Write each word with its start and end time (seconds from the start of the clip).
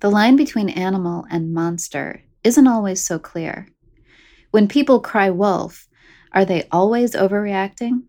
The 0.00 0.10
line 0.10 0.36
between 0.36 0.70
animal 0.70 1.26
and 1.30 1.52
monster 1.52 2.22
isn't 2.42 2.66
always 2.66 3.04
so 3.04 3.18
clear. 3.18 3.68
When 4.50 4.66
people 4.66 5.00
cry 5.00 5.28
wolf, 5.28 5.88
are 6.32 6.46
they 6.46 6.66
always 6.72 7.12
overreacting? 7.12 8.04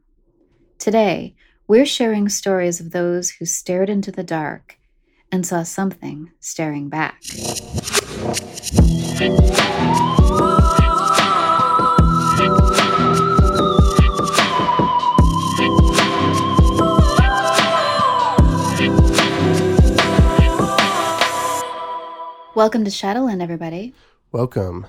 Today, 0.80 1.36
we're 1.68 1.86
sharing 1.86 2.30
stories 2.30 2.80
of 2.80 2.92
those 2.92 3.32
who 3.32 3.46
stared 3.46 3.90
into 3.90 4.10
the 4.10 4.24
dark 4.24 4.78
and 5.34 5.46
saw 5.46 5.64
something 5.64 6.32
staring 6.40 6.88
back. 6.88 7.22
Welcome 22.62 22.86
to 22.86 22.92
Shadowland, 22.92 23.42
everybody. 23.42 23.96
Welcome. 24.32 24.86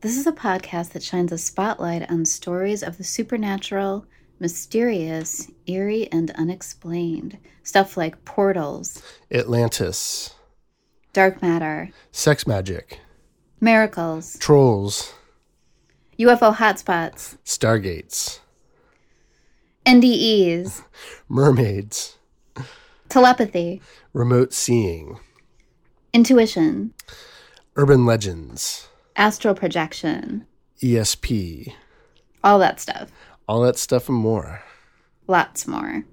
This 0.00 0.16
is 0.16 0.26
a 0.26 0.32
podcast 0.32 0.92
that 0.92 1.02
shines 1.02 1.32
a 1.32 1.36
spotlight 1.36 2.10
on 2.10 2.24
stories 2.24 2.82
of 2.82 2.96
the 2.96 3.04
supernatural, 3.04 4.06
mysterious, 4.38 5.50
eerie, 5.66 6.10
and 6.10 6.30
unexplained. 6.30 7.36
Stuff 7.62 7.98
like 7.98 8.24
portals, 8.24 9.02
Atlantis, 9.30 10.34
dark 11.12 11.42
matter, 11.42 11.90
sex 12.10 12.46
magic, 12.46 13.00
miracles, 13.60 14.38
trolls, 14.38 15.12
UFO 16.18 16.56
hotspots, 16.56 17.36
stargates, 17.44 18.38
NDEs, 19.84 20.84
mermaids, 21.28 22.16
telepathy, 23.10 23.82
remote 24.14 24.54
seeing, 24.54 25.20
intuition, 26.12 26.92
urban 27.76 28.06
legends, 28.06 28.88
astral 29.16 29.54
projection, 29.54 30.46
ESP, 30.82 31.72
all 32.42 32.58
that 32.58 32.80
stuff. 32.80 33.10
all 33.48 33.60
that 33.62 33.76
stuff 33.78 34.08
and 34.08 34.18
more. 34.18 34.62
Lots 35.26 35.66
more. 35.66 36.04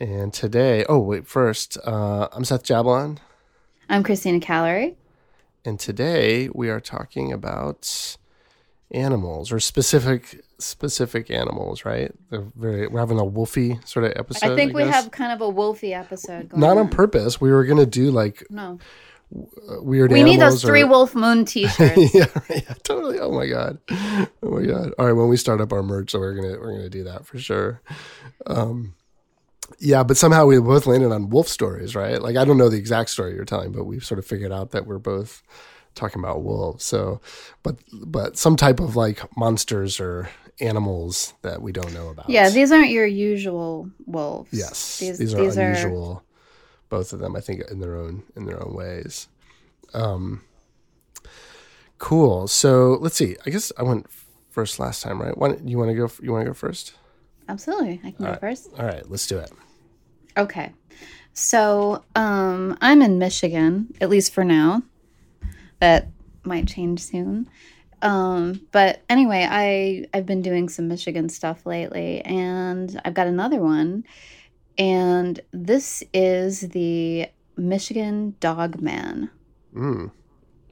And 0.00 0.32
today, 0.32 0.84
oh, 0.88 0.98
wait, 0.98 1.26
first, 1.26 1.76
uh, 1.84 2.28
I'm 2.32 2.44
Seth 2.44 2.64
Jablon. 2.64 3.18
I'm 3.88 4.02
Christina 4.02 4.38
Callery. 4.40 4.94
And 5.64 5.78
today 5.78 6.48
we 6.54 6.68
are 6.68 6.80
talking 6.80 7.32
about 7.32 8.16
animals 8.90 9.50
or 9.52 9.60
specific 9.60 10.40
specific 10.58 11.30
animals, 11.30 11.84
right? 11.84 12.12
They're 12.30 12.46
very 12.56 12.86
we're 12.88 13.00
having 13.00 13.18
a 13.18 13.24
wolfy 13.24 13.86
sort 13.86 14.04
of 14.06 14.12
episode. 14.16 14.52
I 14.52 14.56
think 14.56 14.74
we 14.74 14.82
have 14.82 15.10
kind 15.10 15.32
of 15.32 15.40
a 15.40 15.52
wolfy 15.52 15.92
episode 15.98 16.48
going 16.50 16.60
not 16.60 16.72
on 16.72 16.78
on. 16.86 16.88
purpose. 16.88 17.40
We 17.40 17.50
were 17.50 17.64
gonna 17.64 17.86
do 17.86 18.10
like 18.10 18.44
No. 18.50 18.78
uh, 19.34 19.82
weird 19.82 20.10
We 20.10 20.22
need 20.22 20.40
those 20.40 20.62
three 20.62 20.82
or- 20.82 20.88
wolf 20.88 21.14
moon 21.14 21.44
t-shirts. 21.44 22.14
yeah, 22.14 22.26
yeah, 22.50 22.74
totally. 22.82 23.18
Oh 23.20 23.30
my 23.30 23.46
god, 23.46 23.78
oh 23.90 24.26
my 24.42 24.64
god. 24.66 24.94
All 24.98 25.06
right, 25.06 25.12
when 25.12 25.28
we 25.28 25.36
start 25.36 25.60
up 25.60 25.72
our 25.72 25.82
merch, 25.82 26.10
so 26.12 26.18
we're 26.18 26.34
gonna 26.34 26.58
we're 26.58 26.72
gonna 26.76 26.90
do 26.90 27.04
that 27.04 27.24
for 27.26 27.38
sure. 27.38 27.80
Um, 28.46 28.94
yeah, 29.78 30.02
but 30.02 30.16
somehow 30.16 30.46
we 30.46 30.58
both 30.60 30.86
landed 30.86 31.12
on 31.12 31.28
wolf 31.30 31.46
stories, 31.46 31.94
right? 31.94 32.20
Like 32.20 32.36
I 32.36 32.44
don't 32.44 32.56
know 32.58 32.68
the 32.68 32.78
exact 32.78 33.10
story 33.10 33.34
you're 33.34 33.44
telling, 33.44 33.70
but 33.70 33.84
we've 33.84 34.04
sort 34.04 34.18
of 34.18 34.26
figured 34.26 34.50
out 34.52 34.70
that 34.72 34.86
we're 34.86 34.98
both 34.98 35.42
talking 35.94 36.22
about 36.22 36.42
wolves. 36.42 36.84
So, 36.84 37.20
but 37.62 37.76
but 37.92 38.38
some 38.38 38.56
type 38.56 38.80
of 38.80 38.96
like 38.96 39.20
monsters 39.36 40.00
or 40.00 40.30
animals 40.60 41.34
that 41.42 41.62
we 41.62 41.72
don't 41.72 41.92
know 41.92 42.08
about. 42.08 42.28
Yeah, 42.28 42.48
these 42.50 42.72
aren't 42.72 42.90
your 42.90 43.06
usual 43.06 43.90
wolves. 44.06 44.50
yes, 44.52 44.98
these, 44.98 45.18
these, 45.18 45.34
are 45.34 45.42
these 45.42 45.56
unusual. 45.56 46.22
Both 46.88 47.12
of 47.12 47.18
them, 47.18 47.36
I 47.36 47.40
think, 47.40 47.62
in 47.70 47.80
their 47.80 47.96
own 47.96 48.22
in 48.34 48.46
their 48.46 48.62
own 48.62 48.74
ways. 48.74 49.28
Um, 49.94 50.42
cool. 51.98 52.48
So 52.48 52.98
let's 53.00 53.16
see. 53.16 53.36
I 53.44 53.50
guess 53.50 53.72
I 53.78 53.82
went 53.82 54.06
first 54.50 54.78
last 54.78 55.02
time, 55.02 55.20
right? 55.20 55.36
Why, 55.36 55.56
you 55.64 55.78
want 55.78 55.90
to 55.90 55.94
go? 55.94 56.10
You 56.22 56.32
want 56.32 56.44
to 56.44 56.50
go 56.50 56.54
first? 56.54 56.94
Absolutely, 57.48 58.00
I 58.04 58.10
can 58.10 58.24
go 58.24 58.34
first. 58.36 58.70
All 58.78 58.84
right, 58.84 59.08
let's 59.08 59.26
do 59.26 59.38
it. 59.38 59.50
Okay, 60.36 60.72
so 61.32 62.04
um, 62.14 62.76
I'm 62.80 63.02
in 63.02 63.18
Michigan, 63.18 63.94
at 64.00 64.10
least 64.10 64.32
for 64.32 64.44
now. 64.44 64.82
That 65.80 66.08
might 66.42 66.66
change 66.66 67.00
soon. 67.00 67.48
Um, 68.02 68.66
but 68.72 69.04
anyway, 69.08 69.46
I 69.50 70.06
I've 70.16 70.26
been 70.26 70.42
doing 70.42 70.68
some 70.68 70.88
Michigan 70.88 71.28
stuff 71.28 71.66
lately, 71.66 72.20
and 72.22 73.00
I've 73.04 73.14
got 73.14 73.26
another 73.26 73.58
one, 73.60 74.04
and 74.78 75.40
this 75.52 76.02
is 76.14 76.60
the 76.70 77.28
Michigan 77.56 78.36
Dog 78.40 78.80
Man, 78.80 79.30
Mm, 79.74 80.10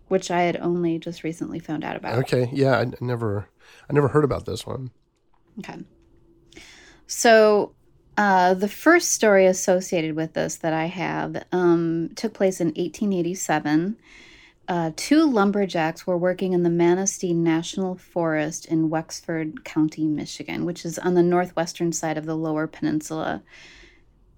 which 0.09 0.31
I 0.31 0.43
had 0.43 0.57
only 0.57 0.99
just 0.99 1.23
recently 1.25 1.59
found 1.61 1.85
out 1.85 1.97
about. 1.97 2.19
okay. 2.21 2.49
Yeah, 2.53 2.79
I, 2.79 2.87
never, 3.01 3.49
I 3.89 3.93
never 3.93 4.09
heard 4.09 4.25
about 4.25 4.47
this 4.47 4.67
one. 4.67 4.91
Okay. 5.59 5.77
So, 7.07 7.75
uh, 8.17 8.55
the 8.55 8.69
first 8.69 9.13
story 9.13 9.47
associated 9.47 10.17
with 10.17 10.33
this 10.35 10.57
that 10.57 10.73
I 10.73 10.87
have 10.87 11.45
um, 11.53 12.11
took 12.17 12.35
place 12.35 12.61
in 12.61 12.69
1887. 12.69 13.97
Uh, 14.69 14.91
two 14.97 15.25
lumberjacks 15.31 16.07
were 16.07 16.19
working 16.19 16.53
in 16.53 16.63
the 16.65 16.71
Manistee 16.71 17.33
National 17.33 17.95
Forest 17.95 18.67
in 18.67 18.91
Wexford 18.91 19.65
County, 19.65 20.07
Michigan, 20.07 20.65
which 20.65 20.85
is 20.85 20.99
on 20.99 21.15
the 21.15 21.23
northwestern 21.23 21.93
side 21.93 22.19
of 22.19 22.27
the 22.27 22.37
Lower 22.37 22.67
Peninsula. 22.67 23.43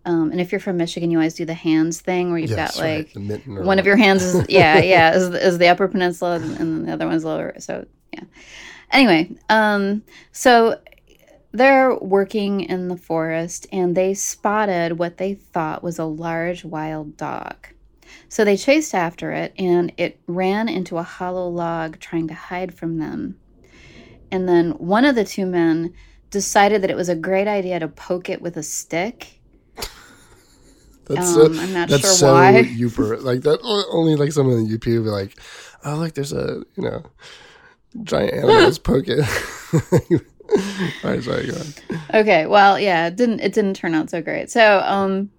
Um, 0.05 0.31
and 0.31 0.41
if 0.41 0.53
you're 0.53 0.61
from 0.61 0.77
Michigan, 0.77 1.11
you 1.11 1.19
always 1.19 1.35
do 1.35 1.45
the 1.45 1.55
hands 1.55 2.01
thing 2.01 2.31
where 2.31 2.39
you've 2.39 2.51
Yes, 2.51 2.77
got 2.77 2.83
right, 2.83 2.99
like 2.99 3.13
the 3.13 3.21
mitten 3.21 3.59
or 3.59 3.63
one 3.63 3.79
of 3.79 3.87
your 3.87 3.97
hands 3.97 4.23
is 4.23 4.47
yeah 4.49 4.79
yeah 4.79 5.15
is, 5.15 5.29
is 5.35 5.59
the 5.59 5.69
upper 5.69 5.87
peninsula 5.87 6.37
and 6.37 6.89
the 6.89 6.93
other 6.93 7.07
one's 7.07 7.25
lower 7.25 7.55
so 7.59 7.87
yeah. 8.13 8.23
Anyway 8.91 9.31
um 9.51 10.03
so 10.33 10.81
they're 11.53 11.95
working 11.97 12.61
in 12.63 12.89
the 12.89 12.97
forest 12.97 13.67
and 13.71 13.95
they 13.95 14.15
spotted 14.15 14.99
what 14.99 15.19
they 15.19 15.35
thought 15.35 15.83
was 15.83 15.99
a 15.99 16.05
large 16.05 16.65
wild 16.65 17.17
dog 17.19 17.69
so 18.29 18.45
they 18.45 18.57
chased 18.57 18.95
after 18.95 19.33
it 19.33 19.53
and 19.59 19.93
it 19.97 20.21
ran 20.27 20.69
into 20.69 20.99
a 20.99 21.03
hollow 21.03 21.49
log 21.49 21.99
trying 22.01 22.29
to 22.29 22.35
hide 22.35 22.75
from 22.75 22.99
them 22.99 23.37
and 24.31 24.49
then 24.49 24.73
one 24.73 25.05
of 25.05 25.15
the 25.15 25.25
two 25.25 25.47
men 25.47 25.93
decided 26.31 26.83
that 26.83 26.91
it 26.91 26.97
was 26.97 27.09
a 27.09 27.15
great 27.17 27.49
idea 27.49 27.79
to 27.81 27.89
poke 27.89 28.29
it 28.29 28.43
with 28.43 28.57
a 28.57 28.63
stick 28.63 29.41
That's 31.09 31.35
Um, 31.37 31.55
so, 31.57 31.63
I'm 31.63 31.73
not 31.73 31.89
that's 31.89 32.03
sure 32.03 32.11
so 32.11 32.33
why. 32.35 32.53
Yooper. 32.65 33.23
Like 33.23 33.41
that. 33.43 33.61
Only 33.91 34.15
like 34.17 34.33
someone 34.33 34.59
in 34.59 34.65
the 34.69 34.75
UP 34.75 34.85
would 34.87 35.05
be 35.05 35.11
like, 35.11 35.39
"Oh, 35.85 35.97
look, 35.97 36.13
there's 36.13 36.33
a 36.35 36.63
you 36.77 36.83
know, 36.83 37.03
giant 38.03 38.35
animal. 38.35 38.57
Let's 38.57 38.79
poke 38.79 39.07
it." 39.09 39.21
All 41.05 41.11
right, 41.11 41.23
sorry, 41.23 41.47
go 41.47 41.55
on. 41.55 42.21
Okay, 42.21 42.47
well, 42.47 42.79
yeah, 42.79 43.07
it 43.07 43.17
didn't 43.17 43.41
it 43.41 43.53
didn't 43.53 43.75
turn 43.75 43.95
out 43.95 44.11
so 44.11 44.21
great. 44.23 44.51
So, 44.51 44.81
um 44.81 45.31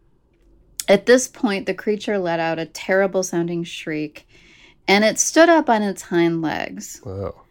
at 0.87 1.05
this 1.05 1.27
point 1.27 1.65
the 1.65 1.73
creature 1.73 2.17
let 2.17 2.39
out 2.39 2.59
a 2.59 2.65
terrible 2.65 3.23
sounding 3.23 3.63
shriek 3.63 4.27
and 4.87 5.03
it 5.03 5.19
stood 5.19 5.49
up 5.49 5.69
on 5.69 5.83
its 5.83 6.03
hind 6.03 6.41
legs. 6.41 6.99
Whoa. 7.03 7.41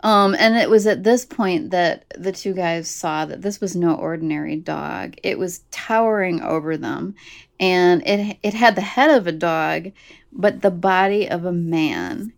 Um 0.00 0.34
and 0.38 0.56
it 0.56 0.70
was 0.70 0.86
at 0.86 1.04
this 1.04 1.24
point 1.24 1.70
that 1.70 2.04
the 2.16 2.32
two 2.32 2.52
guys 2.52 2.90
saw 2.90 3.24
that 3.26 3.42
this 3.42 3.60
was 3.60 3.76
no 3.76 3.94
ordinary 3.94 4.56
dog. 4.56 5.14
It 5.22 5.38
was 5.38 5.64
towering 5.70 6.42
over 6.42 6.76
them 6.76 7.14
and 7.60 8.06
it 8.06 8.38
it 8.42 8.54
had 8.54 8.74
the 8.74 8.80
head 8.80 9.10
of 9.10 9.26
a 9.26 9.32
dog 9.32 9.92
but 10.32 10.62
the 10.62 10.70
body 10.70 11.28
of 11.28 11.44
a 11.44 11.52
man. 11.52 12.32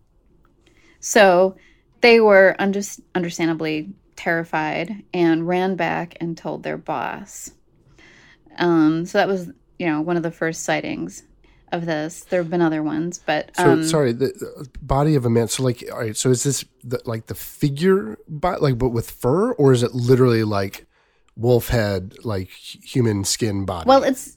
So, 1.00 1.56
they 2.00 2.20
were 2.20 2.54
under, 2.58 2.80
understandably 3.14 3.94
terrified 4.16 5.04
and 5.12 5.46
ran 5.46 5.76
back 5.76 6.16
and 6.20 6.36
told 6.36 6.62
their 6.62 6.76
boss. 6.76 7.52
Um, 8.58 9.06
so 9.06 9.18
that 9.18 9.28
was, 9.28 9.50
you 9.78 9.86
know, 9.86 10.00
one 10.00 10.16
of 10.16 10.22
the 10.22 10.30
first 10.30 10.64
sightings 10.64 11.22
of 11.72 11.86
this. 11.86 12.24
There 12.24 12.40
have 12.42 12.50
been 12.50 12.62
other 12.62 12.82
ones, 12.82 13.20
but 13.24 13.50
So 13.56 13.72
um, 13.72 13.84
sorry, 13.84 14.12
the, 14.12 14.26
the 14.26 14.68
body 14.80 15.14
of 15.14 15.24
a 15.24 15.30
man. 15.30 15.48
So 15.48 15.62
like, 15.62 15.84
all 15.92 15.98
right. 15.98 16.16
So 16.16 16.30
is 16.30 16.42
this 16.42 16.64
the, 16.84 17.00
like 17.04 17.26
the 17.26 17.34
figure, 17.34 18.18
but 18.28 18.62
like, 18.62 18.78
but 18.78 18.90
with 18.90 19.10
fur, 19.10 19.52
or 19.52 19.72
is 19.72 19.82
it 19.82 19.94
literally 19.94 20.44
like 20.44 20.86
wolf 21.36 21.68
head, 21.68 22.14
like 22.24 22.50
human 22.50 23.24
skin 23.24 23.64
body? 23.64 23.88
well, 23.88 24.02
it's 24.04 24.36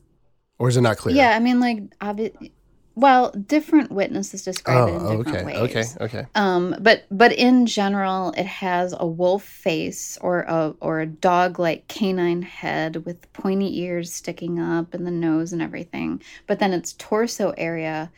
or 0.58 0.70
is 0.70 0.78
it 0.78 0.82
not 0.82 0.98
clear? 0.98 1.16
yeah. 1.16 1.36
I 1.36 1.40
mean, 1.40 1.60
like, 1.60 1.98
obvi- 2.00 2.52
well, 3.00 3.32
different 3.32 3.92
witnesses 3.92 4.44
describe 4.44 4.90
it 4.90 4.96
in 4.96 5.02
Oh, 5.02 5.18
different 5.18 5.38
okay, 5.40 5.46
ways. 5.46 5.96
okay, 5.98 6.04
okay. 6.06 6.26
Um, 6.36 6.76
but 6.80 7.06
but 7.12 7.32
in 7.34 7.66
general, 7.66 8.32
it 8.38 8.46
has 8.46 8.94
a 8.98 9.08
wolf 9.08 9.44
face 9.44 10.18
or 10.22 10.42
a 10.42 10.74
or 10.82 11.00
a 11.02 11.06
dog 11.06 11.60
like 11.60 11.88
canine 11.88 12.42
head 12.42 13.06
with 13.06 13.32
pointy 13.34 13.80
ears 13.82 14.14
sticking 14.14 14.60
up 14.60 14.94
and 14.94 15.06
the 15.08 15.12
nose 15.12 15.54
and 15.54 15.62
everything. 15.62 16.22
But 16.48 16.60
then 16.60 16.74
its 16.74 16.94
torso 16.94 17.54
area 17.58 18.12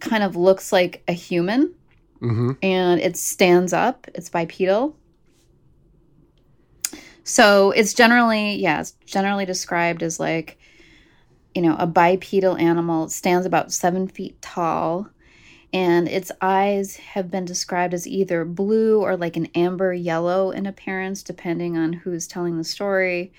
kind 0.00 0.22
of 0.22 0.36
looks 0.36 0.72
like 0.72 1.02
a 1.08 1.12
human, 1.12 1.74
Mm-hmm. 2.22 2.52
and 2.62 3.00
it 3.00 3.16
stands 3.16 3.72
up. 3.72 4.06
It's 4.14 4.28
bipedal. 4.28 4.96
So 7.24 7.70
it's 7.70 7.94
generally 7.94 8.56
yeah, 8.56 8.80
it's 8.80 8.92
generally 9.06 9.46
described 9.46 10.02
as 10.02 10.18
like 10.20 10.58
you 11.54 11.62
know, 11.62 11.76
a 11.78 11.86
bipedal 11.86 12.56
animal. 12.56 13.08
Stands 13.08 13.46
about 13.46 13.72
seven 13.72 14.08
feet 14.08 14.40
tall, 14.42 15.08
and 15.72 16.08
its 16.08 16.30
eyes 16.40 16.96
have 16.96 17.30
been 17.30 17.44
described 17.44 17.94
as 17.94 18.06
either 18.06 18.44
blue 18.44 19.00
or 19.00 19.16
like 19.16 19.36
an 19.36 19.46
amber 19.54 19.92
yellow 19.92 20.50
in 20.50 20.66
appearance, 20.66 21.22
depending 21.22 21.76
on 21.76 21.92
who's 21.92 22.26
telling 22.26 22.56
the 22.56 22.64
story. 22.64 23.32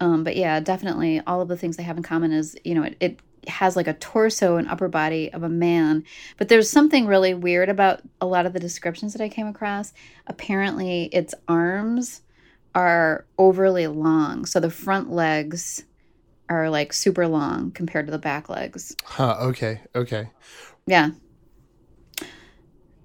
Um, 0.00 0.24
but 0.24 0.36
yeah, 0.36 0.60
definitely 0.60 1.20
all 1.26 1.40
of 1.40 1.48
the 1.48 1.56
things 1.56 1.76
they 1.76 1.82
have 1.82 1.96
in 1.96 2.02
common 2.02 2.32
is, 2.32 2.56
you 2.64 2.74
know, 2.74 2.84
it, 2.84 2.96
it 3.00 3.20
has 3.48 3.76
like 3.76 3.88
a 3.88 3.94
torso 3.94 4.56
and 4.56 4.68
upper 4.68 4.88
body 4.88 5.32
of 5.32 5.42
a 5.42 5.48
man. 5.48 6.04
But 6.36 6.48
there's 6.48 6.70
something 6.70 7.06
really 7.06 7.34
weird 7.34 7.68
about 7.68 8.00
a 8.20 8.26
lot 8.26 8.46
of 8.46 8.52
the 8.52 8.60
descriptions 8.60 9.12
that 9.12 9.22
I 9.22 9.28
came 9.28 9.46
across. 9.46 9.92
Apparently, 10.26 11.04
its 11.06 11.34
arms 11.48 12.22
are 12.74 13.26
overly 13.38 13.86
long. 13.86 14.44
So 14.44 14.60
the 14.60 14.70
front 14.70 15.10
legs 15.10 15.84
are 16.48 16.70
like 16.70 16.92
super 16.92 17.26
long 17.26 17.70
compared 17.72 18.06
to 18.06 18.12
the 18.12 18.18
back 18.18 18.48
legs. 18.48 18.94
Huh, 19.04 19.36
okay, 19.40 19.80
okay. 19.94 20.30
Yeah. 20.86 21.10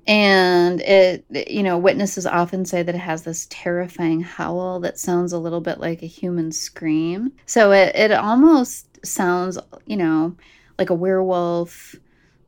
And 0.06 0.82
it, 0.82 1.26
you 1.50 1.64
know, 1.64 1.78
witnesses 1.78 2.26
often 2.26 2.66
say 2.66 2.84
that 2.84 2.94
it 2.94 2.98
has 2.98 3.24
this 3.24 3.48
terrifying 3.50 4.20
howl 4.20 4.82
that 4.82 5.00
sounds 5.00 5.32
a 5.32 5.38
little 5.38 5.62
bit 5.62 5.80
like 5.80 6.04
a 6.04 6.08
human 6.08 6.52
scream. 6.52 7.32
So 7.46 7.72
it, 7.72 7.96
it 7.96 8.12
almost 8.12 9.06
sounds, 9.06 9.58
you 9.86 9.96
know, 9.96 10.36
like 10.78 10.90
a 10.90 10.94
werewolf, 10.94 11.96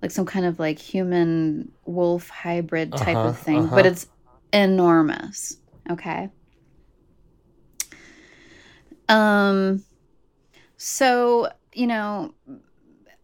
like 0.02 0.12
some 0.12 0.26
kind 0.26 0.46
of 0.46 0.60
like 0.60 0.80
human 0.80 1.72
wolf 1.86 2.28
hybrid 2.30 2.92
type 2.92 3.16
uh-huh, 3.16 3.30
of 3.30 3.40
thing, 3.40 3.66
uh-huh. 3.66 3.76
but 3.76 3.86
it's 3.86 4.08
enormous. 4.52 5.58
Okay. 5.90 6.30
Um, 9.08 9.84
so, 10.78 11.50
you 11.74 11.88
know, 11.88 12.34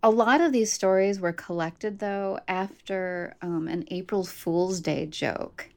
a 0.04 0.10
lot 0.10 0.42
of 0.42 0.52
these 0.52 0.74
stories 0.74 1.20
were 1.20 1.34
collected 1.34 2.00
though 2.00 2.40
after 2.48 3.36
um, 3.42 3.68
an 3.68 3.86
April 3.90 4.24
Fool's 4.24 4.80
Day 4.80 5.06
joke. 5.06 5.70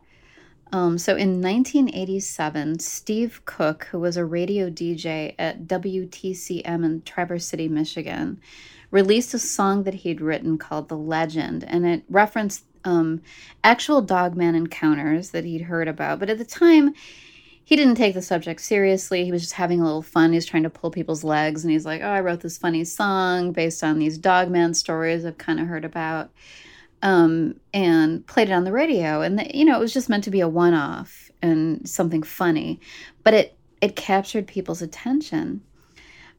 Um, 0.73 0.99
so 0.99 1.12
in 1.12 1.41
1987, 1.41 2.81
Steve 2.81 3.43
Cook, 3.44 3.85
who 3.91 4.00
was 4.00 4.17
a 4.17 4.25
radio 4.25 4.69
DJ 4.69 5.35
at 5.38 5.67
WTCM 5.69 6.85
in 6.85 7.03
Traverse 7.03 7.47
City, 7.47 7.69
Michigan, 7.69 8.41
released 8.91 9.35
a 9.35 9.38
song 9.38 9.85
that 9.85 9.94
he'd 9.94 10.21
written 10.21 10.59
called 10.59 10.88
The 10.88 10.97
Legend, 10.97 11.65
and 11.65 11.87
it 11.87 12.03
referenced 12.09 12.65
um, 12.85 13.23
actual 13.62 14.03
dogman 14.03 14.55
encounters 14.55 15.31
that 15.31 15.44
he'd 15.44 15.62
heard 15.62 15.87
about. 15.87 16.19
But 16.19 16.31
at 16.31 16.38
the 16.38 16.44
time, 16.44 16.94
he 17.64 17.76
didn't 17.76 17.96
take 17.96 18.14
the 18.14 18.22
subject 18.22 18.61
seriously. 18.61 19.25
He 19.25 19.32
was 19.32 19.43
just 19.43 19.55
having 19.55 19.81
a 19.81 19.84
little 19.84 20.02
fun. 20.02 20.32
He 20.32 20.37
was 20.37 20.46
trying 20.46 20.64
to 20.64 20.70
pull 20.70 20.90
people's 20.90 21.25
legs, 21.25 21.64
and 21.64 21.72
he's 21.72 21.87
like, 21.87 22.02
"Oh, 22.02 22.08
I 22.08 22.20
wrote 22.20 22.40
this 22.40 22.58
funny 22.58 22.84
song 22.84 23.52
based 23.52 23.82
on 23.82 23.99
these 23.99 24.19
dogman 24.19 24.75
stories 24.75 25.25
I've 25.25 25.38
kind 25.38 25.61
of 25.61 25.66
heard 25.66 25.84
about." 25.84 26.31
Um, 27.02 27.61
and 27.75 28.26
played 28.26 28.49
it 28.49 28.52
on 28.52 28.64
the 28.64 28.72
radio, 28.72 29.20
and 29.22 29.38
the, 29.38 29.56
you 29.56 29.64
know 29.64 29.76
it 29.76 29.81
was 29.81 29.93
just 29.93 30.08
meant 30.08 30.25
to 30.25 30.31
be 30.31 30.40
a 30.40 30.49
one-off 30.49 31.31
and 31.43 31.88
something 31.88 32.22
funny, 32.22 32.81
but 33.25 33.34
it 33.34 33.56
it 33.81 33.96
captured 33.96 34.46
people's 34.46 34.82
attention. 34.82 35.62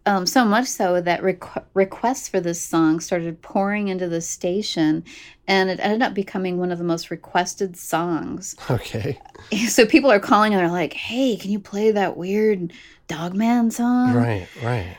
Um, 0.08 0.28
so 0.28 0.46
much 0.46 0.68
so 0.68 1.02
that 1.02 1.22
requ- 1.22 1.64
requests 1.74 2.30
for 2.30 2.40
this 2.40 2.62
song 2.62 3.00
started 3.00 3.42
pouring 3.42 3.88
into 3.88 4.08
the 4.08 4.22
station, 4.22 5.04
and 5.48 5.70
it 5.70 5.80
ended 5.82 6.04
up 6.04 6.14
becoming 6.14 6.60
one 6.60 6.72
of 6.72 6.78
the 6.78 6.84
most 6.84 7.10
requested 7.10 7.76
songs. 7.78 8.56
Okay. 8.70 9.20
So 9.68 9.86
people 9.86 10.12
are 10.12 10.20
calling 10.20 10.54
and 10.54 10.60
they're 10.60 10.72
like, 10.72 10.94
"Hey, 10.94 11.38
can 11.38 11.52
you 11.52 11.60
play 11.60 11.92
that 11.92 12.18
weird 12.18 12.74
Dogman 13.08 13.72
song?" 13.72 14.16
Right, 14.16 14.48
right. 14.64 14.98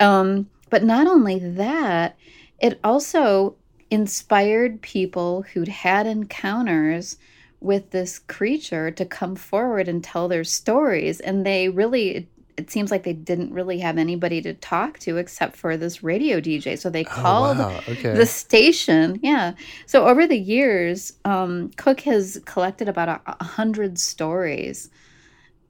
Um, 0.00 0.50
but 0.70 0.82
not 0.82 1.06
only 1.06 1.38
that, 1.38 2.16
it 2.60 2.80
also 2.82 3.56
inspired 3.90 4.82
people 4.82 5.42
who'd 5.42 5.68
had 5.68 6.06
encounters 6.06 7.16
with 7.60 7.90
this 7.90 8.18
creature 8.18 8.90
to 8.90 9.04
come 9.04 9.36
forward 9.36 9.88
and 9.88 10.02
tell 10.02 10.28
their 10.28 10.44
stories, 10.44 11.20
and 11.20 11.46
they 11.46 11.68
really 11.68 12.28
it 12.56 12.70
seems 12.70 12.90
like 12.90 13.02
they 13.02 13.12
didn't 13.12 13.52
really 13.52 13.78
have 13.80 13.98
anybody 13.98 14.40
to 14.42 14.54
talk 14.54 14.98
to 15.00 15.16
except 15.16 15.56
for 15.56 15.76
this 15.76 16.02
radio 16.02 16.40
DJ. 16.40 16.78
So 16.78 16.88
they 16.88 17.04
oh, 17.04 17.08
called 17.08 17.56
oh, 17.58 17.68
wow. 17.68 17.80
okay. 17.88 18.14
the 18.14 18.26
station. 18.26 19.18
Yeah. 19.22 19.54
So 19.86 20.06
over 20.06 20.26
the 20.26 20.38
years, 20.38 21.12
um, 21.24 21.70
Cook 21.76 22.00
has 22.02 22.40
collected 22.44 22.88
about 22.88 23.08
a, 23.08 23.20
a 23.26 23.44
hundred 23.44 23.98
stories 23.98 24.90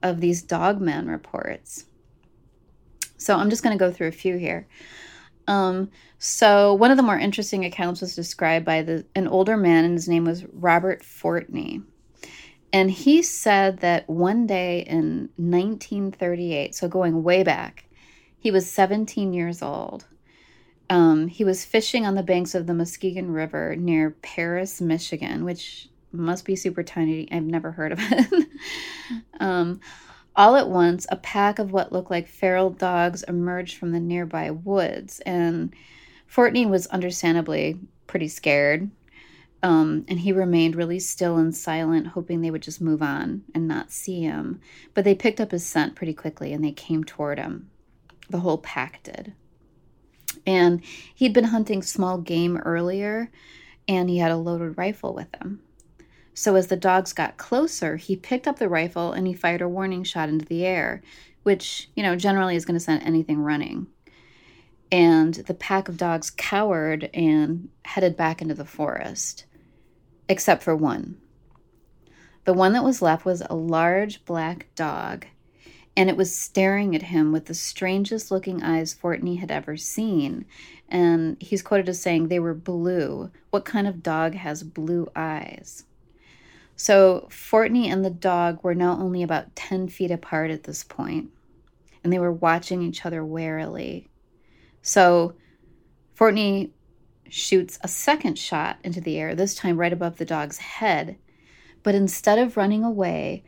of 0.03 0.21
these 0.21 0.43
dogman 0.43 1.07
reports. 1.07 1.85
So 3.17 3.35
I'm 3.35 3.49
just 3.49 3.63
going 3.63 3.75
to 3.75 3.83
go 3.83 3.91
through 3.91 4.09
a 4.09 4.11
few 4.11 4.37
here. 4.37 4.67
Um, 5.47 5.89
so 6.19 6.73
one 6.73 6.91
of 6.91 6.97
the 6.97 7.03
more 7.03 7.17
interesting 7.17 7.65
accounts 7.65 8.01
was 8.01 8.15
described 8.15 8.65
by 8.65 8.83
the, 8.83 9.05
an 9.15 9.27
older 9.27 9.57
man, 9.57 9.85
and 9.85 9.93
his 9.93 10.07
name 10.07 10.25
was 10.25 10.45
Robert 10.45 11.01
Fortney. 11.01 11.83
And 12.75 12.91
he 12.91 13.23
said 13.23 13.77
that 13.79 14.09
one 14.09 14.45
day 14.45 14.81
in 14.81 15.29
1938, 15.37 16.75
so 16.75 16.89
going 16.89 17.23
way 17.23 17.41
back, 17.41 17.85
he 18.37 18.51
was 18.51 18.69
17 18.69 19.31
years 19.31 19.61
old. 19.61 20.03
Um, 20.89 21.29
he 21.29 21.45
was 21.45 21.63
fishing 21.63 22.05
on 22.05 22.15
the 22.15 22.21
banks 22.21 22.53
of 22.53 22.67
the 22.67 22.73
Muskegon 22.73 23.31
River 23.31 23.77
near 23.77 24.11
Paris, 24.21 24.81
Michigan, 24.81 25.45
which 25.45 25.87
must 26.11 26.43
be 26.43 26.57
super 26.57 26.83
tiny. 26.83 27.31
I've 27.31 27.43
never 27.43 27.71
heard 27.71 27.93
of 27.93 27.99
it. 28.01 28.49
um, 29.39 29.79
all 30.35 30.57
at 30.57 30.67
once, 30.67 31.07
a 31.09 31.15
pack 31.15 31.59
of 31.59 31.71
what 31.71 31.93
looked 31.93 32.11
like 32.11 32.27
feral 32.27 32.71
dogs 32.71 33.23
emerged 33.23 33.77
from 33.77 33.93
the 33.93 34.01
nearby 34.01 34.51
woods, 34.51 35.21
and 35.21 35.73
Fortney 36.29 36.69
was 36.69 36.87
understandably 36.87 37.79
pretty 38.05 38.27
scared. 38.27 38.91
Um, 39.65 40.05
and 40.07 40.19
he 40.19 40.31
remained 40.31 40.75
really 40.75 40.99
still 40.99 41.37
and 41.37 41.55
silent, 41.55 42.09
hoping 42.09 42.41
they 42.41 42.51
would 42.51 42.61
just 42.61 42.79
move 42.79 43.01
on 43.01 43.41
and 43.55 43.67
not 43.67 43.91
see 43.91 44.21
him. 44.21 44.61
But 44.93 45.05
they 45.05 45.15
picked 45.15 45.41
up 45.41 45.49
his 45.49 45.65
scent 45.65 45.95
pretty 45.95 46.13
quickly 46.13 46.53
and 46.53 46.63
they 46.63 46.71
came 46.71 47.03
toward 47.03 47.39
him. 47.39 47.71
The 48.29 48.41
whole 48.41 48.59
pack 48.59 49.01
did. 49.01 49.33
And 50.45 50.83
he'd 51.15 51.33
been 51.33 51.45
hunting 51.45 51.81
small 51.81 52.19
game 52.19 52.57
earlier, 52.57 53.31
and 53.87 54.07
he 54.07 54.19
had 54.19 54.29
a 54.29 54.37
loaded 54.37 54.77
rifle 54.77 55.15
with 55.15 55.33
him. 55.41 55.61
So 56.35 56.53
as 56.53 56.67
the 56.67 56.77
dogs 56.77 57.11
got 57.11 57.37
closer, 57.37 57.95
he 57.95 58.15
picked 58.15 58.47
up 58.47 58.59
the 58.59 58.69
rifle 58.69 59.13
and 59.13 59.25
he 59.25 59.33
fired 59.33 59.61
a 59.61 59.67
warning 59.67 60.03
shot 60.03 60.29
into 60.29 60.45
the 60.45 60.63
air, 60.63 61.01
which, 61.41 61.89
you 61.95 62.03
know, 62.03 62.15
generally 62.15 62.55
is 62.55 62.65
going 62.65 62.77
to 62.77 62.85
send 62.85 63.01
anything 63.01 63.39
running. 63.39 63.87
And 64.91 65.33
the 65.33 65.55
pack 65.55 65.89
of 65.89 65.97
dogs 65.97 66.29
cowered 66.29 67.09
and 67.15 67.69
headed 67.83 68.15
back 68.15 68.43
into 68.43 68.53
the 68.53 68.63
forest 68.63 69.45
except 70.27 70.63
for 70.63 70.75
one. 70.75 71.17
The 72.45 72.53
one 72.53 72.73
that 72.73 72.83
was 72.83 73.01
left 73.01 73.25
was 73.25 73.41
a 73.41 73.55
large 73.55 74.23
black 74.25 74.67
dog, 74.75 75.25
and 75.97 76.09
it 76.09 76.17
was 76.17 76.35
staring 76.35 76.95
at 76.95 77.03
him 77.03 77.31
with 77.31 77.45
the 77.45 77.53
strangest 77.53 78.29
looking 78.29 78.61
eyes 78.61 78.93
Fortney 78.93 79.39
had 79.39 79.49
ever 79.49 79.77
seen. 79.77 80.45
And 80.87 81.41
he's 81.41 81.63
quoted 81.63 81.89
as 81.89 82.01
saying 82.01 82.27
they 82.27 82.39
were 82.39 82.53
blue. 82.53 83.31
What 83.49 83.65
kind 83.65 83.87
of 83.87 84.03
dog 84.03 84.35
has 84.35 84.61
blue 84.61 85.07
eyes? 85.15 85.85
So 86.75 87.27
Fortney 87.31 87.85
and 87.87 88.03
the 88.03 88.09
dog 88.09 88.63
were 88.63 88.75
now 88.75 88.97
only 88.99 89.23
about 89.23 89.55
10 89.55 89.87
feet 89.87 90.11
apart 90.11 90.51
at 90.51 90.63
this 90.63 90.83
point, 90.83 91.29
and 92.03 92.11
they 92.11 92.19
were 92.19 92.31
watching 92.31 92.81
each 92.81 93.05
other 93.05 93.23
warily. 93.23 94.09
So 94.81 95.33
Fortney 96.17 96.71
shoots 97.29 97.79
a 97.81 97.87
second 97.87 98.37
shot 98.37 98.77
into 98.83 99.01
the 99.01 99.17
air, 99.17 99.35
this 99.35 99.55
time 99.55 99.77
right 99.77 99.93
above 99.93 100.17
the 100.17 100.25
dog's 100.25 100.57
head. 100.57 101.17
But 101.83 101.95
instead 101.95 102.39
of 102.39 102.57
running 102.57 102.83
away, 102.83 103.43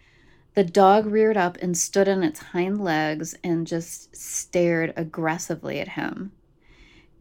the 0.53 0.63
dog 0.63 1.05
reared 1.05 1.38
up 1.38 1.57
and 1.62 1.77
stood 1.77 2.10
on 2.10 2.24
its 2.24 2.39
hind 2.39 2.84
legs 2.84 3.36
and 3.43 3.67
just 3.67 4.15
stared 4.15 4.93
aggressively 4.96 5.79
at 5.79 5.89
him. 5.89 6.31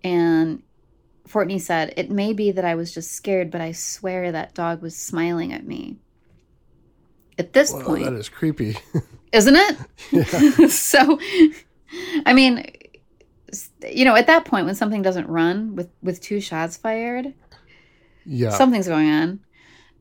And 0.03 0.63
Fortney 1.29 1.61
said, 1.61 1.93
It 1.97 2.11
may 2.11 2.33
be 2.33 2.53
that 2.53 2.65
I 2.65 2.75
was 2.75 2.95
just 2.95 3.13
scared, 3.13 3.51
but 3.51 3.61
I 3.61 3.73
swear 3.73 4.33
that 4.33 4.55
dog 4.55 4.83
was 4.83 4.97
smiling 4.97 5.53
at 5.53 5.67
me. 5.67 5.99
At 7.39 7.53
this 7.53 7.73
well, 7.73 7.83
point, 7.83 8.05
that 8.05 8.15
is 8.15 8.29
creepy, 8.29 8.79
isn't 9.33 9.57
it? 9.57 10.71
so, 10.71 11.19
I 12.25 12.33
mean, 12.33 12.65
you 13.93 14.05
know, 14.05 14.15
at 14.15 14.27
that 14.27 14.45
point 14.45 14.67
when 14.67 14.75
something 14.75 15.03
doesn't 15.03 15.29
run 15.29 15.77
with 15.77 15.91
with 16.03 16.21
two 16.21 16.41
shots 16.41 16.77
fired, 16.77 17.35
yeah, 18.25 18.51
something's 18.51 18.89
going 18.89 19.11
on. 19.11 19.41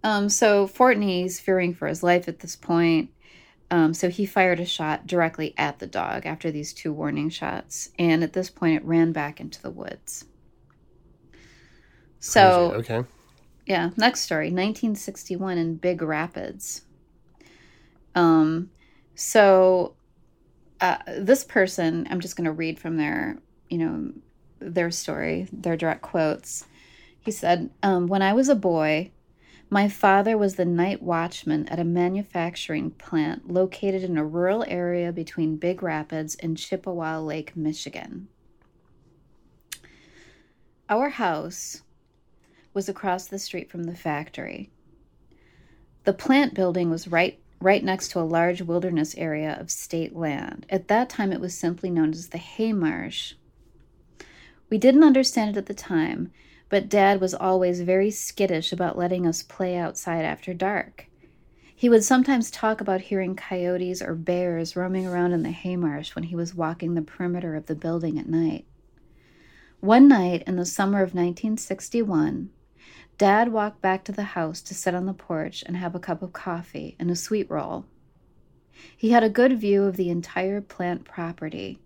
Um, 0.04 0.30
so 0.30 0.68
Fortney's 0.68 1.40
fearing 1.40 1.74
for 1.74 1.88
his 1.88 2.04
life 2.04 2.28
at 2.28 2.40
this 2.40 2.56
point. 2.56 3.10
Um, 3.72 3.96
so 3.96 4.10
he 4.10 4.28
fired 4.28 4.60
a 4.60 4.66
shot 4.66 5.08
directly 5.08 5.56
at 5.58 5.80
the 5.80 5.88
dog 5.88 6.28
after 6.28 6.52
these 6.52 6.74
two 6.74 6.94
warning 6.94 7.30
shots, 7.30 7.90
and 7.98 8.24
at 8.24 8.34
this 8.34 8.50
point, 8.50 8.78
it 8.78 8.86
ran 8.86 9.12
back 9.12 9.40
into 9.40 9.62
the 9.62 9.72
woods. 9.72 10.26
So 12.20 12.72
Crazy. 12.72 12.94
okay, 12.94 13.10
yeah. 13.66 13.90
Next 13.98 14.22
story, 14.22 14.48
1961 14.48 15.58
in 15.58 15.76
Big 15.78 16.02
Rapids. 16.02 16.84
Um, 18.14 18.70
so 19.16 19.96
uh, 20.82 20.98
this 21.18 21.44
person, 21.44 22.08
I'm 22.10 22.20
just 22.20 22.36
going 22.36 22.46
to 22.46 22.52
read 22.52 22.80
from 22.80 22.98
their, 22.98 23.38
you 23.70 23.78
know, 23.78 24.14
their 24.60 24.92
story, 24.92 25.48
their 25.52 25.78
direct 25.78 26.02
quotes. 26.02 26.66
He 27.20 27.32
said, 27.32 27.70
um, 27.84 28.08
When 28.08 28.22
I 28.22 28.34
was 28.34 28.50
a 28.50 28.56
boy, 28.56 29.12
my 29.70 29.90
father 29.90 30.38
was 30.38 30.56
the 30.56 30.66
night 30.66 31.02
watchman 31.02 31.68
at 31.70 31.80
a 31.80 31.84
manufacturing 31.84 32.92
plant 32.92 33.52
located 33.52 34.04
in 34.04 34.18
a 34.18 34.26
rural 34.26 34.64
area 34.68 35.12
between 35.12 35.58
Big 35.58 35.82
Rapids 35.82 36.36
and 36.36 36.58
Chippewa 36.58 37.20
Lake, 37.20 37.56
Michigan. 37.56 38.28
Our 40.88 41.10
house 41.10 41.82
was 42.76 42.88
across 42.88 43.26
the 43.26 43.40
street 43.40 43.72
from 43.72 43.86
the 43.86 43.96
factory. 43.96 44.70
The 46.04 46.14
plant 46.14 46.54
building 46.54 46.92
was 46.92 47.08
right 47.08 47.40
right 47.60 47.84
next 47.84 48.10
to 48.10 48.20
a 48.20 48.22
large 48.22 48.62
wilderness 48.62 49.16
area 49.16 49.58
of 49.60 49.72
state 49.72 50.16
land. 50.16 50.68
At 50.70 50.88
that 50.90 51.10
time 51.10 51.32
it 51.32 51.40
was 51.40 51.58
simply 51.58 51.90
known 51.90 52.12
as 52.12 52.28
the 52.28 52.38
Haymarsh. 52.38 53.34
We 54.70 54.78
didn't 54.78 55.04
understand 55.04 55.52
it 55.52 55.60
at 55.60 55.66
the 55.68 55.74
time, 55.74 56.32
but 56.70 56.90
Dad 56.90 57.22
was 57.22 57.34
always 57.34 57.82
very 57.82 58.10
skittish 58.10 58.72
about 58.72 58.98
letting 58.98 59.28
us 59.28 59.44
play 59.44 59.78
outside 59.78 60.26
after 60.26 60.54
dark. 60.54 61.08
He 61.76 61.90
would 61.90 62.04
sometimes 62.04 62.50
talk 62.50 62.82
about 62.82 63.02
hearing 63.02 63.36
coyotes 63.36 64.02
or 64.02 64.16
bears 64.16 64.76
roaming 64.76 65.06
around 65.06 65.34
in 65.34 65.44
the 65.44 65.50
haymarsh 65.50 66.16
when 66.16 66.24
he 66.24 66.36
was 66.36 66.56
walking 66.56 66.94
the 66.94 67.02
perimeter 67.02 67.56
of 67.56 67.66
the 67.66 67.76
building 67.76 68.18
at 68.18 68.30
night. 68.30 68.66
One 69.82 70.08
night 70.08 70.44
in 70.48 70.56
the 70.56 70.66
summer 70.66 71.00
of 71.00 71.14
1961, 71.14 72.50
Dad 73.18 73.52
walked 73.52 73.82
back 73.82 74.04
to 74.06 74.12
the 74.12 74.24
house 74.24 74.62
to 74.62 74.74
sit 74.74 74.96
on 74.96 75.06
the 75.06 75.14
porch 75.14 75.64
and 75.68 75.78
have 75.78 75.94
a 75.94 76.00
cup 76.00 76.22
of 76.22 76.34
coffee 76.34 76.96
and 76.98 77.12
a 77.12 77.16
sweet 77.16 77.50
roll. 77.50 77.86
He 78.98 79.12
had 79.12 79.24
a 79.24 79.30
good 79.30 79.60
view 79.60 79.84
of 79.84 79.96
the 79.96 80.10
entire 80.10 80.62
plant 80.62 81.06
property. 81.06 81.80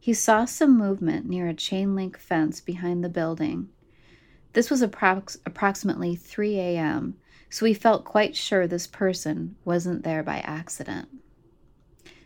He 0.00 0.14
saw 0.14 0.46
some 0.46 0.76
movement 0.76 1.28
near 1.28 1.46
a 1.46 1.54
chain 1.54 1.94
link 1.94 2.18
fence 2.18 2.60
behind 2.60 3.04
the 3.04 3.08
building 3.08 3.68
this 4.52 4.70
was 4.70 4.82
approx- 4.82 5.38
approximately 5.46 6.16
3 6.16 6.58
a.m., 6.58 7.16
so 7.48 7.66
he 7.66 7.74
felt 7.74 8.04
quite 8.04 8.36
sure 8.36 8.66
this 8.66 8.86
person 8.86 9.56
wasn't 9.64 10.02
there 10.02 10.22
by 10.22 10.38
accident. 10.38 11.08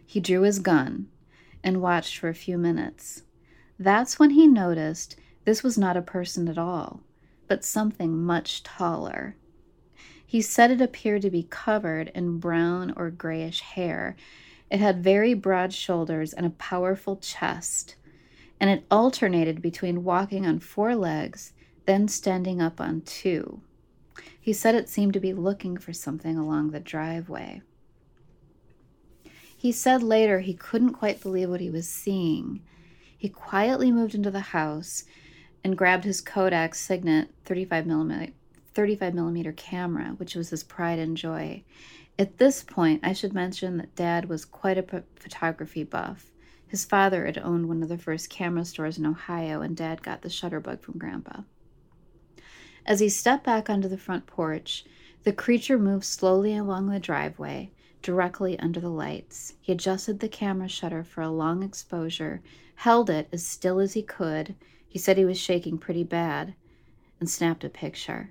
He 0.06 0.20
drew 0.20 0.42
his 0.42 0.58
gun 0.58 1.08
and 1.62 1.82
watched 1.82 2.18
for 2.18 2.28
a 2.28 2.34
few 2.34 2.58
minutes. 2.58 3.22
That's 3.78 4.18
when 4.18 4.30
he 4.30 4.46
noticed 4.46 5.16
this 5.44 5.62
was 5.62 5.76
not 5.76 5.96
a 5.96 6.02
person 6.02 6.48
at 6.48 6.58
all, 6.58 7.00
but 7.48 7.64
something 7.64 8.22
much 8.22 8.62
taller. 8.62 9.36
He 10.26 10.40
said 10.40 10.70
it 10.70 10.80
appeared 10.80 11.22
to 11.22 11.30
be 11.30 11.42
covered 11.44 12.10
in 12.14 12.38
brown 12.38 12.92
or 12.96 13.10
grayish 13.10 13.60
hair. 13.60 14.16
It 14.70 14.80
had 14.80 15.04
very 15.04 15.34
broad 15.34 15.72
shoulders 15.72 16.32
and 16.32 16.46
a 16.46 16.50
powerful 16.50 17.16
chest, 17.16 17.96
and 18.60 18.70
it 18.70 18.84
alternated 18.90 19.62
between 19.62 20.04
walking 20.04 20.46
on 20.46 20.58
four 20.60 20.94
legs 20.94 21.52
then 21.86 22.08
standing 22.08 22.60
up 22.62 22.80
on 22.80 23.02
two. 23.02 23.60
He 24.40 24.52
said 24.52 24.74
it 24.74 24.88
seemed 24.88 25.12
to 25.14 25.20
be 25.20 25.32
looking 25.32 25.76
for 25.76 25.92
something 25.92 26.36
along 26.36 26.70
the 26.70 26.80
driveway. 26.80 27.62
He 29.56 29.72
said 29.72 30.02
later 30.02 30.40
he 30.40 30.54
couldn't 30.54 30.92
quite 30.92 31.22
believe 31.22 31.48
what 31.48 31.60
he 31.60 31.70
was 31.70 31.88
seeing. 31.88 32.62
He 33.16 33.28
quietly 33.28 33.90
moved 33.90 34.14
into 34.14 34.30
the 34.30 34.40
house 34.40 35.04
and 35.62 35.78
grabbed 35.78 36.04
his 36.04 36.20
Kodak 36.20 36.74
Signet 36.74 37.30
35 37.46 37.86
millimeter, 37.86 38.32
35 38.74 39.14
millimeter 39.14 39.52
camera, 39.52 40.14
which 40.18 40.34
was 40.34 40.50
his 40.50 40.62
pride 40.62 40.98
and 40.98 41.16
joy. 41.16 41.64
At 42.18 42.38
this 42.38 42.62
point, 42.62 43.00
I 43.02 43.12
should 43.12 43.34
mention 43.34 43.76
that 43.78 43.96
Dad 43.96 44.28
was 44.28 44.44
quite 44.44 44.78
a 44.78 45.04
photography 45.16 45.82
buff. 45.82 46.30
His 46.66 46.84
father 46.84 47.26
had 47.26 47.38
owned 47.38 47.68
one 47.68 47.82
of 47.82 47.88
the 47.88 47.98
first 47.98 48.30
camera 48.30 48.64
stores 48.64 48.98
in 48.98 49.06
Ohio, 49.06 49.60
and 49.62 49.76
Dad 49.76 50.02
got 50.02 50.22
the 50.22 50.28
Shutterbug 50.28 50.80
from 50.80 50.98
Grandpa. 50.98 51.42
As 52.86 53.00
he 53.00 53.08
stepped 53.08 53.44
back 53.44 53.68
onto 53.68 53.88
the 53.88 53.98
front 53.98 54.26
porch, 54.26 54.84
the 55.24 55.32
creature 55.32 55.78
moved 55.78 56.04
slowly 56.04 56.56
along 56.56 56.88
the 56.88 57.00
driveway, 57.00 57.72
directly 58.02 58.58
under 58.58 58.78
the 58.78 58.90
lights. 58.90 59.54
He 59.60 59.72
adjusted 59.72 60.20
the 60.20 60.28
camera 60.28 60.68
shutter 60.68 61.02
for 61.02 61.22
a 61.22 61.30
long 61.30 61.62
exposure, 61.62 62.42
held 62.76 63.10
it 63.10 63.28
as 63.32 63.44
still 63.46 63.80
as 63.80 63.94
he 63.94 64.02
could. 64.02 64.54
He 64.86 64.98
said 64.98 65.16
he 65.16 65.24
was 65.24 65.38
shaking 65.38 65.78
pretty 65.78 66.04
bad, 66.04 66.54
and 67.18 67.28
snapped 67.28 67.64
a 67.64 67.68
picture. 67.68 68.30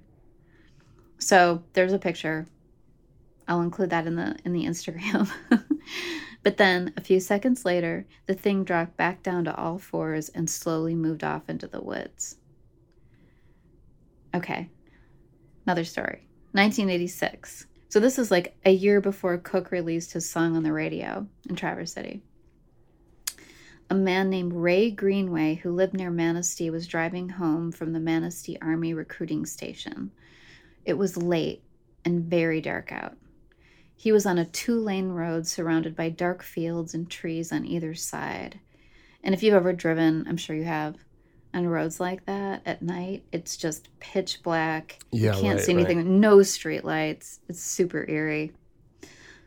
So 1.18 1.64
there's 1.74 1.94
a 1.94 2.00
picture. 2.00 2.46
I'll 3.48 3.62
include 3.62 3.90
that 3.92 4.08
in 4.08 4.16
the 4.16 4.36
in 4.46 4.54
the 4.54 4.66
Instagram. 4.66 5.30
but 6.44 6.58
then 6.58 6.94
a 6.98 7.02
few 7.02 7.20
seconds 7.20 7.66
later, 7.66 8.06
the 8.26 8.34
thing 8.34 8.64
dropped 8.64 8.98
back 8.98 9.24
down 9.24 9.46
to 9.46 9.56
all 9.56 9.78
fours 9.78 10.30
and 10.30 10.50
slowly 10.50 10.96
moved 10.96 11.24
off 11.24 11.50
into 11.50 11.68
the 11.68 11.82
woods. 11.82 12.38
Okay. 14.36 14.70
Another 15.66 15.84
story. 15.84 16.28
1986. 16.54 17.68
So 17.90 18.00
this 18.00 18.18
is 18.18 18.32
like 18.32 18.56
a 18.66 18.72
year 18.72 19.02
before 19.02 19.38
Cook 19.38 19.72
released 19.72 20.14
his 20.14 20.30
song 20.30 20.56
on 20.56 20.64
the 20.64 20.74
radio 20.74 21.28
in 21.48 21.56
Traverse 21.56 21.94
City. 21.94 22.24
A 23.90 23.96
man 23.96 24.30
named 24.30 24.54
Ray 24.54 24.90
Greenway, 24.90 25.56
who 25.56 25.72
lived 25.72 25.94
near 25.94 26.10
Manistee, 26.10 26.72
was 26.72 26.88
driving 26.88 27.30
home 27.30 27.72
from 27.72 27.94
the 27.94 28.00
Manistee 28.00 28.58
Army 28.62 28.94
recruiting 28.94 29.46
station. 29.46 30.12
It 30.86 30.94
was 30.94 31.16
late 31.18 31.64
and 32.04 32.24
very 32.24 32.62
dark 32.62 32.92
out. 32.92 33.16
He 33.96 34.12
was 34.12 34.26
on 34.26 34.38
a 34.38 34.46
two 34.46 34.80
lane 34.80 35.10
road 35.10 35.48
surrounded 35.48 35.96
by 35.96 36.10
dark 36.10 36.44
fields 36.44 36.94
and 36.94 37.10
trees 37.10 37.52
on 37.52 37.66
either 37.66 37.94
side. 37.94 38.60
And 39.24 39.34
if 39.34 39.42
you've 39.42 39.54
ever 39.54 39.72
driven, 39.74 40.26
I'm 40.28 40.38
sure 40.38 40.56
you 40.56 40.66
have, 40.66 40.98
on 41.54 41.68
roads 41.68 42.00
like 42.00 42.26
that 42.26 42.62
at 42.66 42.82
night, 42.82 43.24
it's 43.32 43.56
just 43.56 43.88
pitch 44.00 44.42
black. 44.44 45.00
Yeah, 45.12 45.36
you 45.36 45.42
can't 45.42 45.58
right, 45.58 45.66
see 45.66 45.74
anything. 45.74 45.98
right. 45.98 46.06
No 46.06 46.42
street 46.42 46.84
lights. 46.84 47.40
It's 47.48 47.62
super 47.62 48.06
eerie. 48.10 48.52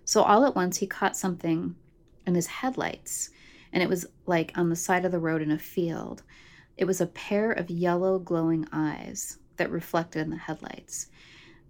So 0.05 0.23
all 0.23 0.45
at 0.47 0.55
once, 0.55 0.77
he 0.79 0.87
caught 0.87 1.17
something 1.17 1.75
in 2.27 2.35
his 2.35 2.47
headlights, 2.47 3.31
and 3.73 3.83
it 3.83 3.89
was 3.89 4.07
like 4.27 4.53
on 4.57 4.71
the 4.71 4.77
side 4.77 5.05
of 5.05 5.13
the 5.13 5.19
road 5.19 5.43
in 5.43 5.51
a 5.51 5.59
field. 5.59 6.23
It 6.77 6.85
was 6.85 7.01
a 7.01 7.07
pair 7.07 7.53
of 7.53 7.71
yellow 7.71 8.19
glowing 8.19 8.67
eyes 8.73 9.39
that 9.57 9.71
reflected 9.71 10.23
in 10.23 10.31
the 10.31 10.37
headlights. 10.37 11.09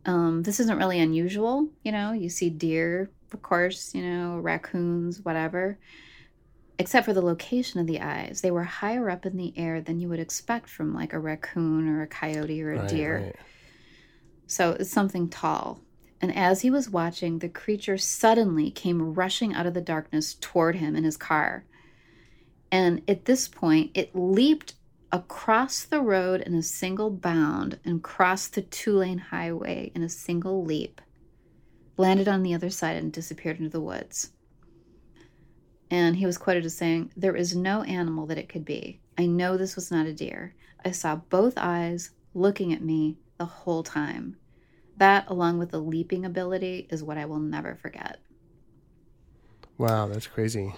Um, 0.06 0.42
this 0.44 0.60
isn't 0.60 0.78
really 0.78 1.00
unusual, 1.00 1.68
you 1.82 1.92
know. 1.92 2.12
You 2.12 2.30
see 2.30 2.48
deer, 2.50 3.10
of 3.32 3.42
course, 3.42 3.94
you 3.94 4.02
know, 4.02 4.38
raccoons, 4.38 5.20
whatever 5.22 5.78
except 6.78 7.06
for 7.06 7.12
the 7.14 7.22
location 7.22 7.80
of 7.80 7.86
the 7.86 8.00
eyes. 8.00 8.40
They 8.42 8.50
were 8.50 8.64
higher 8.64 9.08
up 9.10 9.24
in 9.24 9.36
the 9.36 9.54
air 9.56 9.80
than 9.80 10.00
you 10.00 10.08
would 10.08 10.20
expect 10.20 10.68
from 10.68 10.94
like 10.94 11.12
a 11.12 11.18
raccoon 11.18 11.88
or 11.88 12.02
a 12.02 12.06
coyote 12.06 12.62
or 12.62 12.72
a 12.72 12.78
Right, 12.80 12.88
deer. 12.88 13.18
right. 13.24 13.36
So 14.46 14.72
it's 14.72 14.90
something 14.90 15.28
tall. 15.28 15.80
And 16.20 16.34
as 16.34 16.62
he 16.62 16.70
was 16.70 16.88
watching, 16.88 17.38
the 17.38 17.48
creature 17.48 17.98
suddenly 17.98 18.70
came 18.70 19.14
rushing 19.14 19.54
out 19.54 19.66
of 19.66 19.74
the 19.74 19.80
darkness 19.80 20.34
toward 20.34 20.76
him 20.76 20.96
in 20.96 21.04
his 21.04 21.16
car. 21.16 21.64
And 22.70 23.02
at 23.08 23.24
this 23.24 23.48
point, 23.48 23.90
it 23.94 24.14
leaped 24.14 24.74
across 25.12 25.84
the 25.84 26.00
road 26.00 26.40
in 26.40 26.54
a 26.54 26.62
single 26.62 27.10
bound 27.10 27.78
and 27.84 28.02
crossed 28.02 28.54
the 28.54 28.62
two 28.62 28.92
lane 28.92 29.18
highway 29.18 29.90
in 29.94 30.02
a 30.02 30.08
single 30.08 30.64
leap, 30.64 31.00
landed 31.96 32.28
on 32.28 32.42
the 32.42 32.54
other 32.54 32.70
side, 32.70 32.96
and 32.96 33.12
disappeared 33.12 33.58
into 33.58 33.70
the 33.70 33.80
woods. 33.80 34.32
And 35.90 36.16
he 36.16 36.26
was 36.26 36.38
quoted 36.38 36.64
as 36.64 36.76
saying, 36.76 37.12
There 37.16 37.36
is 37.36 37.54
no 37.54 37.82
animal 37.82 38.26
that 38.26 38.38
it 38.38 38.48
could 38.48 38.64
be. 38.64 39.00
I 39.16 39.26
know 39.26 39.56
this 39.56 39.76
was 39.76 39.90
not 39.90 40.06
a 40.06 40.12
deer. 40.12 40.54
I 40.84 40.90
saw 40.90 41.16
both 41.16 41.54
eyes 41.56 42.10
looking 42.34 42.72
at 42.72 42.82
me 42.82 43.16
the 43.38 43.44
whole 43.44 43.82
time. 43.82 44.36
That, 44.96 45.26
along 45.28 45.58
with 45.58 45.70
the 45.70 45.78
leaping 45.78 46.24
ability, 46.24 46.88
is 46.90 47.02
what 47.02 47.18
I 47.18 47.26
will 47.26 47.38
never 47.38 47.76
forget. 47.76 48.18
Wow, 49.78 50.08
that's 50.08 50.26
crazy. 50.26 50.74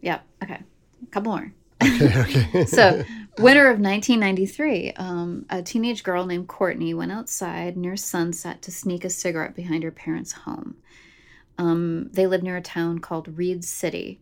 Yep. 0.00 0.24
Okay. 0.42 0.62
A 1.02 1.06
couple 1.06 1.32
more. 1.32 1.52
Okay, 1.82 2.20
okay. 2.20 2.64
So, 2.66 3.04
winter 3.38 3.68
of 3.68 3.80
1993, 3.80 4.92
um, 4.92 5.46
a 5.50 5.62
teenage 5.62 6.02
girl 6.02 6.26
named 6.26 6.48
Courtney 6.48 6.94
went 6.94 7.12
outside 7.12 7.76
near 7.76 7.96
sunset 7.96 8.62
to 8.62 8.70
sneak 8.70 9.04
a 9.04 9.10
cigarette 9.10 9.54
behind 9.54 9.82
her 9.82 9.90
parents' 9.90 10.32
home. 10.32 10.76
Um, 11.58 12.08
they 12.12 12.26
lived 12.26 12.44
near 12.44 12.56
a 12.56 12.62
town 12.62 13.00
called 13.00 13.38
Reed 13.38 13.64
City. 13.64 14.20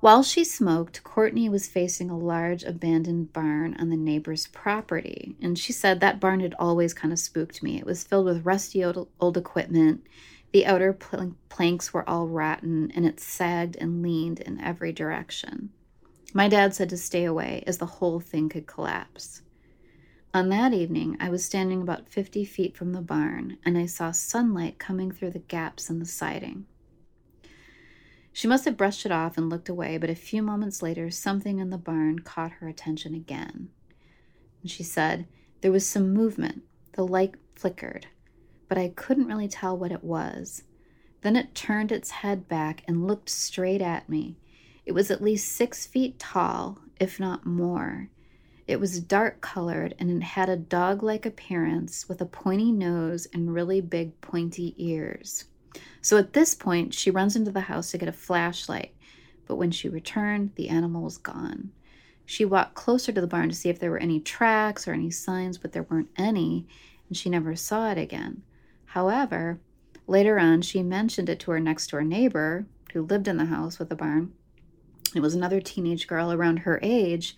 While 0.00 0.22
she 0.22 0.44
smoked, 0.44 1.02
Courtney 1.02 1.48
was 1.48 1.66
facing 1.66 2.10
a 2.10 2.18
large 2.18 2.62
abandoned 2.62 3.32
barn 3.32 3.74
on 3.78 3.88
the 3.88 3.96
neighbor's 3.96 4.48
property. 4.48 5.34
And 5.40 5.58
she 5.58 5.72
said 5.72 6.00
that 6.00 6.20
barn 6.20 6.40
had 6.40 6.54
always 6.58 6.92
kind 6.92 7.10
of 7.10 7.18
spooked 7.18 7.62
me. 7.62 7.78
It 7.78 7.86
was 7.86 8.04
filled 8.04 8.26
with 8.26 8.44
rusty 8.44 8.84
old, 8.84 9.08
old 9.18 9.38
equipment. 9.38 10.06
The 10.52 10.66
outer 10.66 10.92
pl- 10.92 11.36
planks 11.48 11.94
were 11.94 12.06
all 12.06 12.28
rotten, 12.28 12.92
and 12.94 13.06
it 13.06 13.18
sagged 13.18 13.76
and 13.76 14.02
leaned 14.02 14.40
in 14.40 14.60
every 14.60 14.92
direction. 14.92 15.70
My 16.36 16.48
dad 16.48 16.74
said 16.74 16.90
to 16.90 16.96
stay 16.96 17.24
away 17.24 17.62
as 17.64 17.78
the 17.78 17.86
whole 17.86 18.18
thing 18.18 18.48
could 18.48 18.66
collapse. 18.66 19.42
On 20.34 20.48
that 20.48 20.72
evening, 20.74 21.16
I 21.20 21.28
was 21.28 21.44
standing 21.44 21.80
about 21.80 22.08
50 22.08 22.44
feet 22.44 22.76
from 22.76 22.92
the 22.92 23.00
barn 23.00 23.56
and 23.64 23.78
I 23.78 23.86
saw 23.86 24.10
sunlight 24.10 24.80
coming 24.80 25.12
through 25.12 25.30
the 25.30 25.38
gaps 25.38 25.88
in 25.88 26.00
the 26.00 26.04
siding. 26.04 26.66
She 28.32 28.48
must 28.48 28.64
have 28.64 28.76
brushed 28.76 29.06
it 29.06 29.12
off 29.12 29.38
and 29.38 29.48
looked 29.48 29.68
away, 29.68 29.96
but 29.96 30.10
a 30.10 30.16
few 30.16 30.42
moments 30.42 30.82
later, 30.82 31.08
something 31.08 31.60
in 31.60 31.70
the 31.70 31.78
barn 31.78 32.18
caught 32.18 32.50
her 32.54 32.66
attention 32.66 33.14
again. 33.14 33.68
And 34.60 34.68
she 34.68 34.82
said, 34.82 35.28
There 35.60 35.70
was 35.70 35.88
some 35.88 36.12
movement. 36.12 36.62
The 36.94 37.06
light 37.06 37.36
flickered, 37.54 38.08
but 38.68 38.76
I 38.76 38.88
couldn't 38.88 39.28
really 39.28 39.46
tell 39.46 39.78
what 39.78 39.92
it 39.92 40.02
was. 40.02 40.64
Then 41.20 41.36
it 41.36 41.54
turned 41.54 41.92
its 41.92 42.10
head 42.10 42.48
back 42.48 42.82
and 42.88 43.06
looked 43.06 43.30
straight 43.30 43.80
at 43.80 44.08
me. 44.08 44.36
It 44.86 44.92
was 44.92 45.10
at 45.10 45.22
least 45.22 45.52
six 45.52 45.86
feet 45.86 46.18
tall, 46.18 46.78
if 47.00 47.18
not 47.18 47.46
more. 47.46 48.10
It 48.66 48.80
was 48.80 49.00
dark 49.00 49.40
colored 49.40 49.94
and 49.98 50.10
it 50.10 50.22
had 50.22 50.48
a 50.48 50.56
dog 50.56 51.02
like 51.02 51.26
appearance 51.26 52.08
with 52.08 52.20
a 52.20 52.26
pointy 52.26 52.72
nose 52.72 53.26
and 53.32 53.52
really 53.52 53.80
big 53.80 54.18
pointy 54.20 54.74
ears. 54.78 55.44
So 56.00 56.16
at 56.16 56.32
this 56.32 56.54
point, 56.54 56.94
she 56.94 57.10
runs 57.10 57.36
into 57.36 57.50
the 57.50 57.62
house 57.62 57.90
to 57.90 57.98
get 57.98 58.08
a 58.08 58.12
flashlight, 58.12 58.94
but 59.46 59.56
when 59.56 59.70
she 59.70 59.88
returned, 59.88 60.52
the 60.54 60.68
animal 60.68 61.02
was 61.02 61.18
gone. 61.18 61.72
She 62.26 62.44
walked 62.44 62.74
closer 62.74 63.12
to 63.12 63.20
the 63.20 63.26
barn 63.26 63.50
to 63.50 63.54
see 63.54 63.68
if 63.68 63.78
there 63.78 63.90
were 63.90 63.98
any 63.98 64.20
tracks 64.20 64.88
or 64.88 64.92
any 64.92 65.10
signs, 65.10 65.58
but 65.58 65.72
there 65.72 65.82
weren't 65.82 66.10
any, 66.16 66.66
and 67.08 67.16
she 67.16 67.28
never 67.28 67.54
saw 67.54 67.90
it 67.90 67.98
again. 67.98 68.42
However, 68.86 69.60
later 70.06 70.38
on, 70.38 70.62
she 70.62 70.82
mentioned 70.82 71.28
it 71.28 71.40
to 71.40 71.50
her 71.50 71.60
next 71.60 71.90
door 71.90 72.02
neighbor 72.02 72.66
who 72.92 73.02
lived 73.02 73.28
in 73.28 73.36
the 73.36 73.46
house 73.46 73.78
with 73.78 73.90
the 73.90 73.96
barn. 73.96 74.32
It 75.14 75.20
was 75.20 75.34
another 75.34 75.60
teenage 75.60 76.06
girl 76.06 76.32
around 76.32 76.58
her 76.58 76.78
age, 76.82 77.36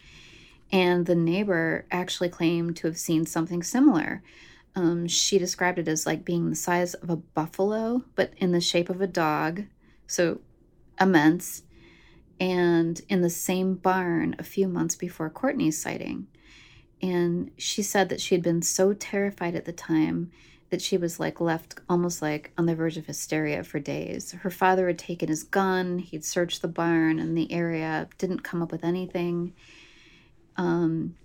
and 0.73 1.07
the 1.07 1.15
neighbor 1.15 1.87
actually 1.91 2.29
claimed 2.29 2.77
to 2.77 2.87
have 2.87 2.99
seen 2.99 3.27
something 3.27 3.63
similar. 3.63 4.23
Um, 4.75 5.07
she 5.07 5.39
described 5.39 5.79
it 5.79 5.89
as 5.89 6.07
like 6.07 6.25
being 6.25 6.51
the 6.51 6.57
size 6.57 6.95
of 6.95 7.09
a 7.09 7.17
buffalo, 7.17 8.05
but 8.15 8.33
in 8.37 8.53
the 8.53 8.61
shape 8.61 8.91
of 8.91 9.01
a 9.01 9.07
dog, 9.07 9.65
so 10.07 10.41
immense, 11.01 11.63
and 12.39 13.01
in 13.09 13.23
the 13.23 13.31
same 13.31 13.75
barn 13.75 14.37
a 14.39 14.45
few 14.45 14.69
months 14.69 14.95
before 14.95 15.31
Courtney's 15.31 15.81
sighting. 15.81 16.27
And 17.01 17.51
she 17.57 17.83
said 17.83 18.09
that 18.09 18.21
she 18.21 18.35
had 18.35 18.43
been 18.43 18.63
so 18.63 18.93
terrified 18.93 19.55
at 19.55 19.65
the 19.65 19.73
time 19.73 20.31
that 20.71 20.83
she 20.83 20.97
was 20.97 21.21
like 21.21 21.41
left 21.41 21.79
almost 21.89 22.21
like 22.21 22.53
on 22.59 22.67
the 22.67 22.75
verge 22.75 22.97
of 22.97 23.07
hysteria 23.07 23.63
for 23.63 23.79
days. 23.79 24.33
Her 24.33 24.51
father 24.51 24.87
had 24.89 24.99
taken 24.99 25.29
his 25.29 25.43
gun, 25.45 25.99
he'd 25.99 26.25
searched 26.25 26.63
the 26.63 26.69
barn 26.69 27.19
and 27.19 27.37
the 27.37 27.51
area, 27.53 28.09
didn't 28.19 28.41
come 28.41 28.63
up 28.63 28.73
with 28.73 28.85
anything. 28.85 29.55
Um, 30.57 31.17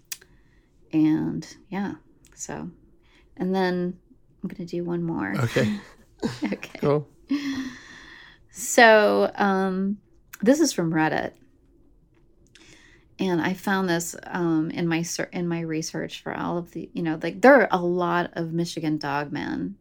and 0.93 1.47
yeah, 1.69 1.95
so, 2.35 2.69
and 3.37 3.55
then 3.55 3.97
I'm 4.43 4.49
going 4.49 4.65
to 4.65 4.65
do 4.65 4.83
one 4.83 5.03
more. 5.03 5.33
Okay. 5.37 5.79
okay. 6.53 6.79
Cool. 6.79 7.07
So, 8.51 9.31
um, 9.35 9.97
this 10.41 10.59
is 10.59 10.73
from 10.73 10.91
Reddit. 10.91 11.31
And 13.21 13.39
I 13.41 13.53
found 13.53 13.87
this 13.87 14.15
um, 14.25 14.71
in 14.71 14.87
my 14.87 15.03
in 15.31 15.47
my 15.47 15.61
research 15.61 16.21
for 16.23 16.33
all 16.35 16.57
of 16.57 16.71
the 16.71 16.89
you 16.93 17.03
know 17.03 17.19
like 17.21 17.39
there 17.41 17.55
are 17.61 17.67
a 17.71 17.81
lot 17.81 18.31
of 18.33 18.51
Michigan 18.51 18.97
dogman 18.97 19.75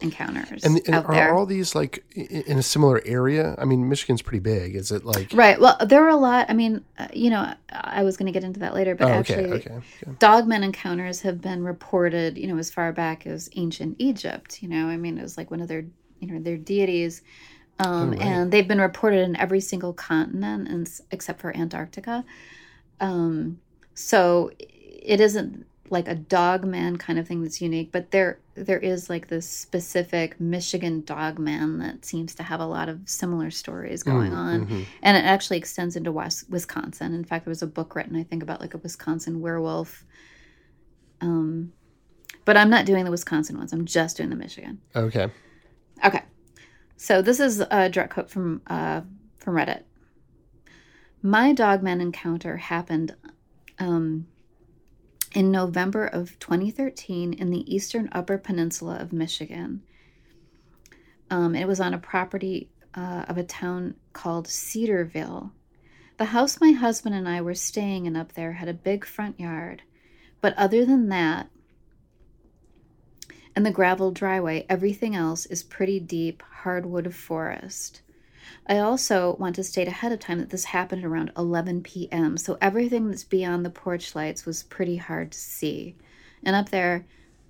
encounters 0.00 0.64
And, 0.64 0.80
and 0.86 0.94
out 0.96 1.04
are 1.06 1.14
there. 1.14 1.34
all 1.34 1.46
these 1.46 1.74
like 1.76 2.04
in 2.16 2.58
a 2.58 2.62
similar 2.62 3.00
area? 3.06 3.54
I 3.56 3.64
mean, 3.64 3.88
Michigan's 3.88 4.20
pretty 4.20 4.40
big. 4.40 4.74
Is 4.74 4.90
it 4.90 5.04
like? 5.04 5.30
Right. 5.32 5.60
Well, 5.60 5.76
there 5.86 6.04
are 6.04 6.08
a 6.08 6.16
lot. 6.16 6.46
I 6.50 6.54
mean, 6.54 6.84
uh, 6.98 7.06
you 7.14 7.30
know, 7.30 7.54
I 7.70 8.02
was 8.02 8.16
going 8.16 8.26
to 8.26 8.32
get 8.32 8.42
into 8.44 8.60
that 8.60 8.74
later, 8.74 8.94
but 8.96 9.08
Oh, 9.08 9.12
actually, 9.12 9.52
okay, 9.52 9.70
okay. 9.70 10.12
dogman 10.18 10.64
encounters 10.64 11.20
have 11.22 11.40
been 11.40 11.62
reported, 11.62 12.36
you 12.36 12.48
know, 12.48 12.58
as 12.58 12.68
far 12.70 12.92
back 12.92 13.26
as 13.28 13.48
ancient 13.54 13.96
Egypt. 14.00 14.60
You 14.62 14.68
know, 14.68 14.86
I 14.88 14.96
mean, 14.96 15.18
it 15.18 15.22
was 15.22 15.36
like 15.38 15.50
one 15.52 15.60
of 15.60 15.68
their, 15.68 15.84
you 16.20 16.26
know, 16.32 16.40
their 16.40 16.56
deities, 16.58 17.22
um, 17.78 17.88
Oh, 17.88 18.06
right. 18.10 18.20
and 18.20 18.52
they've 18.52 18.66
been 18.68 18.80
reported 18.80 19.20
in 19.20 19.36
every 19.36 19.60
single 19.60 19.92
continent, 19.92 20.68
and 20.68 20.90
except 21.12 21.40
for 21.40 21.56
Antarctica. 21.56 22.24
Um, 23.00 23.60
so 23.94 24.50
it 24.58 25.20
isn't 25.20 25.66
like 25.90 26.08
a 26.08 26.14
dog 26.14 26.64
man 26.64 26.96
kind 26.96 27.18
of 27.18 27.28
thing 27.28 27.42
that's 27.42 27.60
unique, 27.60 27.92
but 27.92 28.10
there 28.12 28.38
there 28.54 28.78
is 28.78 29.10
like 29.10 29.28
this 29.28 29.48
specific 29.48 30.38
Michigan 30.40 31.02
dog 31.04 31.38
man 31.38 31.78
that 31.78 32.04
seems 32.04 32.34
to 32.34 32.42
have 32.42 32.60
a 32.60 32.66
lot 32.66 32.88
of 32.88 33.00
similar 33.06 33.50
stories 33.50 34.02
going 34.02 34.30
Mm, 34.32 34.36
on 34.36 34.66
mhm. 34.66 34.84
and 35.02 35.16
it 35.16 35.24
actually 35.24 35.56
extends 35.58 35.96
into 35.96 36.12
West 36.12 36.48
Wisconsin. 36.50 37.14
In 37.14 37.24
fact, 37.24 37.44
there 37.44 37.50
was 37.50 37.62
a 37.62 37.66
book 37.66 37.94
written, 37.94 38.16
I 38.16 38.22
think, 38.24 38.42
about 38.42 38.60
like 38.60 38.74
a 38.74 38.78
Wisconsin 38.78 39.40
werewolf. 39.40 40.04
Um, 41.20 41.72
but 42.44 42.56
I'm 42.56 42.70
not 42.70 42.86
doing 42.86 43.04
the 43.04 43.10
Wisconsin 43.10 43.56
ones. 43.58 43.72
I'm 43.72 43.84
just 43.86 44.16
doing 44.16 44.30
the 44.30 44.36
Michigan. 44.36 44.80
Okay. 44.96 45.30
Okay, 46.04 46.22
so 46.96 47.22
this 47.22 47.38
is 47.38 47.60
a 47.70 47.88
direct 47.88 48.12
quote 48.12 48.28
from 48.30 48.60
uh, 48.66 49.02
from 49.38 49.54
Reddit. 49.54 49.82
My 51.24 51.52
dogman 51.52 52.00
encounter 52.00 52.56
happened 52.56 53.14
um, 53.78 54.26
in 55.32 55.52
November 55.52 56.04
of 56.04 56.36
2013 56.40 57.32
in 57.32 57.50
the 57.50 57.72
eastern 57.72 58.08
Upper 58.10 58.38
Peninsula 58.38 58.96
of 58.96 59.12
Michigan. 59.12 59.82
Um, 61.30 61.54
it 61.54 61.68
was 61.68 61.80
on 61.80 61.94
a 61.94 61.98
property 61.98 62.70
uh, 62.94 63.26
of 63.28 63.38
a 63.38 63.44
town 63.44 63.94
called 64.12 64.48
Cedarville. 64.48 65.52
The 66.18 66.26
house 66.26 66.60
my 66.60 66.72
husband 66.72 67.14
and 67.14 67.28
I 67.28 67.40
were 67.40 67.54
staying 67.54 68.06
in 68.06 68.16
up 68.16 68.32
there 68.32 68.54
had 68.54 68.68
a 68.68 68.74
big 68.74 69.04
front 69.04 69.38
yard, 69.38 69.82
but 70.40 70.54
other 70.58 70.84
than 70.84 71.08
that, 71.10 71.48
and 73.54 73.64
the 73.64 73.70
gravel 73.70 74.10
driveway, 74.10 74.66
everything 74.68 75.14
else 75.14 75.46
is 75.46 75.62
pretty 75.62 76.00
deep 76.00 76.42
hardwood 76.42 77.14
forest. 77.14 78.01
I 78.66 78.78
also 78.78 79.36
want 79.38 79.56
to 79.56 79.64
state 79.64 79.88
ahead 79.88 80.12
of 80.12 80.20
time 80.20 80.38
that 80.38 80.50
this 80.50 80.64
happened 80.64 81.04
around 81.04 81.32
11 81.36 81.82
p.m., 81.82 82.36
so 82.36 82.58
everything 82.60 83.08
that's 83.08 83.24
beyond 83.24 83.64
the 83.64 83.70
porch 83.70 84.14
lights 84.14 84.46
was 84.46 84.62
pretty 84.62 84.96
hard 84.96 85.32
to 85.32 85.38
see. 85.38 85.96
And 86.44 86.56
up 86.56 86.70
there, 86.70 87.06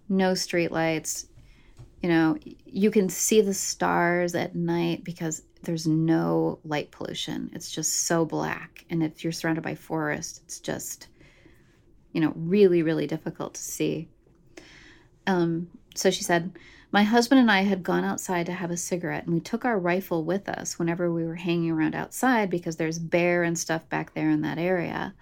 no 0.09 0.35
street 0.35 0.72
lights. 0.72 1.26
You 2.02 2.09
know, 2.09 2.37
you 2.66 2.90
can 2.90 3.09
see 3.09 3.40
the 3.40 3.55
stars 3.55 4.35
at 4.35 4.55
night 4.55 5.05
because 5.05 5.42
there's 5.62 5.87
no 5.87 6.59
light 6.64 6.90
pollution. 6.90 7.50
It's 7.55 7.70
just 7.70 8.07
so 8.07 8.24
black. 8.24 8.85
And 8.90 9.02
if 9.02 9.22
you're 9.22 9.33
surrounded 9.33 9.62
by 9.62 9.74
forest, 9.74 10.42
it's 10.44 10.59
just, 10.59 11.09
you 12.12 12.20
know, 12.20 12.33
really, 12.35 12.83
really 12.83 13.07
difficult 13.07 13.55
to 13.55 13.62
see. 13.62 14.09
Um, 15.26 15.68
so 15.94 16.11
she 16.11 16.24
said, 16.24 16.59
My 16.94 17.05
husband 17.05 17.40
and 17.40 17.50
I 17.50 17.62
had 17.62 17.83
gone 17.83 18.05
outside 18.05 18.44
to 18.44 18.52
have 18.52 18.70
a 18.70 18.76
cigarette, 18.76 19.24
and 19.24 19.33
we 19.33 19.40
took 19.40 19.64
our 19.64 19.78
rifle 19.78 20.24
with 20.24 20.46
us 20.46 20.78
whenever 20.78 21.11
we 21.11 21.24
were 21.24 21.37
hanging 21.37 21.70
around 21.70 21.94
outside 21.94 22.50
because 22.50 22.76
there's 22.76 22.98
bear 22.98 23.42
and 23.42 23.59
stuff 23.59 23.88
back 23.88 24.12
there 24.12 24.28
in 24.28 24.42
that 24.42 24.59
area. 24.59 25.14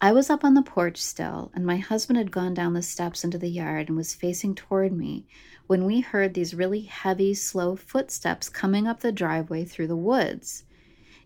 I 0.00 0.12
was 0.12 0.30
up 0.30 0.44
on 0.44 0.54
the 0.54 0.62
porch 0.62 1.02
still, 1.02 1.50
and 1.52 1.66
my 1.66 1.78
husband 1.78 2.16
had 2.16 2.30
gone 2.30 2.54
down 2.54 2.74
the 2.74 2.82
steps 2.82 3.24
into 3.24 3.38
the 3.38 3.50
yard 3.50 3.88
and 3.88 3.96
was 3.96 4.14
facing 4.14 4.54
toward 4.54 4.92
me 4.92 5.26
when 5.66 5.84
we 5.84 5.98
heard 5.98 6.34
these 6.34 6.54
really 6.54 6.82
heavy, 6.82 7.34
slow 7.34 7.74
footsteps 7.74 8.48
coming 8.48 8.86
up 8.86 9.00
the 9.00 9.10
driveway 9.10 9.64
through 9.64 9.88
the 9.88 9.96
woods. 9.96 10.62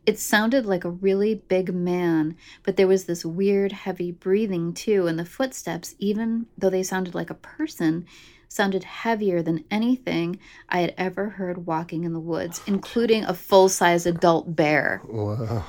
It 0.07 0.19
sounded 0.19 0.65
like 0.65 0.85
a 0.85 0.91
really 0.91 1.35
big 1.35 1.75
man, 1.75 2.37
but 2.63 2.77
there 2.77 2.89
was 2.89 3.05
this 3.05 3.23
weird, 3.23 3.73
heavy 3.73 4.13
breathing 4.13 4.73
too, 4.73 5.07
and 5.07 5.19
the 5.19 5.27
footsteps, 5.27 5.95
even 5.99 6.47
though 6.57 6.71
they 6.71 6.83
sounded 6.83 7.15
like 7.15 7.29
a 7.29 7.35
person, 7.35 8.07
sounded 8.49 8.85
heavier 8.85 9.43
than 9.43 9.65
anything 9.71 10.39
I 10.69 10.81
had 10.81 10.95
ever 10.97 11.29
heard 11.31 11.67
walking 11.67 12.05
in 12.05 12.13
the 12.13 12.21
woods, 12.21 12.61
including 12.67 13.25
a 13.25 13.35
full 13.35 13.69
size 13.69 14.07
adult 14.07 14.57
bear. 14.57 15.03
Wow. 15.07 15.65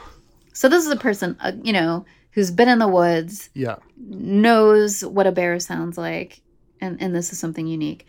So, 0.53 0.67
this 0.69 0.85
is 0.85 0.91
a 0.91 0.95
person, 0.97 1.37
uh, 1.39 1.51
you 1.63 1.73
know, 1.73 2.05
who's 2.31 2.51
been 2.51 2.69
in 2.69 2.79
the 2.79 2.87
woods, 2.87 3.49
Yeah. 3.53 3.77
knows 3.97 5.03
what 5.05 5.27
a 5.27 5.31
bear 5.31 5.59
sounds 5.59 5.97
like, 5.97 6.41
and, 6.81 7.01
and 7.01 7.15
this 7.15 7.31
is 7.31 7.39
something 7.39 7.67
unique. 7.67 8.05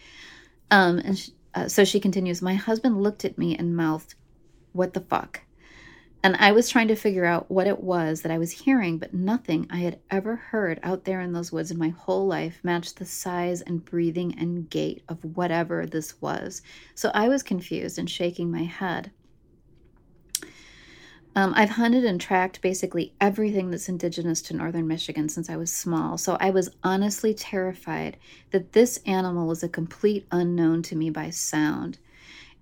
Um, 0.70 0.98
and 0.98 1.18
sh 1.18 1.30
uh, 1.54 1.66
so 1.66 1.84
she 1.84 1.98
continues, 1.98 2.40
My 2.40 2.54
husband 2.54 3.02
looked 3.02 3.24
at 3.24 3.36
me 3.36 3.56
and 3.56 3.74
mouthed, 3.76 4.14
What 4.72 4.94
the 4.94 5.00
fuck? 5.00 5.40
And 6.22 6.36
I 6.36 6.52
was 6.52 6.68
trying 6.68 6.88
to 6.88 6.96
figure 6.96 7.24
out 7.24 7.50
what 7.50 7.66
it 7.66 7.82
was 7.82 8.20
that 8.20 8.32
I 8.32 8.36
was 8.36 8.50
hearing, 8.50 8.98
but 8.98 9.14
nothing 9.14 9.66
I 9.70 9.78
had 9.78 10.00
ever 10.10 10.36
heard 10.36 10.78
out 10.82 11.04
there 11.04 11.22
in 11.22 11.32
those 11.32 11.50
woods 11.50 11.70
in 11.70 11.78
my 11.78 11.88
whole 11.88 12.26
life 12.26 12.60
matched 12.62 12.96
the 12.96 13.06
size 13.06 13.62
and 13.62 13.84
breathing 13.84 14.36
and 14.38 14.68
gait 14.68 15.02
of 15.08 15.24
whatever 15.36 15.86
this 15.86 16.20
was. 16.20 16.60
So 16.94 17.10
I 17.14 17.28
was 17.28 17.42
confused 17.42 17.98
and 17.98 18.10
shaking 18.10 18.50
my 18.50 18.64
head. 18.64 19.12
Um, 21.34 21.54
I've 21.56 21.70
hunted 21.70 22.04
and 22.04 22.20
tracked 22.20 22.60
basically 22.60 23.14
everything 23.20 23.70
that's 23.70 23.88
indigenous 23.88 24.42
to 24.42 24.56
northern 24.56 24.88
Michigan 24.88 25.28
since 25.28 25.48
I 25.48 25.56
was 25.56 25.72
small, 25.72 26.18
so 26.18 26.36
I 26.40 26.50
was 26.50 26.70
honestly 26.82 27.32
terrified 27.32 28.16
that 28.50 28.72
this 28.72 28.98
animal 29.06 29.46
was 29.46 29.62
a 29.62 29.68
complete 29.68 30.26
unknown 30.32 30.82
to 30.82 30.96
me 30.96 31.08
by 31.08 31.30
sound. 31.30 31.98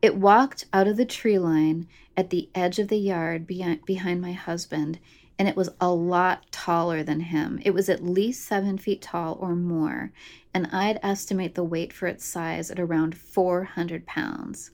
It 0.01 0.17
walked 0.17 0.67
out 0.73 0.87
of 0.87 0.97
the 0.97 1.05
tree 1.05 1.39
line 1.39 1.89
at 2.17 2.31
the 2.31 2.49
edge 2.55 2.79
of 2.79 2.89
the 2.89 2.99
yard 2.99 3.47
behind, 3.47 4.21
my 4.21 4.33
husband, 4.33 5.01
and 5.39 5.49
it 5.49 5.57
was 5.57 5.71
a 5.81 5.93
lot 5.93 6.51
taller 6.53 7.03
than 7.03 7.21
him. 7.21 7.61
It 7.65 7.75
was 7.75 7.89
at 7.89 8.05
least 8.05 8.45
seven 8.45 8.79
feet 8.79 9.03
tall 9.03 9.37
or 9.41 9.57
more, 9.57 10.13
and 10.55 10.69
I'd 10.73 11.01
estimate 11.03 11.57
the 11.57 11.65
weight 11.65 11.93
for 11.93 12.07
its 12.07 12.25
size 12.25 12.71
at 12.71 12.79
around 12.79 13.17
400 13.17 14.07
pounds. 14.07 14.71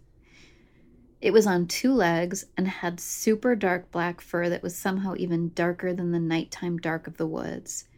It 1.22 1.32
was 1.32 1.46
on 1.46 1.68
two 1.68 1.94
legs 1.94 2.44
and 2.54 2.68
had 2.68 3.00
super 3.00 3.56
dark 3.56 3.90
black 3.90 4.20
fur 4.20 4.50
that 4.50 4.62
was 4.62 4.76
somehow 4.76 5.14
even 5.16 5.52
darker 5.54 5.94
than 5.94 6.12
the 6.12 6.20
nighttime 6.20 6.76
dark 6.76 7.06
of 7.06 7.16
the 7.16 7.26
woods. 7.26 7.88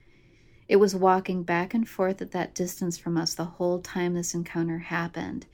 It 0.68 0.76
was 0.76 0.94
walking 0.94 1.42
back 1.42 1.74
and 1.74 1.88
forth 1.88 2.22
at 2.22 2.30
that 2.30 2.54
distance 2.54 2.96
from 2.98 3.16
us 3.16 3.34
the 3.34 3.44
whole 3.44 3.80
time 3.80 4.14
this 4.14 4.32
encounter 4.32 4.78
happened, 4.78 5.46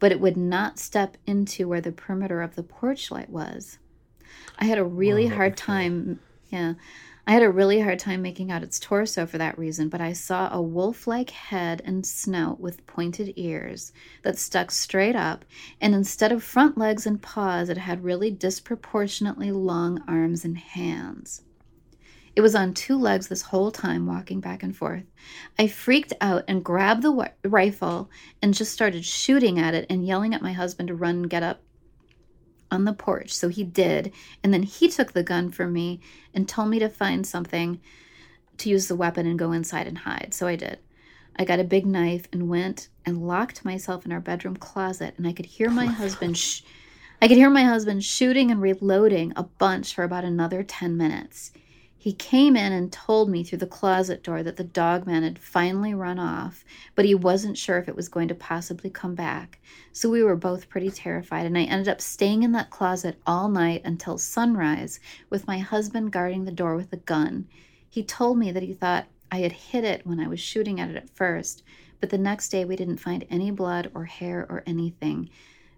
but 0.00 0.10
it 0.10 0.20
would 0.20 0.36
not 0.36 0.80
step 0.80 1.16
into 1.26 1.68
where 1.68 1.80
the 1.80 1.92
perimeter 1.92 2.42
of 2.42 2.56
the 2.56 2.62
porch 2.64 3.10
light 3.12 3.30
was. 3.30 3.78
I 4.58 4.64
had 4.64 4.78
a 4.78 4.84
really 4.84 5.28
Whoa, 5.28 5.36
hard 5.36 5.56
time, 5.56 6.18
yeah. 6.48 6.74
I 7.26 7.32
had 7.32 7.42
a 7.42 7.50
really 7.50 7.80
hard 7.80 8.00
time 8.00 8.22
making 8.22 8.50
out 8.50 8.64
its 8.64 8.80
torso 8.80 9.24
for 9.24 9.38
that 9.38 9.56
reason, 9.58 9.88
but 9.88 10.00
I 10.00 10.12
saw 10.12 10.52
a 10.52 10.60
wolf 10.60 11.06
like 11.06 11.30
head 11.30 11.80
and 11.84 12.04
snout 12.04 12.58
with 12.58 12.86
pointed 12.86 13.34
ears 13.36 13.92
that 14.22 14.38
stuck 14.38 14.72
straight 14.72 15.14
up, 15.14 15.44
and 15.80 15.94
instead 15.94 16.32
of 16.32 16.42
front 16.42 16.76
legs 16.76 17.06
and 17.06 17.22
paws, 17.22 17.68
it 17.68 17.78
had 17.78 18.02
really 18.02 18.32
disproportionately 18.32 19.52
long 19.52 20.02
arms 20.08 20.44
and 20.44 20.58
hands. 20.58 21.42
It 22.36 22.42
was 22.42 22.54
on 22.54 22.74
two 22.74 22.96
legs 22.96 23.28
this 23.28 23.42
whole 23.42 23.70
time, 23.70 24.06
walking 24.06 24.40
back 24.40 24.62
and 24.62 24.76
forth. 24.76 25.04
I 25.58 25.66
freaked 25.66 26.12
out 26.20 26.44
and 26.46 26.64
grabbed 26.64 27.02
the 27.02 27.10
wi- 27.10 27.32
rifle 27.44 28.08
and 28.40 28.54
just 28.54 28.72
started 28.72 29.04
shooting 29.04 29.58
at 29.58 29.74
it 29.74 29.86
and 29.90 30.06
yelling 30.06 30.32
at 30.32 30.42
my 30.42 30.52
husband 30.52 30.88
to 30.88 30.94
run 30.94 31.16
and 31.16 31.30
get 31.30 31.42
up 31.42 31.60
on 32.70 32.84
the 32.84 32.92
porch. 32.92 33.32
So 33.32 33.48
he 33.48 33.64
did. 33.64 34.12
And 34.42 34.54
then 34.54 34.62
he 34.62 34.88
took 34.88 35.12
the 35.12 35.24
gun 35.24 35.50
from 35.50 35.72
me 35.72 36.00
and 36.32 36.48
told 36.48 36.68
me 36.68 36.78
to 36.78 36.88
find 36.88 37.26
something 37.26 37.80
to 38.58 38.68
use 38.68 38.88
the 38.88 38.96
weapon 38.96 39.26
and 39.26 39.38
go 39.38 39.52
inside 39.52 39.86
and 39.86 39.98
hide. 39.98 40.32
So 40.32 40.46
I 40.46 40.56
did. 40.56 40.78
I 41.36 41.44
got 41.44 41.60
a 41.60 41.64
big 41.64 41.86
knife 41.86 42.28
and 42.32 42.48
went 42.48 42.88
and 43.06 43.26
locked 43.26 43.64
myself 43.64 44.04
in 44.04 44.12
our 44.12 44.20
bedroom 44.20 44.56
closet 44.56 45.14
and 45.16 45.26
I 45.26 45.32
could 45.32 45.46
hear 45.46 45.70
my 45.70 45.86
oh 45.86 45.88
husband 45.88 46.36
sh- 46.36 46.62
I 47.22 47.28
could 47.28 47.36
hear 47.36 47.50
my 47.50 47.64
husband 47.64 48.02
shooting 48.04 48.50
and 48.50 48.62
reloading 48.62 49.32
a 49.36 49.42
bunch 49.42 49.94
for 49.94 50.04
about 50.04 50.24
another 50.24 50.62
10 50.62 50.96
minutes. 50.96 51.52
He 52.02 52.14
came 52.14 52.56
in 52.56 52.72
and 52.72 52.90
told 52.90 53.28
me 53.28 53.44
through 53.44 53.58
the 53.58 53.66
closet 53.66 54.22
door 54.22 54.42
that 54.42 54.56
the 54.56 54.64
dog 54.64 55.06
man 55.06 55.22
had 55.22 55.38
finally 55.38 55.92
run 55.92 56.18
off, 56.18 56.64
but 56.94 57.04
he 57.04 57.14
wasn't 57.14 57.58
sure 57.58 57.76
if 57.76 57.90
it 57.90 57.94
was 57.94 58.08
going 58.08 58.26
to 58.28 58.34
possibly 58.34 58.88
come 58.88 59.14
back. 59.14 59.60
So 59.92 60.08
we 60.08 60.22
were 60.22 60.34
both 60.34 60.70
pretty 60.70 60.90
terrified, 60.90 61.44
and 61.44 61.58
I 61.58 61.64
ended 61.64 61.88
up 61.88 62.00
staying 62.00 62.42
in 62.42 62.52
that 62.52 62.70
closet 62.70 63.20
all 63.26 63.50
night 63.50 63.82
until 63.84 64.16
sunrise 64.16 64.98
with 65.28 65.46
my 65.46 65.58
husband 65.58 66.10
guarding 66.10 66.46
the 66.46 66.52
door 66.52 66.74
with 66.74 66.90
a 66.94 66.96
gun. 66.96 67.46
He 67.86 68.02
told 68.02 68.38
me 68.38 68.50
that 68.50 68.62
he 68.62 68.72
thought 68.72 69.04
I 69.30 69.40
had 69.40 69.52
hit 69.52 69.84
it 69.84 70.06
when 70.06 70.20
I 70.20 70.26
was 70.26 70.40
shooting 70.40 70.80
at 70.80 70.88
it 70.88 70.96
at 70.96 71.10
first, 71.10 71.62
but 72.00 72.08
the 72.08 72.16
next 72.16 72.48
day 72.48 72.64
we 72.64 72.76
didn't 72.76 72.96
find 72.96 73.26
any 73.28 73.50
blood 73.50 73.90
or 73.94 74.06
hair 74.06 74.46
or 74.48 74.62
anything, 74.64 75.28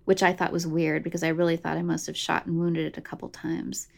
which 0.04 0.22
I 0.22 0.32
thought 0.32 0.52
was 0.52 0.68
weird 0.68 1.02
because 1.02 1.24
I 1.24 1.30
really 1.30 1.56
thought 1.56 1.78
I 1.78 1.82
must 1.82 2.06
have 2.06 2.16
shot 2.16 2.46
and 2.46 2.60
wounded 2.60 2.86
it 2.86 2.96
a 2.96 3.02
couple 3.02 3.28
times. 3.28 3.88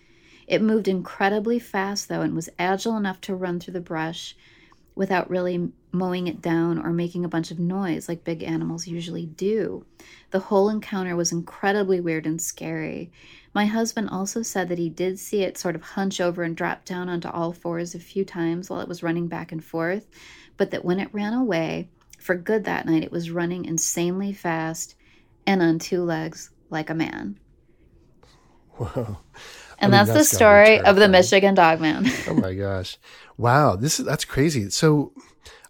It 0.47 0.63
moved 0.63 0.89
incredibly 0.89 1.59
fast, 1.59 2.09
though, 2.09 2.21
and 2.21 2.35
was 2.35 2.51
agile 2.59 2.97
enough 2.97 3.21
to 3.23 3.35
run 3.35 3.61
through 3.61 3.75
the 3.75 3.81
brush 3.81 4.37
without 4.95 5.31
really 5.31 5.73
mowing 5.91 6.27
it 6.27 6.41
down 6.41 6.79
or 6.79 6.93
making 6.93 7.25
a 7.25 7.29
bunch 7.29 7.51
of 7.51 7.59
noise 7.59 8.09
like 8.09 8.25
big 8.25 8.43
animals 8.43 8.87
usually 8.87 9.27
do. 9.27 9.85
The 10.31 10.41
whole 10.41 10.69
encounter 10.69 11.17
was 11.17 11.33
incredibly 11.33 12.01
weird 12.01 12.27
and 12.27 12.41
scary. 12.41 13.11
My 13.55 13.67
husband 13.67 14.11
also 14.11 14.43
said 14.43 14.69
that 14.69 14.79
he 14.79 14.89
did 14.89 15.19
see 15.19 15.43
it 15.43 15.59
sort 15.59 15.75
of 15.75 15.83
hunch 15.83 16.21
over 16.21 16.43
and 16.43 16.57
drop 16.57 16.85
down 16.85 17.09
onto 17.09 17.29
all 17.29 17.53
fours 17.53 17.95
a 17.95 18.01
few 18.01 18.25
times 18.25 18.69
while 18.69 18.81
it 18.81 18.89
was 18.89 19.03
running 19.03 19.29
back 19.29 19.53
and 19.53 19.65
forth, 19.65 20.09
but 20.57 20.71
that 20.71 20.85
when 20.85 21.01
it 21.01 21.13
ran 21.13 21.33
away 21.33 21.89
for 22.19 22.35
good 22.35 22.65
that 22.65 22.87
night, 22.87 23.05
it 23.05 23.13
was 23.13 23.31
running 23.31 23.65
insanely 23.65 24.33
fast 24.33 24.97
and 25.47 25.63
on 25.63 25.79
two 25.79 26.03
legs 26.03 26.51
like 26.71 26.91
a 26.91 26.95
man. 26.95 27.39
Whoa. 28.73 29.19
And 29.85 29.95
I 29.95 29.99
mean, 29.99 30.07
that's, 30.07 30.09
the 30.09 30.15
that's 30.15 30.31
be 30.31 30.37
story 30.37 30.81
of 30.81 30.97
the. 30.97 31.09
Michigan 31.09 31.55
Dogman. 31.55 32.07
Oh 32.29 32.35
my 32.35 32.55
gosh. 32.55 32.99
Wow. 33.37 33.77
This 33.77 33.99
is 34.01 34.07
that's 34.07 34.25
crazy. 34.25 34.71
So 34.71 35.13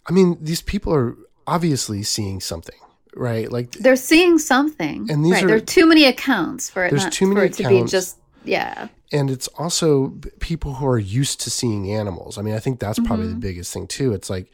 I 0.07 0.13
mean, 0.13 0.37
these 0.41 0.63
people 0.63 0.95
are 0.95 1.17
obviously 1.47 2.03
seeing 2.03 2.41
something, 2.41 2.79
right? 3.17 3.51
Like 3.51 3.73
they're 3.73 3.97
seeing 3.97 4.39
something. 4.39 5.11
And 5.11 5.25
these 5.25 5.33
right. 5.35 5.45
are- 5.45 5.47
there 5.49 5.57
are 5.57 5.61
too 5.61 5.87
many 5.87 6.05
accounts 6.05 6.71
for 6.71 6.85
it 6.87 6.91
There's 6.91 7.05
not 7.05 7.13
too 7.13 7.27
many 7.27 7.49
for 7.49 7.55
to 7.57 7.69
be 7.69 7.77
accounts. 7.77 7.93
just 7.93 8.19
yeah. 8.45 8.89
and 9.13 9.31
it's 9.31 9.49
also 9.59 10.09
people 10.41 10.75
who 10.75 10.87
are 10.87 10.99
used 10.99 11.41
to 11.43 11.51
seeing 11.51 11.91
animals. 11.91 12.37
I 12.39 12.43
mean, 12.43 12.55
I 12.55 12.59
think 12.61 12.79
that's 12.81 12.99
probably 12.99 13.27
Mm-hmm. 13.27 13.41
the 13.41 13.47
biggest 13.49 13.73
thing 13.73 13.87
too. 13.87 14.13
It's 14.13 14.29
like 14.29 14.51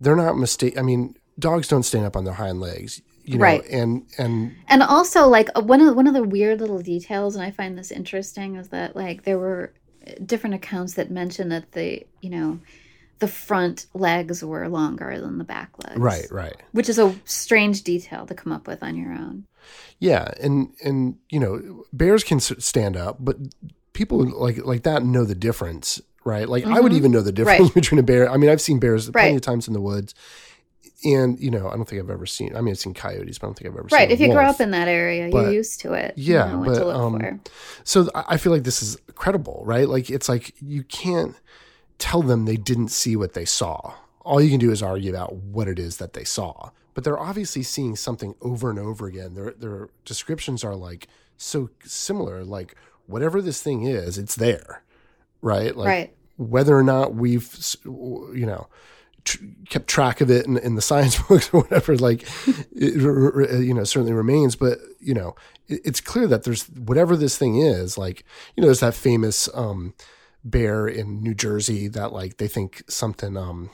they're 0.00 0.16
not 0.16 0.36
mistake 0.36 0.76
I 0.78 0.82
mean, 0.82 1.16
dogs 1.38 1.68
don't 1.68 1.82
stand 1.84 2.04
up 2.04 2.16
on 2.16 2.24
their 2.24 2.34
hind 2.34 2.60
legs, 2.60 3.00
you 3.24 3.38
know, 3.38 3.42
Right. 3.42 3.64
and 3.70 4.06
and 4.18 4.54
And 4.68 4.82
also 4.82 5.26
like 5.28 5.48
uh, 5.56 5.62
one 5.62 5.80
of 5.80 5.96
one 5.96 6.06
of 6.06 6.14
the 6.14 6.22
weird 6.24 6.60
little 6.60 6.80
details 6.80 7.34
and 7.36 7.44
I 7.44 7.50
find 7.50 7.76
this 7.78 7.90
interesting 7.90 8.56
is 8.56 8.68
that 8.68 8.94
like 8.94 9.24
there 9.24 9.38
were 9.38 9.72
different 10.24 10.54
accounts 10.54 10.94
that 10.94 11.10
mention 11.10 11.48
that 11.48 11.72
the, 11.72 12.06
you 12.20 12.28
know, 12.30 12.60
the 13.20 13.28
front 13.28 13.86
legs 13.94 14.44
were 14.44 14.68
longer 14.68 15.18
than 15.18 15.38
the 15.38 15.44
back 15.44 15.70
legs. 15.82 15.98
right, 15.98 16.26
right. 16.30 16.56
Which 16.72 16.88
is 16.88 16.98
a 16.98 17.14
strange 17.24 17.82
detail 17.82 18.26
to 18.26 18.34
come 18.34 18.52
up 18.52 18.66
with 18.66 18.82
on 18.82 18.96
your 18.96 19.12
own. 19.12 19.46
Yeah, 19.98 20.30
and 20.42 20.74
and 20.84 21.16
you 21.30 21.40
know, 21.40 21.84
bears 21.92 22.22
can 22.24 22.40
stand 22.40 22.96
up, 22.96 23.16
but 23.20 23.36
people 23.94 24.18
like 24.38 24.58
like 24.66 24.82
that 24.82 25.04
know 25.04 25.24
the 25.24 25.34
difference, 25.36 26.02
right? 26.24 26.46
Like 26.48 26.66
I 26.66 26.80
would 26.80 26.92
even 26.92 27.12
know 27.12 27.22
the 27.22 27.32
difference 27.32 27.60
Mm-hmm. 27.60 27.64
Right. 27.68 27.74
between 27.82 27.98
a 28.00 28.02
bear. 28.02 28.28
I 28.30 28.36
mean, 28.36 28.50
I've 28.50 28.60
seen 28.60 28.78
bears 28.78 29.08
plenty 29.08 29.36
of 29.36 29.42
times 29.42 29.66
in 29.68 29.72
the 29.72 29.80
woods, 29.80 30.14
and 31.04 31.38
you 31.38 31.50
know, 31.50 31.68
I 31.68 31.76
don't 31.76 31.84
think 31.84 32.02
I've 32.02 32.10
ever 32.10 32.26
seen. 32.26 32.56
I 32.56 32.60
mean, 32.60 32.72
I've 32.72 32.78
seen 32.78 32.94
coyotes, 32.94 33.38
but 33.38 33.46
I 33.46 33.48
don't 33.48 33.54
think 33.54 33.70
I've 33.70 33.78
ever 33.78 33.88
seen. 33.88 33.98
Right. 33.98 34.10
If 34.10 34.20
you 34.20 34.30
a 34.30 34.34
grow 34.34 34.46
up 34.46 34.60
in 34.60 34.70
that 34.72 34.88
area, 34.88 35.28
But- 35.30 35.42
you're 35.42 35.52
used 35.52 35.80
to 35.80 35.92
it. 35.92 36.14
Yeah, 36.16 36.50
You 36.50 36.56
know 36.58 36.64
but, 36.64 36.96
um. 36.96 37.40
So 37.84 38.08
I 38.14 38.24
I 38.34 38.36
feel 38.36 38.52
like 38.52 38.64
this 38.64 38.82
is 38.82 38.96
credible, 39.14 39.62
right? 39.64 39.88
Like 39.88 40.10
it's 40.10 40.28
like 40.28 40.54
you 40.60 40.82
can't 40.84 41.36
tell 41.98 42.22
them 42.22 42.44
they 42.44 42.56
didn't 42.56 42.88
see 42.88 43.16
what 43.16 43.34
they 43.34 43.44
saw. 43.44 43.94
All 44.22 44.40
you 44.40 44.50
can 44.50 44.58
do 44.58 44.70
is 44.70 44.82
argue 44.82 45.10
about 45.10 45.34
what 45.34 45.68
it 45.68 45.78
is 45.78 45.98
that 45.98 46.14
they 46.14 46.24
saw. 46.24 46.70
But 46.94 47.04
they're 47.04 47.18
obviously 47.18 47.62
seeing 47.62 47.96
something 47.96 48.34
over 48.40 48.70
and 48.70 48.78
over 48.78 49.06
again. 49.06 49.34
Their 49.34 49.52
their 49.52 49.88
descriptions 50.04 50.64
are 50.64 50.74
like 50.74 51.08
so 51.36 51.70
similar. 51.84 52.44
Like 52.44 52.76
whatever 53.06 53.42
this 53.42 53.62
thing 53.62 53.82
is, 53.84 54.16
it's 54.16 54.36
there, 54.36 54.82
right? 55.42 55.76
Like 55.76 55.88
right. 55.88 56.16
whether 56.36 56.76
or 56.76 56.82
not 56.82 57.14
we've 57.14 57.48
you 57.84 58.46
know 58.46 58.68
tr- 59.24 59.44
kept 59.68 59.88
track 59.88 60.20
of 60.20 60.30
it 60.30 60.46
in, 60.46 60.56
in 60.58 60.74
the 60.74 60.82
science 60.82 61.20
books 61.28 61.52
or 61.52 61.62
whatever 61.62 61.96
like 61.96 62.26
it, 62.46 63.64
you 63.64 63.74
know 63.74 63.84
certainly 63.84 64.12
remains 64.12 64.56
but 64.56 64.78
you 65.00 65.14
know 65.14 65.34
it, 65.68 65.80
it's 65.84 66.00
clear 66.00 66.26
that 66.26 66.44
there's 66.44 66.64
whatever 66.70 67.16
this 67.16 67.36
thing 67.36 67.56
is 67.56 67.98
like 67.98 68.24
you 68.56 68.60
know 68.60 68.66
there's 68.68 68.80
that 68.80 68.94
famous 68.94 69.48
um 69.54 69.94
bear 70.44 70.86
in 70.86 71.22
New 71.22 71.34
Jersey 71.34 71.88
that 71.88 72.12
like 72.12 72.36
they 72.36 72.48
think 72.48 72.82
something 72.88 73.36
um 73.36 73.70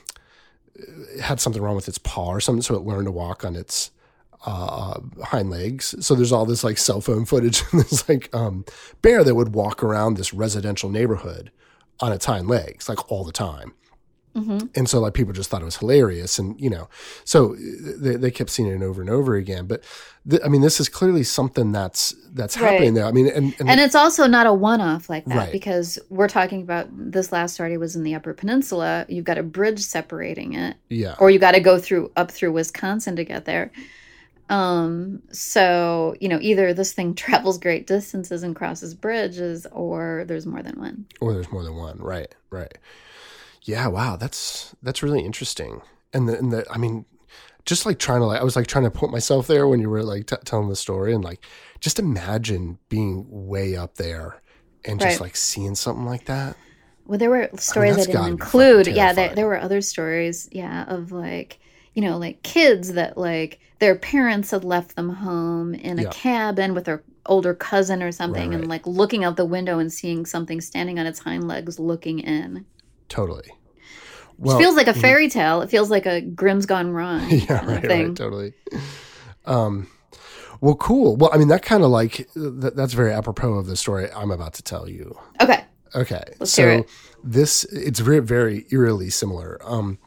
had 1.21 1.39
something 1.39 1.61
wrong 1.61 1.75
with 1.75 1.87
its 1.87 1.97
paw 1.97 2.29
or 2.29 2.39
something 2.39 2.61
so 2.61 2.75
it 2.75 2.83
learned 2.83 3.05
to 3.05 3.11
walk 3.11 3.43
on 3.43 3.55
its 3.55 3.91
uh, 4.45 4.99
hind 5.23 5.49
legs. 5.49 5.93
So 6.05 6.15
there's 6.15 6.31
all 6.31 6.45
this 6.45 6.63
like 6.63 6.77
cell 6.77 7.01
phone 7.01 7.25
footage 7.25 7.63
and 7.71 7.81
this 7.81 8.07
like 8.09 8.33
um, 8.33 8.65
bear 9.01 9.23
that 9.23 9.35
would 9.35 9.53
walk 9.53 9.83
around 9.83 10.15
this 10.15 10.33
residential 10.33 10.89
neighborhood 10.89 11.51
on 11.99 12.11
its 12.11 12.25
hind 12.25 12.47
legs 12.47 12.89
like 12.89 13.11
all 13.11 13.23
the 13.23 13.31
time. 13.31 13.73
Mm-hmm. 14.35 14.67
And 14.75 14.87
so 14.89 14.99
like 15.01 15.13
people 15.13 15.33
just 15.33 15.49
thought 15.49 15.61
it 15.61 15.65
was 15.65 15.75
hilarious 15.77 16.39
and 16.39 16.59
you 16.59 16.69
know, 16.69 16.87
so 17.25 17.55
they, 17.57 18.15
they 18.15 18.31
kept 18.31 18.49
seeing 18.49 18.69
it 18.69 18.81
over 18.81 19.01
and 19.01 19.09
over 19.09 19.35
again. 19.35 19.65
But 19.67 19.83
th- 20.29 20.41
I 20.45 20.47
mean, 20.47 20.61
this 20.61 20.79
is 20.79 20.87
clearly 20.87 21.23
something 21.23 21.71
that's, 21.73 22.15
that's 22.31 22.57
Right. 22.57 22.71
happening 22.71 22.93
there. 22.93 23.05
I 23.05 23.11
mean, 23.11 23.27
and, 23.27 23.53
and, 23.59 23.69
And 23.69 23.79
it's 23.81 23.93
also 23.95 24.27
not 24.27 24.47
a 24.47 24.53
one 24.53 24.79
off 24.79 25.09
like 25.09 25.25
that 25.25 25.35
Right. 25.35 25.51
because 25.51 25.99
we're 26.09 26.29
talking 26.29 26.61
about 26.61 26.87
this 26.91 27.33
last 27.33 27.55
story 27.55 27.77
was 27.77 27.95
in 27.97 28.03
the 28.03 28.15
Upper 28.15 28.33
Peninsula. 28.33 29.05
You've 29.09 29.25
got 29.25 29.37
a 29.37 29.43
bridge 29.43 29.79
separating 29.81 30.53
it, 30.53 30.77
yeah, 30.89 31.15
or 31.19 31.29
you 31.29 31.37
got 31.37 31.51
to 31.51 31.59
go 31.59 31.77
through 31.77 32.11
up 32.15 32.31
through 32.31 32.53
Wisconsin 32.53 33.17
to 33.17 33.25
get 33.25 33.43
there. 33.43 33.71
Um, 34.49 35.21
so 35.31 36.15
you 36.19 36.27
know, 36.29 36.37
either 36.41 36.73
this 36.73 36.93
thing 36.93 37.15
travels 37.15 37.57
great 37.57 37.87
distances 37.87 38.43
and 38.43 38.55
crosses 38.55 38.93
bridges, 38.93 39.65
or 39.71 40.23
there's 40.27 40.45
more 40.45 40.61
than 40.63 40.79
one. 40.79 41.05
or 41.19 41.33
there's 41.33 41.51
more 41.51 41.63
than 41.63 41.75
one. 41.75 41.97
Right. 41.99 42.33
Right. 42.49 42.77
Yeah. 43.63 43.87
Wow. 43.87 44.15
That's, 44.15 44.75
that's 44.81 45.03
really 45.03 45.21
interesting. 45.23 45.81
And 46.13 46.27
the, 46.27 46.37
and 46.37 46.51
the, 46.51 46.65
I 46.71 46.77
mean, 46.77 47.05
just 47.65 47.85
like 47.85 47.99
trying 47.99 48.19
to 48.21 48.25
like, 48.25 48.41
I 48.41 48.43
was 48.43 48.55
like 48.55 48.67
trying 48.67 48.85
to 48.85 48.91
put 48.91 49.11
myself 49.11 49.47
there 49.47 49.67
when 49.67 49.79
you 49.79 49.89
were 49.89 50.03
like 50.03 50.25
t- 50.27 50.35
telling 50.45 50.67
the 50.69 50.75
story 50.75 51.13
and 51.13 51.23
like, 51.23 51.45
just 51.79 51.99
imagine 51.99 52.79
being 52.89 53.25
way 53.29 53.75
up 53.75 53.95
there 53.95 54.41
and 54.85 54.99
just 54.99 55.19
Right. 55.19 55.21
like 55.27 55.35
seeing 55.35 55.75
something 55.75 56.05
like 56.05 56.25
that. 56.25 56.55
Well, 57.05 57.17
there 57.19 57.29
were 57.29 57.49
stories 57.57 57.93
I 57.93 57.97
gotta 57.99 58.11
didn't 58.11 58.25
include. 58.27 58.87
Yeah, 58.87 59.13
there, 59.13 59.35
there 59.35 59.45
were 59.47 59.59
other 59.59 59.81
stories. 59.81 60.47
Yeah, 60.51 60.85
of 60.87 61.11
like 61.11 61.59
you 61.93 62.01
know, 62.01 62.17
like 62.17 62.41
kids 62.41 62.93
that 62.93 63.17
like 63.17 63.59
their 63.79 63.95
parents 63.95 64.51
had 64.51 64.63
left 64.63 64.95
them 64.95 65.09
home 65.09 65.73
in 65.73 65.99
a 65.99 66.03
Yeah. 66.03 66.09
cabin 66.11 66.73
with 66.73 66.85
their 66.85 67.03
older 67.25 67.53
cousin 67.53 68.01
or 68.01 68.11
something, 68.11 68.51
Right, 68.51 68.59
and 68.59 68.67
like 68.69 68.87
looking 68.87 69.23
out 69.23 69.35
the 69.35 69.45
window 69.45 69.77
and 69.79 69.91
seeing 69.91 70.25
something 70.25 70.61
standing 70.61 70.99
on 70.99 71.05
its 71.05 71.19
hind 71.19 71.47
legs 71.47 71.79
looking 71.79 72.19
in. 72.19 72.65
Totally. 73.11 73.51
It 74.43 74.57
feels 74.57 74.75
like 74.75 74.87
a 74.87 74.93
fairy 74.93 75.29
tale. 75.29 75.61
It 75.61 75.69
feels 75.69 75.91
like 75.91 76.05
a 76.05 76.21
Grimm's 76.21 76.65
Gone 76.65 76.91
Wrong 76.91 77.27
yeah, 77.29 77.63
right, 77.65 77.81
thing. 77.85 78.07
right, 78.07 78.15
totally. 78.15 78.53
Um, 79.45 79.87
Well, 80.61 80.75
cool. 80.75 81.17
Well, 81.17 81.29
I 81.33 81.37
mean, 81.37 81.49
that 81.49 81.61
kind 81.61 81.83
of 81.83 81.89
like 81.91 82.27
that, 82.35 82.75
that's 82.75 82.93
very 82.93 83.11
apropos 83.11 83.53
of 83.55 83.65
the 83.67 83.75
story 83.75 84.09
I'm 84.11 84.31
about 84.31 84.53
to 84.55 84.63
tell 84.63 84.87
you. 84.89 85.15
Okay. 85.41 85.63
Okay. 85.93 86.23
Let's 86.39 86.53
so 86.53 86.61
hear 86.63 86.71
it. 86.79 86.89
this 87.23 87.65
it's 87.65 87.99
very 87.99 88.19
very 88.21 88.65
eerily 88.71 89.09
similar. 89.09 89.59
Um, 89.63 89.99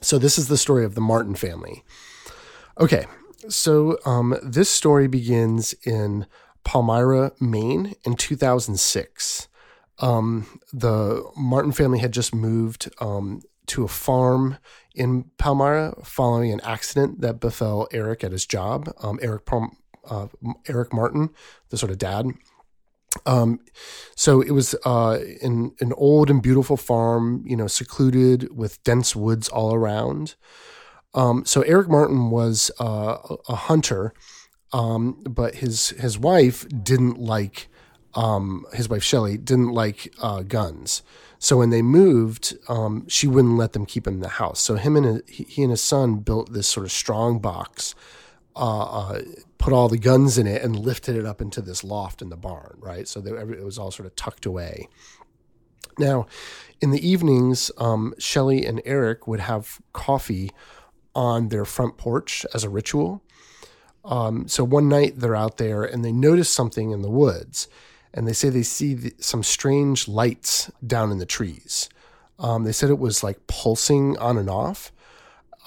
so 0.00 0.16
this 0.18 0.38
is 0.38 0.46
the 0.48 0.56
story 0.56 0.84
of 0.84 0.94
the 0.94 1.00
Martin 1.00 1.34
family. 1.34 1.82
Okay. 2.78 3.06
So 3.48 3.98
um, 4.06 4.36
this 4.42 4.70
story 4.70 5.08
begins 5.08 5.74
in 5.84 6.26
Palmyra, 6.64 7.32
Maine, 7.40 7.94
in 8.04 8.14
2006. 8.14 9.48
Um, 10.00 10.60
the 10.72 11.28
Martin 11.36 11.72
family 11.72 11.98
had 11.98 12.12
just 12.12 12.34
moved 12.34 12.90
um, 13.00 13.42
to 13.66 13.84
a 13.84 13.88
farm 13.88 14.58
in 14.94 15.24
Palmyra 15.38 15.94
following 16.04 16.52
an 16.52 16.60
accident 16.62 17.20
that 17.20 17.40
befell 17.40 17.88
Eric 17.92 18.24
at 18.24 18.32
his 18.32 18.46
job. 18.46 18.92
Um, 19.02 19.18
Eric 19.22 19.42
uh, 20.08 20.26
Eric 20.66 20.92
Martin, 20.92 21.30
the 21.70 21.76
sort 21.76 21.92
of 21.92 21.98
dad. 21.98 22.26
Um, 23.26 23.60
so 24.14 24.40
it 24.40 24.50
was 24.50 24.74
uh, 24.84 25.18
in 25.40 25.72
an 25.80 25.92
old 25.94 26.30
and 26.30 26.42
beautiful 26.42 26.76
farm, 26.76 27.42
you 27.46 27.56
know, 27.56 27.66
secluded 27.66 28.56
with 28.56 28.82
dense 28.84 29.16
woods 29.16 29.48
all 29.48 29.74
around. 29.74 30.34
Um, 31.14 31.44
so 31.44 31.62
Eric 31.62 31.88
Martin 31.88 32.30
was 32.30 32.70
uh, 32.78 33.16
a 33.48 33.54
hunter, 33.54 34.12
um, 34.72 35.22
but 35.28 35.56
his 35.56 35.90
his 35.90 36.18
wife 36.18 36.66
didn't 36.68 37.18
like 37.18 37.68
um, 38.14 38.64
his 38.72 38.88
wife 38.88 39.02
Shelley 39.02 39.36
didn't 39.36 39.70
like 39.70 40.12
uh, 40.20 40.42
guns. 40.42 41.02
So 41.38 41.56
when 41.56 41.70
they 41.70 41.82
moved, 41.82 42.56
um, 42.68 43.06
she 43.08 43.26
wouldn't 43.26 43.56
let 43.56 43.72
them 43.72 43.86
keep 43.86 44.06
him 44.06 44.14
in 44.14 44.20
the 44.20 44.28
house. 44.28 44.60
So 44.60 44.74
him 44.74 44.96
and 44.96 45.22
he 45.28 45.62
and 45.62 45.70
his 45.70 45.82
son 45.82 46.16
built 46.16 46.52
this 46.52 46.66
sort 46.66 46.84
of 46.84 46.92
strong 46.92 47.38
box, 47.38 47.94
uh, 48.56 48.82
uh, 48.82 49.22
put 49.58 49.72
all 49.72 49.88
the 49.88 49.98
guns 49.98 50.36
in 50.36 50.46
it, 50.46 50.62
and 50.62 50.76
lifted 50.76 51.14
it 51.14 51.24
up 51.24 51.40
into 51.40 51.60
this 51.60 51.84
loft 51.84 52.22
in 52.22 52.28
the 52.28 52.36
barn. 52.36 52.78
Right, 52.80 53.06
so 53.06 53.20
they, 53.20 53.30
it 53.30 53.64
was 53.64 53.78
all 53.78 53.90
sort 53.90 54.06
of 54.06 54.16
tucked 54.16 54.46
away. 54.46 54.88
Now, 55.98 56.26
in 56.80 56.90
the 56.90 57.08
evenings, 57.08 57.70
um, 57.78 58.14
Shelley 58.18 58.64
and 58.64 58.80
Eric 58.84 59.26
would 59.26 59.40
have 59.40 59.80
coffee 59.92 60.50
on 61.14 61.48
their 61.48 61.64
front 61.64 61.96
porch 61.96 62.46
as 62.54 62.62
a 62.62 62.68
ritual. 62.68 63.22
Um, 64.04 64.46
so 64.48 64.64
one 64.64 64.88
night 64.88 65.14
they're 65.16 65.36
out 65.36 65.58
there 65.58 65.82
and 65.82 66.04
they 66.04 66.12
notice 66.12 66.48
something 66.48 66.92
in 66.92 67.02
the 67.02 67.10
woods, 67.10 67.68
and 68.18 68.26
they 68.26 68.32
say 68.32 68.48
they 68.48 68.64
see 68.64 68.94
the, 68.94 69.14
some 69.20 69.44
strange 69.44 70.08
lights 70.08 70.72
down 70.84 71.12
in 71.12 71.18
the 71.18 71.24
trees. 71.24 71.88
Um, 72.40 72.64
they 72.64 72.72
said 72.72 72.90
it 72.90 72.98
was 72.98 73.22
like 73.22 73.46
pulsing 73.46 74.18
on 74.18 74.36
and 74.36 74.50
off. 74.50 74.90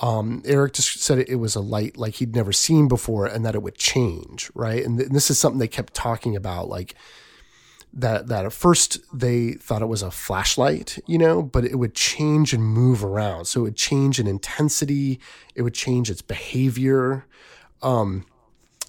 Um, 0.02 0.42
Eric 0.44 0.74
just 0.74 1.02
said 1.02 1.20
it, 1.20 1.30
it, 1.30 1.36
was 1.36 1.56
a 1.56 1.62
light 1.62 1.96
like 1.96 2.16
he'd 2.16 2.36
never 2.36 2.52
seen 2.52 2.90
before, 2.90 3.26
and 3.26 3.46
that 3.46 3.56
it 3.56 3.64
would 3.64 3.78
change, 3.78 4.52
right? 4.54 4.84
And, 4.84 4.98
th- 4.98 5.08
and 5.08 5.16
this 5.16 5.32
is 5.32 5.40
something 5.40 5.60
they 5.60 5.68
kept 5.70 5.94
talking 5.94 6.36
about, 6.36 6.68
like 6.68 6.94
that 7.94 8.28
that 8.28 8.46
at 8.46 8.52
first 8.52 9.00
they 9.18 9.54
thought 9.54 9.82
it 9.82 9.88
was 9.88 10.02
a 10.02 10.12
flashlight, 10.12 11.00
you 11.08 11.18
know, 11.18 11.42
but 11.42 11.64
it 11.64 11.76
would 11.76 11.94
change 11.96 12.52
and 12.52 12.66
move 12.66 13.02
around. 13.02 13.46
So 13.46 13.62
it 13.62 13.64
would 13.64 13.76
change 13.78 14.20
in 14.20 14.28
intensity, 14.28 15.22
it 15.56 15.62
would 15.62 15.74
change 15.74 16.10
its 16.10 16.22
behavior. 16.22 17.26
Um, 17.82 18.26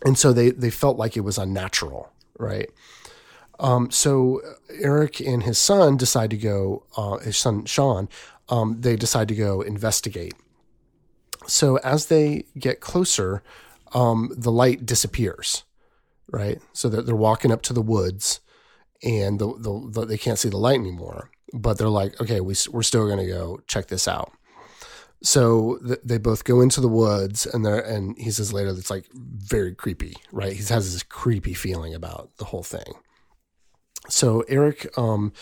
and 0.04 0.18
so 0.18 0.32
they 0.32 0.50
they 0.50 0.70
felt 0.70 0.96
like 0.96 1.16
it 1.16 1.20
was 1.20 1.38
unnatural, 1.38 2.10
right? 2.40 2.68
Um, 3.62 3.92
so 3.92 4.40
Eric 4.68 5.20
and 5.20 5.44
his 5.44 5.56
son 5.56 5.96
decide 5.96 6.30
to 6.30 6.36
go. 6.36 6.84
Uh, 6.96 7.18
his 7.18 7.36
son 7.38 7.64
Sean, 7.64 8.08
um, 8.48 8.80
they 8.80 8.96
decide 8.96 9.28
to 9.28 9.36
go 9.36 9.62
investigate. 9.62 10.34
So 11.46 11.76
as 11.78 12.06
they 12.06 12.44
get 12.58 12.80
closer, 12.80 13.42
um, 13.94 14.32
the 14.36 14.50
light 14.50 14.84
disappears, 14.84 15.62
right? 16.28 16.60
So 16.72 16.88
that 16.88 17.06
they're 17.06 17.14
walking 17.14 17.52
up 17.52 17.62
to 17.62 17.72
the 17.72 17.82
woods, 17.82 18.40
and 19.02 19.38
the, 19.38 19.54
the, 19.58 19.90
the, 19.90 20.06
they 20.06 20.18
can't 20.18 20.38
see 20.38 20.48
the 20.48 20.56
light 20.56 20.78
anymore. 20.78 21.30
But 21.54 21.78
they're 21.78 21.88
like, 21.88 22.20
okay, 22.20 22.40
we, 22.40 22.54
we're 22.70 22.82
still 22.82 23.06
going 23.06 23.18
to 23.18 23.26
go 23.26 23.60
check 23.66 23.88
this 23.88 24.08
out. 24.08 24.32
So 25.22 25.78
th- 25.86 26.00
they 26.02 26.18
both 26.18 26.44
go 26.44 26.60
into 26.60 26.80
the 26.80 26.88
woods, 26.88 27.46
and 27.46 27.64
they 27.64 27.80
and 27.84 28.18
he 28.18 28.32
says 28.32 28.52
later 28.52 28.70
it's 28.70 28.90
like 28.90 29.06
very 29.12 29.72
creepy, 29.72 30.16
right? 30.32 30.52
He 30.52 30.64
has 30.64 30.92
this 30.92 31.04
creepy 31.04 31.54
feeling 31.54 31.94
about 31.94 32.36
the 32.38 32.46
whole 32.46 32.64
thing. 32.64 32.94
So 34.08 34.44
Eric 34.48 34.86
um, 34.98 35.32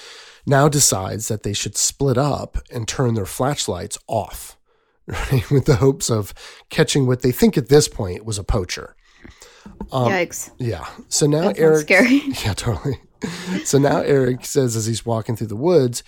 now 0.47 0.69
decides 0.69 1.29
that 1.29 1.43
they 1.43 1.53
should 1.53 1.77
split 1.77 2.19
up 2.19 2.59
and 2.71 2.87
turn 2.87 3.15
their 3.15 3.27
flashlights 3.27 3.99
off, 4.07 4.59
right, 5.07 5.49
with 5.51 5.65
the 5.65 5.77
hopes 5.77 6.11
of 6.11 6.35
catching 6.69 7.07
what 7.07 7.23
they 7.23 7.33
think 7.33 7.57
at 7.57 7.69
this 7.69 7.89
point 7.89 8.25
was 8.25 8.39
a 8.39 8.45
poacher. 8.45 8.97
Um, 9.93 10.11
Yikes! 10.11 10.51
Yeah. 10.59 10.87
So 11.09 11.27
now 11.27 11.53
Eric, 11.57 11.83
scary. 11.83 12.23
Yeah, 12.45 12.55
totally. 12.55 13.01
so 13.65 13.79
now 13.79 14.01
Eric 14.01 14.45
says 14.45 14.77
as 14.77 14.87
he's 14.87 15.05
walking 15.05 15.37
through 15.37 15.49
the 15.49 15.57
woods, 15.57 16.03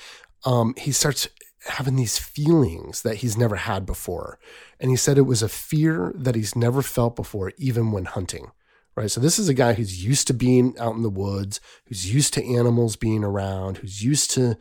um, 0.45 0.75
he 0.77 0.93
starts 0.93 1.29
having 1.67 1.97
these 1.97 2.19
feelings 2.19 3.03
that 3.03 3.17
he's 3.17 3.37
never 3.37 3.57
had 3.57 3.87
before. 3.87 4.38
And 4.81 4.91
he 4.91 4.97
said 4.97 5.17
it 5.17 5.23
was 5.23 5.43
a 5.43 5.49
fear 5.49 6.12
that 6.17 6.35
he's 6.35 6.57
never 6.57 6.83
felt 6.83 7.15
before, 7.15 7.53
even 7.57 7.93
when 7.93 8.07
hunting. 8.07 8.51
Right. 8.94 9.11
So 9.11 9.20
this 9.20 9.38
is 9.38 9.48
a 9.48 9.55
guy 9.55 9.72
who's 9.72 10.05
used 10.05 10.26
to 10.26 10.35
being 10.35 10.76
out 10.78 10.94
in 10.94 11.02
the 11.02 11.09
woods, 11.09 11.61
who's 11.87 12.12
used 12.12 12.35
to 12.35 12.44
animals 12.44 12.96
being 12.96 13.24
around, 13.24 13.78
who's 13.78 14.05
used 14.05 14.31
to, 14.33 14.59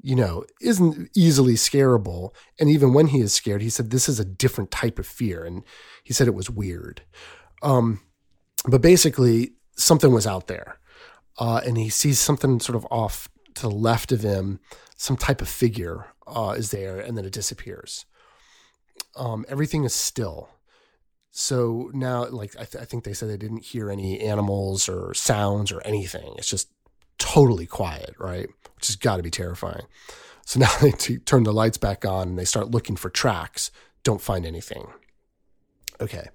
you 0.00 0.16
know, 0.16 0.44
isn't 0.60 1.10
easily 1.14 1.54
scarable. 1.54 2.30
And 2.58 2.70
even 2.70 2.94
when 2.94 3.08
he 3.08 3.20
is 3.20 3.34
scared, 3.34 3.60
he 3.60 3.68
said 3.68 3.90
this 3.90 4.08
is 4.08 4.18
a 4.18 4.24
different 4.24 4.70
type 4.70 4.98
of 4.98 5.06
fear. 5.06 5.44
And 5.44 5.64
he 6.02 6.14
said 6.14 6.28
it 6.28 6.34
was 6.34 6.48
weird. 6.48 7.02
Um, 7.62 8.00
but 8.66 8.80
basically, 8.80 9.52
something 9.76 10.12
was 10.12 10.26
out 10.26 10.46
there. 10.46 10.78
Uh, 11.38 11.60
and 11.66 11.76
he 11.76 11.90
sees 11.90 12.18
something 12.18 12.60
sort 12.60 12.76
of 12.76 12.86
off 12.90 13.28
to 13.54 13.62
the 13.62 13.70
left 13.70 14.12
of 14.12 14.22
him, 14.22 14.60
some 14.96 15.16
type 15.16 15.42
of 15.42 15.48
figure 15.48 16.06
uh, 16.26 16.54
is 16.56 16.70
there, 16.70 16.98
and 16.98 17.18
then 17.18 17.24
it 17.24 17.32
disappears. 17.32 18.06
Um, 19.16 19.44
everything 19.48 19.84
is 19.84 19.94
still. 19.94 20.48
So 21.36 21.90
now, 21.92 22.26
like 22.26 22.54
I, 22.54 22.64
th- 22.64 22.80
I, 22.80 22.84
think 22.84 23.02
they 23.02 23.12
said 23.12 23.28
they 23.28 23.36
didn't 23.36 23.64
hear 23.64 23.90
any 23.90 24.20
animals 24.20 24.88
or 24.88 25.12
sounds 25.14 25.72
or 25.72 25.80
anything. 25.80 26.32
It's 26.38 26.48
just 26.48 26.68
totally 27.18 27.66
quiet, 27.66 28.14
right? 28.20 28.46
Which 28.76 28.86
has 28.86 28.94
got 28.94 29.16
to 29.16 29.24
be 29.24 29.32
terrifying. 29.32 29.82
So 30.46 30.60
now 30.60 30.70
they 30.80 30.92
t- 30.92 31.18
turn 31.18 31.42
the 31.42 31.52
lights 31.52 31.76
back 31.76 32.04
on 32.04 32.28
and 32.28 32.38
they 32.38 32.44
start 32.44 32.70
looking 32.70 32.94
for 32.94 33.10
tracks. 33.10 33.72
Don't 34.04 34.20
find 34.20 34.46
anything. 34.46 34.86
Okay. 36.00 36.28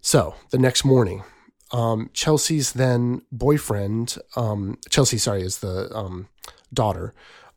So 0.00 0.36
the 0.50 0.58
next 0.58 0.84
morning, 0.84 1.24
um, 1.72 2.08
Chelsea's 2.12 2.74
then 2.74 3.22
boyfriend, 3.32 4.16
um, 4.36 4.78
Chelsea, 4.90 5.18
sorry, 5.18 5.42
is 5.42 5.58
the 5.58 5.92
um, 5.92 6.28
daughter. 6.72 7.14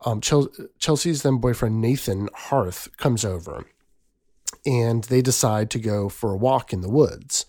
Um, 0.07 0.21
Chel- 0.21 0.49
Chelsea's 0.79 1.21
then 1.21 1.37
boyfriend, 1.37 1.79
Nathan 1.81 2.29
Harth, 2.33 2.89
comes 2.97 3.23
over 3.23 3.63
and 4.67 5.05
they 5.05 5.21
decide 5.21 5.71
to 5.71 5.79
go 5.79 6.09
for 6.09 6.31
a 6.31 6.37
walk 6.37 6.73
in 6.73 6.81
the 6.81 6.89
woods. 6.89 7.45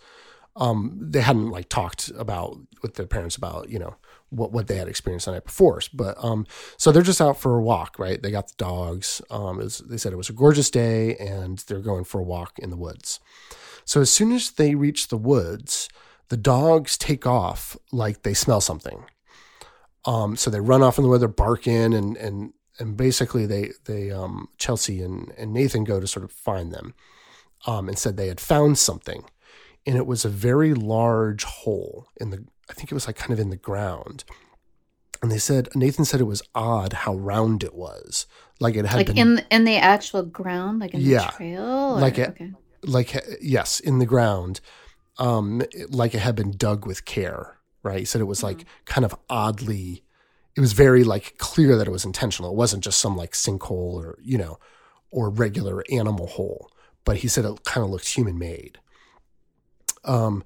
Um, 0.55 0.97
they 1.01 1.21
hadn't 1.21 1.51
like 1.51 1.69
talked 1.69 2.11
about 2.17 2.57
with 2.83 2.95
their 2.95 3.07
parents 3.07 3.37
about, 3.37 3.69
you 3.69 3.79
know, 3.79 3.97
what, 4.31 4.53
what 4.53 4.69
they 4.69 4.77
had 4.77 4.89
experienced 4.89 5.27
the 5.27 5.33
night 5.33 5.45
before. 5.45 5.81
But 5.93 6.17
um, 6.23 6.47
so 6.77 6.93
they're 6.93 7.03
just 7.03 7.21
out 7.21 7.39
for 7.39 7.57
a 7.57 7.63
walk, 7.63 7.99
right? 7.99 8.21
They 8.23 8.31
got 8.31 8.49
the 8.49 8.55
dogs. 8.57 9.21
Um, 9.31 9.59
was, 9.59 9.79
they 9.79 9.97
said 9.97 10.13
it 10.13 10.17
was 10.17 10.31
a 10.31 10.35
gorgeous 10.35 10.71
day 10.71 11.17
and 11.17 11.59
they're 11.59 11.81
going 11.81 12.05
for 12.05 12.21
a 12.21 12.25
walk 12.25 12.59
in 12.59 12.71
the 12.71 12.77
woods. 12.77 13.21
So 13.85 14.01
as 14.01 14.11
soon 14.11 14.33
as 14.33 14.51
they 14.51 14.75
reach 14.75 15.09
the 15.09 15.17
woods, 15.17 15.89
the 16.29 16.37
dogs 16.37 16.97
take 16.97 17.27
off 17.27 17.77
like 17.91 18.23
they 18.23 18.35
smell 18.35 18.61
something. 18.61 19.05
Um, 20.05 20.37
so 20.37 20.51
they 20.51 20.61
run 20.61 20.83
off 20.83 20.99
in 20.99 21.05
the 21.05 21.11
woods, 21.11 21.21
they're 21.21 21.29
barking, 21.29 21.93
and 21.93 22.17
and 22.17 22.53
and 22.79 22.97
basically 22.97 23.47
they 23.47 23.73
they 23.85 24.11
um, 24.11 24.49
Chelsea 24.59 25.03
and, 25.03 25.33
and 25.37 25.53
Nathan 25.53 25.85
go 25.85 26.01
to 26.01 26.07
sort 26.07 26.25
of 26.25 26.33
find 26.33 26.73
them, 26.73 26.95
um, 27.67 27.89
and 27.89 27.99
said 27.99 28.17
they 28.17 28.29
had 28.29 28.41
found 28.41 28.79
something, 28.79 29.25
and 29.87 29.97
it 29.97 30.07
was 30.07 30.25
a 30.25 30.29
very 30.29 30.75
large 30.75 31.45
hole 31.45 32.09
in 32.21 32.31
the 32.31 32.45
I 32.71 32.75
think 32.75 32.91
it 32.91 32.95
was 32.95 33.07
like 33.07 33.17
kind 33.17 33.33
of 33.33 33.41
in 33.41 33.51
the 33.51 33.57
ground, 33.57 34.25
and 35.23 35.31
they 35.31 35.39
said 35.39 35.69
Nathan 35.75 36.05
said 36.05 36.21
it 36.21 36.25
was 36.25 36.43
odd 36.55 36.93
how 36.93 37.15
round 37.15 37.63
it 37.65 37.75
was, 37.75 38.27
like 38.61 38.77
it 38.77 38.87
had 38.87 38.97
like 38.97 39.07
been, 39.09 39.19
in 39.19 39.45
in 39.51 39.65
the 39.65 39.77
actual 39.77 40.23
ground, 40.23 40.79
like 40.79 40.95
in 40.95 41.01
yeah, 41.01 41.27
the 41.27 41.37
trail, 41.37 41.63
or? 41.63 42.01
like 42.01 42.19
it, 42.19 42.31
okay. 42.31 42.53
like 42.83 43.25
yes, 43.41 43.81
in 43.81 43.99
the 43.99 44.07
ground, 44.07 44.61
um, 45.19 45.63
like 45.89 46.15
it 46.15 46.21
had 46.21 46.37
been 46.37 46.53
dug 46.53 46.87
with 46.87 47.05
care. 47.05 47.55
Right, 47.85 48.01
he 48.01 48.05
said 48.05 48.21
it 48.21 48.25
was 48.25 48.43
like 48.43 48.59
mm-hmm. 48.59 48.85
kind 48.87 49.05
of 49.05 49.15
oddly 49.31 50.03
it 50.59 50.61
was 50.61 50.73
very 50.73 51.05
like 51.05 51.39
clear 51.39 51.77
that 51.77 51.87
it 51.87 51.93
was 51.93 52.05
intentional. 52.05 52.51
It 52.51 52.57
wasn't 52.57 52.83
just 52.83 52.99
some 52.99 53.17
like 53.17 53.31
sinkhole 53.31 53.95
or, 53.95 54.19
you 54.21 54.37
know, 54.37 54.59
or 55.13 55.31
regular 55.31 55.85
animal 55.89 56.27
hole, 56.27 56.69
but 57.05 57.19
he 57.19 57.29
said 57.29 57.45
it 57.45 57.63
kind 57.65 57.85
of 57.85 57.91
looked 57.91 58.09
human 58.09 58.37
made. 58.41 58.81
Um, 60.05 60.43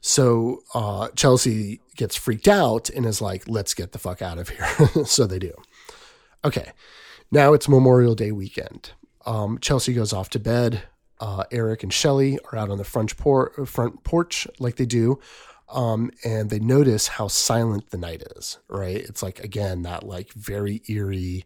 so 0.00 0.60
uh, 0.74 1.08
Chelsea 1.16 1.80
gets 1.96 2.14
freaked 2.14 2.46
out 2.46 2.88
and 2.88 3.04
is 3.04 3.20
like, 3.20 3.48
let's 3.48 3.74
get 3.74 3.90
the 3.90 3.98
fuck 3.98 4.22
out 4.22 4.38
of 4.38 4.50
here. 4.50 5.04
so 5.04 5.26
they 5.26 5.40
do. 5.40 5.52
Okay. 6.44 6.70
Now 7.32 7.52
it's 7.52 7.68
Memorial 7.68 8.14
Day 8.14 8.30
weekend. 8.30 8.92
Um, 9.26 9.58
Chelsea 9.60 9.92
goes 9.92 10.12
off 10.12 10.30
to 10.30 10.38
bed. 10.38 10.82
uh, 11.20 11.44
Eric 11.50 11.82
and 11.82 11.92
Shelly 11.92 12.38
are 12.52 12.58
out 12.58 12.70
on 12.70 12.78
the 12.78 12.84
front, 12.84 13.16
por- 13.16 13.50
front 13.66 14.04
porch 14.04 14.46
like 14.60 14.76
they 14.76 14.86
do. 14.86 15.18
Um, 15.70 16.10
and 16.24 16.48
they 16.48 16.58
notice 16.58 17.08
how 17.08 17.28
silent 17.28 17.90
the 17.90 17.98
night 17.98 18.22
is, 18.36 18.58
right? 18.68 18.96
It's 18.96 19.22
like, 19.22 19.40
again, 19.40 19.82
that 19.82 20.02
like 20.02 20.32
very 20.32 20.80
eerie, 20.88 21.44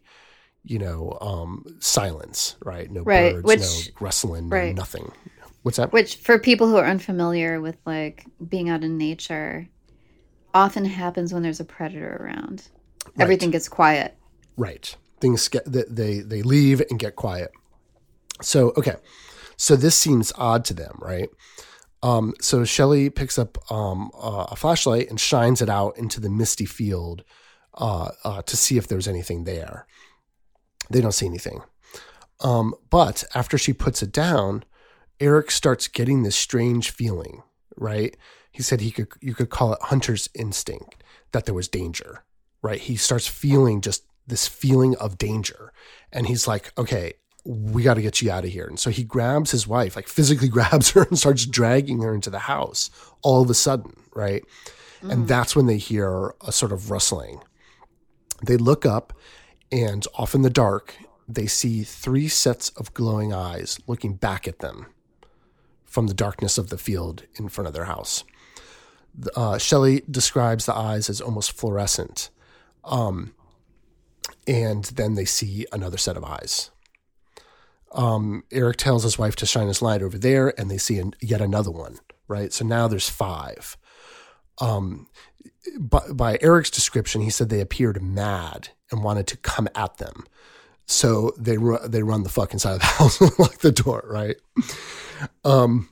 you 0.63 0.79
know, 0.79 1.17
um, 1.19 1.65
silence, 1.79 2.55
right? 2.63 2.89
No 2.89 3.01
Right, 3.01 3.33
birds, 3.33 3.45
which- 3.45 3.59
no 3.59 4.05
rustling, 4.05 4.49
no 4.49 4.55
right. 4.57 4.75
nothing. 4.75 5.11
What's 5.63 5.77
that? 5.77 5.91
Which, 5.93 6.17
for 6.17 6.39
people 6.39 6.67
who 6.67 6.75
are 6.77 6.85
unfamiliar 6.85 7.61
with 7.61 7.77
like 7.85 8.25
being 8.49 8.69
out 8.69 8.83
in 8.83 8.97
nature, 8.97 9.67
often 10.53 10.85
happens 10.85 11.33
when 11.33 11.41
there's 11.41 11.59
a 11.61 11.65
predator 11.65 12.17
around. 12.21 12.63
Everything 13.19 13.51
gets 13.51 13.67
quiet. 13.69 14.15
Right. 14.57 14.95
Things 15.19 15.47
get 15.47 15.63
they, 15.65 16.19
they 16.19 16.41
leave 16.41 16.81
and 16.89 16.99
get 16.99 17.15
quiet. 17.15 17.51
So 18.41 18.73
okay, 18.77 18.95
so 19.57 19.75
this 19.75 19.95
seems 19.95 20.33
odd 20.37 20.65
to 20.65 20.73
them, 20.73 20.97
right? 20.99 21.29
Um, 22.03 22.33
so 22.41 22.65
Shelley 22.65 23.09
picks 23.09 23.39
up 23.39 23.57
um, 23.71 24.11
uh, 24.13 24.47
a 24.51 24.55
flashlight 24.57 25.09
and 25.09 25.19
shines 25.19 25.61
it 25.61 25.69
out 25.69 25.97
into 25.97 26.19
the 26.19 26.29
misty 26.29 26.65
field 26.65 27.23
uh, 27.75 28.09
uh, 28.25 28.41
to 28.43 28.57
see 28.57 28.77
if 28.77 28.87
there's 28.87 29.07
anything 29.07 29.45
there. 29.45 29.87
They 30.89 30.99
don't 30.99 31.13
see 31.13 31.25
anything. 31.25 31.61
Um, 32.41 32.75
but 32.89 33.23
after 33.33 33.57
she 33.57 33.71
puts 33.71 34.03
it 34.03 34.11
down, 34.11 34.65
Eric 35.21 35.49
starts 35.49 35.87
getting 35.87 36.23
this 36.23 36.35
strange 36.35 36.91
feeling. 36.91 37.41
Right? 37.77 38.17
He 38.51 38.61
said 38.61 38.81
he 38.81 38.91
could 38.91 39.07
you 39.21 39.33
could 39.33 39.49
call 39.49 39.73
it 39.73 39.79
hunter's 39.83 40.29
instinct 40.35 41.03
that 41.31 41.45
there 41.45 41.55
was 41.55 41.69
danger. 41.69 42.25
Right? 42.61 42.81
He 42.81 42.97
starts 42.97 43.27
feeling 43.27 43.79
just 43.79 44.03
this 44.27 44.47
feeling 44.47 44.95
of 44.97 45.17
danger, 45.17 45.71
and 46.11 46.27
he's 46.27 46.47
like, 46.47 46.77
okay, 46.77 47.13
we 47.45 47.83
got 47.83 47.95
to 47.95 48.01
get 48.01 48.21
you 48.21 48.31
out 48.31 48.45
of 48.45 48.51
here. 48.51 48.65
And 48.65 48.79
so 48.79 48.89
he 48.89 49.03
grabs 49.03 49.51
his 49.51 49.67
wife, 49.67 49.95
like 49.95 50.07
physically 50.07 50.47
grabs 50.49 50.91
her 50.91 51.03
and 51.03 51.17
starts 51.17 51.45
dragging 51.45 52.01
her 52.01 52.13
into 52.13 52.29
the 52.29 52.39
house 52.39 52.89
all 53.21 53.41
of 53.41 53.49
a 53.49 53.53
sudden, 53.53 53.95
right? 54.13 54.43
And 55.01 55.27
that's 55.27 55.53
when 55.53 55.65
they 55.65 55.77
hear 55.77 56.33
a 56.47 56.51
sort 56.53 56.71
of 56.71 56.89
rustling. 56.89 57.41
They 58.41 58.55
look 58.55 58.85
up, 58.85 59.13
and 59.71 60.05
off 60.15 60.33
in 60.33 60.43
the 60.43 60.49
dark, 60.49 60.95
they 61.27 61.45
see 61.45 61.83
three 61.83 62.27
sets 62.27 62.69
of 62.69 62.93
glowing 62.93 63.33
eyes 63.33 63.79
looking 63.87 64.13
back 64.13 64.47
at 64.47 64.59
them 64.59 64.85
from 65.83 66.07
the 66.07 66.13
darkness 66.13 66.57
of 66.57 66.69
the 66.69 66.77
field 66.77 67.23
in 67.35 67.49
front 67.49 67.67
of 67.67 67.73
their 67.73 67.85
house. 67.85 68.23
Uh, 69.35 69.57
Shelley 69.57 70.03
describes 70.09 70.65
the 70.65 70.75
eyes 70.75 71.09
as 71.09 71.21
almost 71.21 71.51
fluorescent. 71.51 72.29
Um, 72.83 73.33
and 74.47 74.85
then 74.85 75.15
they 75.15 75.25
see 75.25 75.65
another 75.71 75.97
set 75.97 76.17
of 76.17 76.23
eyes. 76.23 76.71
Um, 77.93 78.43
Eric 78.51 78.77
tells 78.77 79.03
his 79.03 79.17
wife 79.17 79.35
to 79.37 79.45
shine 79.45 79.67
his 79.67 79.81
light 79.81 80.01
over 80.01 80.17
there, 80.17 80.59
and 80.59 80.69
they 80.69 80.77
see 80.77 80.97
an, 80.97 81.13
yet 81.21 81.41
another 81.41 81.71
one. 81.71 81.99
Right, 82.27 82.51
so 82.53 82.65
now 82.65 82.87
there's 82.87 83.09
five. 83.09 83.77
Um, 84.59 85.07
by, 85.79 86.01
by 86.11 86.37
Eric's 86.41 86.69
description, 86.71 87.21
he 87.21 87.29
said 87.29 87.49
they 87.49 87.59
appeared 87.59 88.01
mad 88.01 88.69
and 88.91 89.03
wanted 89.03 89.27
to 89.27 89.37
come 89.37 89.67
at 89.75 89.97
them. 89.97 90.25
So 90.85 91.33
they 91.37 91.57
ru- 91.57 91.85
they 91.87 92.03
run 92.03 92.23
the 92.23 92.29
fuck 92.29 92.53
inside 92.53 92.73
of 92.73 92.79
the 92.79 92.85
house 92.97 93.21
and 93.21 93.31
lock 93.39 93.57
the 93.59 93.71
door. 93.71 94.03
Right. 94.07 94.35
Um, 95.43 95.89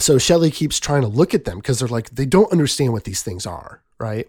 so 0.00 0.18
Shelley 0.18 0.50
keeps 0.50 0.78
trying 0.80 1.02
to 1.02 1.08
look 1.08 1.34
at 1.34 1.44
them 1.44 1.58
because 1.58 1.78
they're 1.78 1.88
like 1.88 2.10
they 2.10 2.26
don't 2.26 2.52
understand 2.52 2.92
what 2.92 3.04
these 3.04 3.22
things 3.22 3.46
are. 3.46 3.82
Right. 3.98 4.26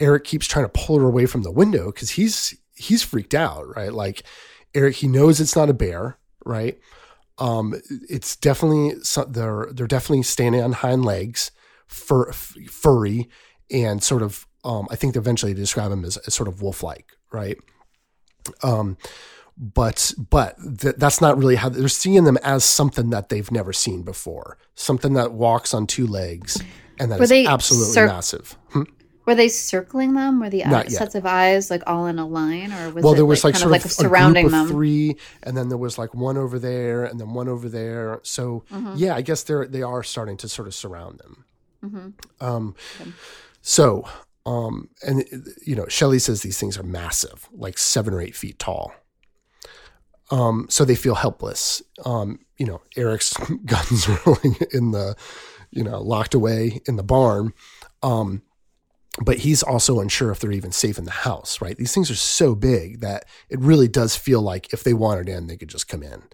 Eric 0.00 0.24
keeps 0.24 0.46
trying 0.46 0.64
to 0.66 0.70
pull 0.70 0.98
her 0.98 1.06
away 1.06 1.26
from 1.26 1.42
the 1.42 1.50
window 1.50 1.86
because 1.86 2.10
he's 2.10 2.56
he's 2.74 3.02
freaked 3.02 3.34
out. 3.34 3.76
Right. 3.76 3.92
Like 3.92 4.22
Eric, 4.74 4.96
he 4.96 5.08
knows 5.08 5.40
it's 5.40 5.56
not 5.56 5.70
a 5.70 5.74
bear. 5.74 6.18
Right. 6.46 6.78
Um, 7.38 7.74
it's 8.08 8.36
definitely 8.36 8.94
they're 9.28 9.68
they're 9.72 9.86
definitely 9.86 10.22
standing 10.22 10.62
on 10.62 10.72
hind 10.72 11.04
legs, 11.04 11.50
fur, 11.86 12.30
f- 12.30 12.56
furry, 12.70 13.28
and 13.70 14.02
sort 14.02 14.22
of. 14.22 14.46
Um, 14.64 14.88
I 14.90 14.96
think 14.96 15.14
eventually 15.14 15.52
they 15.52 15.60
describe 15.60 15.90
them 15.90 16.04
as, 16.04 16.16
as 16.16 16.34
sort 16.34 16.48
of 16.48 16.60
wolf-like, 16.60 17.12
right? 17.30 17.56
Um, 18.64 18.96
but 19.56 20.12
but 20.30 20.56
th- 20.78 20.96
that's 20.96 21.20
not 21.20 21.38
really 21.38 21.56
how 21.56 21.68
they're 21.68 21.88
seeing 21.88 22.24
them 22.24 22.36
as 22.38 22.64
something 22.64 23.10
that 23.10 23.28
they've 23.28 23.50
never 23.52 23.72
seen 23.72 24.02
before, 24.02 24.58
something 24.74 25.14
that 25.14 25.32
walks 25.32 25.72
on 25.72 25.86
two 25.86 26.06
legs 26.06 26.60
and 26.98 27.10
that 27.10 27.18
Were 27.18 27.24
is 27.24 27.46
absolutely 27.46 27.92
cir- 27.92 28.06
massive. 28.06 28.56
Hmm? 28.70 28.82
Were 29.26 29.34
they 29.34 29.48
circling 29.48 30.14
them? 30.14 30.40
Were 30.40 30.48
the 30.48 30.64
eye- 30.64 30.70
Not 30.70 30.84
yet. 30.90 30.98
sets 30.98 31.14
of 31.16 31.26
eyes 31.26 31.68
like 31.70 31.82
all 31.86 32.06
in 32.06 32.18
a 32.18 32.26
line, 32.26 32.72
or 32.72 32.90
was 32.90 33.04
well, 33.04 33.14
there 33.14 33.26
was 33.26 33.42
like, 33.44 33.54
kind 33.54 33.60
sort 33.62 33.68
of 33.68 33.72
like 33.72 33.84
of 33.84 33.92
surrounding 33.92 34.44
group 34.44 34.54
of 34.54 34.68
them? 34.68 34.68
three, 34.68 35.16
and 35.42 35.56
then 35.56 35.68
there 35.68 35.78
was 35.78 35.98
like 35.98 36.14
one 36.14 36.36
over 36.36 36.58
there, 36.58 37.04
and 37.04 37.18
then 37.20 37.34
one 37.34 37.48
over 37.48 37.68
there. 37.68 38.20
So 38.22 38.64
Mm-hmm. 38.72 38.94
yeah, 38.96 39.14
I 39.14 39.22
guess 39.22 39.42
they're 39.42 39.66
they 39.66 39.82
are 39.82 40.02
starting 40.02 40.36
to 40.38 40.48
sort 40.48 40.68
of 40.68 40.74
surround 40.74 41.18
them. 41.18 41.44
Mm-hmm. 41.84 42.44
Um, 42.46 42.74
so 43.62 44.08
um, 44.46 44.90
and 45.02 45.24
you 45.64 45.74
know, 45.74 45.86
Shelley 45.88 46.20
says 46.20 46.42
these 46.42 46.58
things 46.58 46.78
are 46.78 46.84
massive, 46.84 47.48
like 47.52 47.78
seven 47.78 48.14
or 48.14 48.20
eight 48.20 48.36
feet 48.36 48.58
tall. 48.60 48.92
Um, 50.30 50.66
so 50.68 50.84
they 50.84 50.94
feel 50.96 51.14
helpless. 51.16 51.82
Um, 52.04 52.40
you 52.58 52.66
know, 52.66 52.80
Eric's 52.96 53.32
guns 53.64 54.08
rolling 54.26 54.56
in 54.72 54.90
the, 54.90 55.16
you 55.70 55.84
know, 55.84 56.00
locked 56.00 56.34
away 56.34 56.80
in 56.86 56.96
the 56.96 57.02
barn. 57.04 57.52
Um, 58.02 58.42
but 59.24 59.38
he's 59.38 59.62
also 59.62 60.00
unsure 60.00 60.30
if 60.30 60.40
they're 60.40 60.52
even 60.52 60.72
safe 60.72 60.98
in 60.98 61.04
the 61.04 61.10
house, 61.10 61.60
right? 61.60 61.76
These 61.76 61.94
things 61.94 62.10
are 62.10 62.16
so 62.16 62.54
big 62.54 63.00
that 63.00 63.24
it 63.48 63.58
really 63.60 63.88
does 63.88 64.16
feel 64.16 64.42
like 64.42 64.72
if 64.72 64.84
they 64.84 64.92
wanted 64.92 65.28
in, 65.28 65.46
they 65.46 65.56
could 65.56 65.68
just 65.68 65.88
come 65.88 66.02
in. 66.02 66.24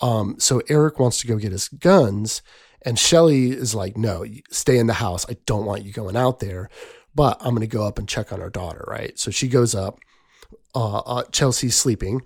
Um, 0.00 0.36
so 0.38 0.62
Eric 0.68 1.00
wants 1.00 1.18
to 1.20 1.26
go 1.26 1.36
get 1.36 1.52
his 1.52 1.68
guns, 1.68 2.42
and 2.82 2.98
Shelly 2.98 3.50
is 3.50 3.74
like, 3.74 3.96
"No, 3.96 4.24
stay 4.50 4.78
in 4.78 4.86
the 4.86 4.94
house. 4.94 5.26
I 5.28 5.36
don't 5.46 5.64
want 5.64 5.84
you 5.84 5.92
going 5.92 6.16
out 6.16 6.38
there." 6.38 6.70
But 7.14 7.38
I'm 7.40 7.50
going 7.50 7.68
to 7.68 7.76
go 7.76 7.84
up 7.84 7.98
and 7.98 8.08
check 8.08 8.32
on 8.32 8.40
our 8.40 8.50
daughter, 8.50 8.84
right? 8.86 9.18
So 9.18 9.32
she 9.32 9.48
goes 9.48 9.74
up. 9.74 9.98
Uh, 10.74 10.98
uh, 10.98 11.24
Chelsea's 11.32 11.76
sleeping. 11.76 12.20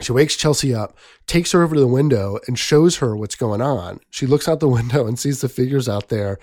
She 0.00 0.12
wakes 0.12 0.36
Chelsea 0.36 0.74
up, 0.74 0.96
takes 1.26 1.52
her 1.52 1.62
over 1.62 1.74
to 1.74 1.80
the 1.80 1.86
window, 1.88 2.38
and 2.46 2.56
shows 2.56 2.98
her 2.98 3.16
what's 3.16 3.34
going 3.34 3.60
on. 3.60 4.00
She 4.10 4.26
looks 4.26 4.46
out 4.46 4.60
the 4.60 4.68
window 4.80 5.06
and 5.06 5.18
sees 5.18 5.40
the 5.40 5.48
figures 5.48 5.88
out 5.88 6.10
there, 6.10 6.38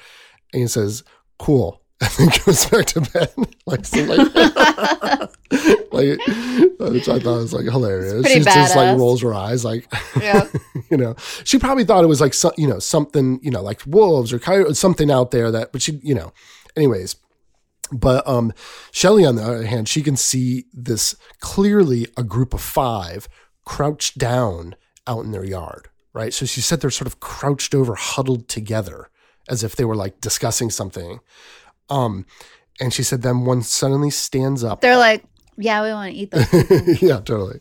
and 0.53 0.69
says, 0.69 1.03
"Cool." 1.39 1.80
And 2.17 2.29
then 2.31 2.39
goes 2.45 2.65
back 2.65 2.85
to 2.87 3.01
bed. 3.01 3.29
like, 3.67 3.85
so 3.85 4.01
like, 4.03 4.33
like, 5.91 6.19
which 6.79 7.07
I 7.07 7.19
thought 7.19 7.37
was 7.37 7.53
like 7.53 7.65
hilarious. 7.65 8.25
She 8.25 8.39
just 8.39 8.75
like 8.75 8.97
rolls 8.97 9.21
her 9.21 9.33
eyes, 9.33 9.63
like, 9.63 9.87
Yeah. 10.19 10.47
you 10.89 10.97
know, 10.97 11.15
she 11.43 11.59
probably 11.59 11.83
thought 11.85 12.03
it 12.03 12.07
was 12.07 12.19
like, 12.21 12.33
so, 12.33 12.51
you 12.57 12.67
know, 12.67 12.79
something, 12.79 13.39
you 13.43 13.51
know, 13.51 13.61
like 13.61 13.81
wolves 13.85 14.33
or 14.33 14.39
coyotes, 14.39 14.79
something 14.79 15.11
out 15.11 15.29
there 15.31 15.51
that, 15.51 15.71
but 15.71 15.81
she, 15.81 15.99
you 16.03 16.15
know, 16.15 16.33
anyways. 16.75 17.17
But 17.91 18.27
um, 18.27 18.53
Shelly, 18.91 19.25
on 19.25 19.35
the 19.35 19.43
other 19.43 19.65
hand, 19.65 19.87
she 19.89 20.01
can 20.01 20.15
see 20.15 20.65
this 20.73 21.15
clearly 21.39 22.07
a 22.17 22.23
group 22.23 22.53
of 22.53 22.61
five 22.61 23.27
crouched 23.65 24.17
down 24.17 24.75
out 25.05 25.25
in 25.25 25.31
their 25.31 25.43
yard, 25.45 25.89
right? 26.13 26.33
So 26.33 26.45
she 26.45 26.61
said 26.61 26.79
they're 26.81 26.89
sort 26.89 27.07
of 27.07 27.19
crouched 27.19 27.75
over, 27.75 27.95
huddled 27.95 28.47
together, 28.47 29.09
as 29.49 29.63
if 29.63 29.75
they 29.75 29.83
were 29.83 29.95
like 29.95 30.21
discussing 30.21 30.69
something. 30.69 31.19
Um, 31.91 32.25
and 32.79 32.91
she 32.91 33.03
said 33.03 33.21
then 33.21 33.45
one 33.45 33.61
suddenly 33.61 34.09
stands 34.09 34.63
up. 34.63 34.81
They're 34.81 34.97
like, 34.97 35.23
yeah, 35.57 35.83
we 35.83 35.89
want 35.91 36.11
to 36.11 36.17
eat 36.17 36.31
them. 36.31 36.47
yeah, 37.01 37.19
totally. 37.19 37.59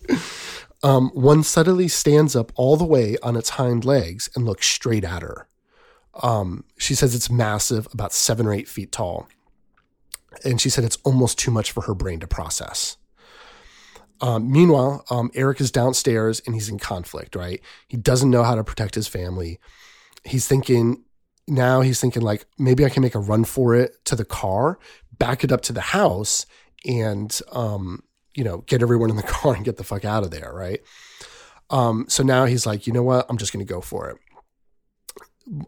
Um, 0.83 1.11
one 1.11 1.43
suddenly 1.43 1.89
stands 1.89 2.35
up 2.35 2.53
all 2.55 2.77
the 2.77 2.85
way 2.85 3.17
on 3.23 3.37
its 3.37 3.51
hind 3.51 3.85
legs 3.85 4.31
and 4.35 4.47
looks 4.47 4.67
straight 4.67 5.05
at 5.05 5.21
her. 5.21 5.47
Um, 6.23 6.65
she 6.79 6.95
says 6.95 7.15
it's 7.15 7.31
massive, 7.31 7.87
about 7.93 8.13
seven 8.13 8.47
or 8.47 8.55
eight 8.55 8.69
feet 8.69 8.93
tall. 8.93 9.29
And 10.45 10.61
she 10.61 10.71
said 10.71 10.85
it's 10.85 10.99
almost 11.05 11.39
too 11.39 11.51
much 11.51 11.73
for 11.73 11.83
her 11.83 11.95
brain 11.95 12.21
to 12.21 12.27
process. 12.27 12.97
Um, 14.23 14.51
meanwhile, 14.51 15.05
um, 15.11 15.31
Eric 15.35 15.61
is 15.61 15.71
downstairs 15.71 16.41
and 16.47 16.55
he's 16.55 16.69
in 16.69 16.79
conflict, 16.79 17.35
right? 17.35 17.61
He 17.89 17.97
doesn't 17.97 18.31
know 18.31 18.45
how 18.45 18.55
to 18.55 18.65
protect 18.65 18.95
his 18.95 19.09
family. 19.09 19.59
He's 20.25 20.47
thinking, 20.47 21.05
now 21.51 21.81
he's 21.81 22.01
thinking, 22.01 22.23
like, 22.23 22.47
maybe 22.59 22.85
I 22.85 22.89
can 22.89 23.03
make 23.03 23.15
a 23.15 23.21
run 23.21 23.45
for 23.45 23.75
it 23.75 24.05
to 24.07 24.17
the 24.17 24.25
car, 24.25 24.79
back 25.19 25.45
it 25.45 25.53
up 25.53 25.63
to 25.63 25.73
the 25.73 25.81
house, 25.81 26.47
and, 26.87 27.39
um, 27.53 28.05
you 28.35 28.45
know, 28.45 28.59
get 28.59 28.83
everyone 28.83 29.11
in 29.11 29.17
the 29.17 29.23
car 29.25 29.55
and 29.55 29.65
get 29.65 29.77
the 29.77 29.85
fuck 29.85 30.05
out 30.05 30.23
of 30.23 30.31
there, 30.31 30.53
right? 30.53 30.81
Um, 31.71 32.07
so 32.09 32.23
now 32.23 32.45
he's 32.47 32.67
like, 32.67 32.87
you 32.87 32.93
know 32.93 33.03
what? 33.03 33.27
I'm 33.29 33.37
just 33.37 33.53
to 33.53 33.65
go 33.65 33.81
for 33.81 34.11
it. 34.11 34.17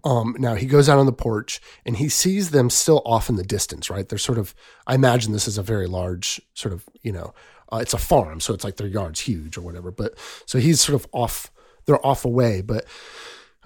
Um, 0.04 0.36
now 0.38 0.54
he 0.54 0.66
goes 0.66 0.88
out 0.88 0.98
on 0.98 1.06
the 1.06 1.12
porch 1.12 1.60
and 1.84 1.96
he 1.96 2.08
sees 2.08 2.50
them 2.50 2.70
still 2.70 3.02
off 3.04 3.28
in 3.28 3.36
the 3.36 3.42
distance, 3.42 3.90
right? 3.90 4.08
They're 4.08 4.18
sort 4.18 4.38
of, 4.38 4.54
I 4.86 4.94
imagine 4.94 5.32
this 5.32 5.48
is 5.48 5.58
a 5.58 5.62
very 5.62 5.88
large 5.88 6.40
sort 6.54 6.72
of, 6.72 6.84
you 7.02 7.10
know, 7.10 7.34
uh, 7.72 7.78
it's 7.78 7.94
a 7.94 7.98
farm, 7.98 8.38
so 8.38 8.54
it's 8.54 8.64
like 8.64 8.76
their 8.76 8.86
yard's 8.86 9.20
huge 9.20 9.56
or 9.56 9.62
whatever. 9.62 9.90
But 9.90 10.14
so 10.46 10.58
he's 10.58 10.80
sort 10.80 10.94
of 10.94 11.08
off, 11.12 11.50
they're 11.86 12.04
off 12.06 12.24
away, 12.24 12.60
but 12.60 12.84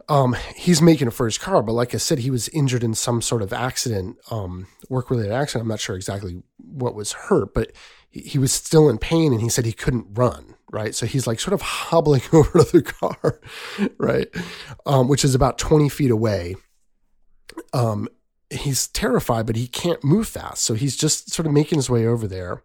um, 0.08 0.36
he's 0.54 0.82
making 0.82 1.08
it 1.08 1.12
for 1.12 1.26
his 1.26 1.38
car. 1.38 1.62
But 1.62 1.72
like 1.72 1.94
I 1.94 1.98
said, 1.98 2.20
he 2.20 2.30
was 2.30 2.48
injured 2.48 2.84
in 2.84 2.94
some 2.94 3.22
sort 3.22 3.42
of 3.42 3.52
accident, 3.52 4.16
um, 4.30 4.66
work 4.88 5.10
related 5.10 5.32
accident. 5.32 5.62
I'm 5.62 5.68
not 5.68 5.80
sure 5.80 5.96
exactly 5.96 6.42
what 6.58 6.94
was 6.94 7.12
hurt, 7.12 7.54
but 7.54 7.72
he, 8.10 8.20
he 8.20 8.38
was 8.38 8.52
still 8.52 8.88
in 8.88 8.98
pain 8.98 9.32
and 9.32 9.42
he 9.42 9.48
said 9.48 9.64
he 9.64 9.72
couldn't 9.72 10.06
run, 10.12 10.54
right? 10.70 10.94
So 10.94 11.06
he's 11.06 11.26
like 11.26 11.40
sort 11.40 11.54
of 11.54 11.62
hobbling 11.62 12.22
over 12.32 12.64
to 12.64 12.72
the 12.72 12.82
car, 12.82 13.40
right? 13.98 14.28
Um, 14.84 15.08
which 15.08 15.24
is 15.24 15.34
about 15.34 15.58
20 15.58 15.88
feet 15.88 16.10
away. 16.10 16.56
Um, 17.72 18.08
he's 18.50 18.86
terrified, 18.88 19.46
but 19.46 19.56
he 19.56 19.66
can't 19.66 20.04
move 20.04 20.28
fast. 20.28 20.62
So 20.62 20.74
he's 20.74 20.96
just 20.96 21.32
sort 21.32 21.46
of 21.46 21.52
making 21.52 21.78
his 21.78 21.90
way 21.90 22.06
over 22.06 22.28
there. 22.28 22.62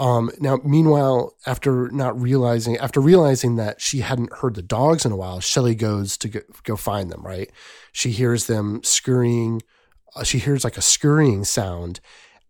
Um, 0.00 0.30
now, 0.38 0.60
meanwhile, 0.64 1.34
after 1.44 1.90
not 1.90 2.20
realizing, 2.20 2.76
after 2.76 3.00
realizing 3.00 3.56
that 3.56 3.80
she 3.80 4.00
hadn't 4.00 4.32
heard 4.32 4.54
the 4.54 4.62
dogs 4.62 5.04
in 5.04 5.10
a 5.10 5.16
while, 5.16 5.40
Shelly 5.40 5.74
goes 5.74 6.16
to 6.18 6.28
go, 6.28 6.40
go 6.62 6.76
find 6.76 7.10
them, 7.10 7.22
right? 7.22 7.50
She 7.92 8.10
hears 8.12 8.46
them 8.46 8.80
scurrying. 8.84 9.60
Uh, 10.14 10.22
she 10.22 10.38
hears 10.38 10.62
like 10.62 10.76
a 10.76 10.82
scurrying 10.82 11.44
sound 11.44 12.00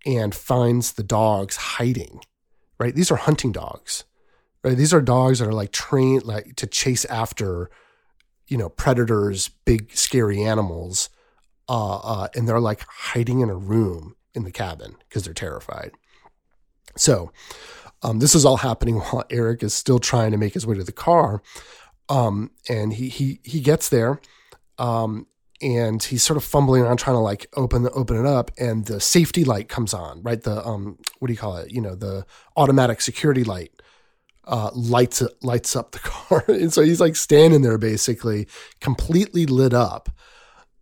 and 0.04 0.34
finds 0.34 0.92
the 0.92 1.02
dogs 1.02 1.56
hiding, 1.56 2.20
right? 2.78 2.94
These 2.94 3.10
are 3.10 3.16
hunting 3.16 3.52
dogs, 3.52 4.04
right? 4.62 4.76
These 4.76 4.92
are 4.92 5.00
dogs 5.00 5.38
that 5.38 5.48
are 5.48 5.52
like 5.52 5.72
trained 5.72 6.24
like 6.24 6.54
to 6.56 6.66
chase 6.66 7.06
after, 7.06 7.70
you 8.46 8.58
know, 8.58 8.68
predators, 8.68 9.48
big 9.48 9.96
scary 9.96 10.42
animals. 10.42 11.08
Uh, 11.66 11.96
uh, 11.98 12.28
and 12.34 12.48
they're 12.48 12.60
like 12.60 12.84
hiding 12.88 13.40
in 13.40 13.50
a 13.50 13.56
room 13.56 14.16
in 14.34 14.44
the 14.44 14.52
cabin 14.52 14.96
because 15.08 15.24
they're 15.24 15.34
terrified. 15.34 15.92
So, 16.98 17.32
um, 18.02 18.18
this 18.20 18.34
is 18.34 18.44
all 18.44 18.58
happening 18.58 18.96
while 18.96 19.24
Eric 19.30 19.62
is 19.62 19.74
still 19.74 19.98
trying 19.98 20.30
to 20.32 20.36
make 20.36 20.54
his 20.54 20.66
way 20.66 20.76
to 20.76 20.84
the 20.84 20.92
car. 20.92 21.42
Um, 22.08 22.50
and 22.68 22.92
he, 22.92 23.08
he, 23.08 23.40
he 23.44 23.60
gets 23.60 23.88
there. 23.88 24.20
Um, 24.78 25.26
and 25.60 26.02
he's 26.02 26.22
sort 26.22 26.36
of 26.36 26.44
fumbling 26.44 26.82
around 26.82 26.98
trying 26.98 27.16
to 27.16 27.20
like 27.20 27.46
open 27.54 27.82
the, 27.82 27.90
open 27.90 28.16
it 28.16 28.26
up 28.26 28.52
and 28.58 28.86
the 28.86 29.00
safety 29.00 29.44
light 29.44 29.68
comes 29.68 29.92
on, 29.92 30.22
right? 30.22 30.40
The, 30.40 30.64
um, 30.64 30.98
what 31.18 31.26
do 31.26 31.32
you 31.32 31.38
call 31.38 31.56
it? 31.56 31.72
You 31.72 31.80
know, 31.80 31.96
the 31.96 32.24
automatic 32.56 33.00
security 33.00 33.42
light, 33.42 33.72
uh, 34.44 34.70
lights, 34.72 35.20
lights 35.42 35.74
up 35.74 35.90
the 35.92 35.98
car. 36.02 36.44
and 36.46 36.72
so 36.72 36.82
he's 36.82 37.00
like 37.00 37.16
standing 37.16 37.62
there 37.62 37.76
basically 37.76 38.46
completely 38.80 39.46
lit 39.46 39.74
up. 39.74 40.08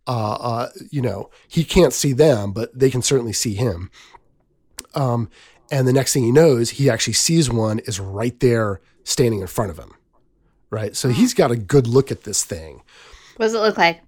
Uh, 0.05 0.33
uh, 0.33 0.69
you 0.91 1.01
know, 1.01 1.29
he 1.49 1.63
can't 1.63 1.91
see 1.91 2.13
them, 2.13 2.53
but 2.53 2.77
they 2.77 2.91
can 2.91 3.01
certainly 3.01 3.33
see 3.33 3.55
him. 3.55 3.89
Um, 4.95 5.29
and 5.71 5.87
the 5.87 5.93
next 5.93 6.13
thing 6.13 6.23
he 6.23 6.31
knows, 6.31 6.71
he 6.71 6.89
actually 6.89 7.13
sees 7.13 7.49
one 7.49 7.79
is 7.79 7.99
right 7.99 8.37
there 8.39 8.81
standing 9.03 9.41
in 9.41 9.47
front 9.47 9.71
of 9.71 9.77
him. 9.77 9.93
Right. 10.69 10.95
So 10.95 11.09
he's 11.09 11.33
got 11.33 11.51
a 11.51 11.55
good 11.55 11.87
look 11.87 12.11
at 12.11 12.23
this 12.23 12.43
thing. 12.43 12.81
What 13.37 13.45
does 13.45 13.53
it 13.53 13.59
look 13.59 13.77
like? 13.77 14.01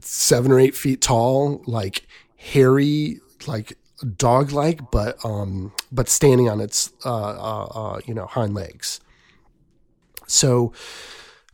Seven 0.00 0.52
or 0.52 0.60
eight 0.60 0.74
feet 0.74 1.00
tall, 1.00 1.62
like 1.66 2.06
hairy, 2.36 3.20
like 3.46 3.78
dog 4.16 4.52
like, 4.52 4.90
but 4.90 5.22
um 5.24 5.72
but 5.92 6.08
standing 6.08 6.48
on 6.48 6.60
its 6.60 6.90
uh, 7.04 7.10
uh 7.10 7.64
uh 7.64 8.00
you 8.06 8.14
know 8.14 8.26
hind 8.26 8.54
legs. 8.54 9.00
So 10.26 10.72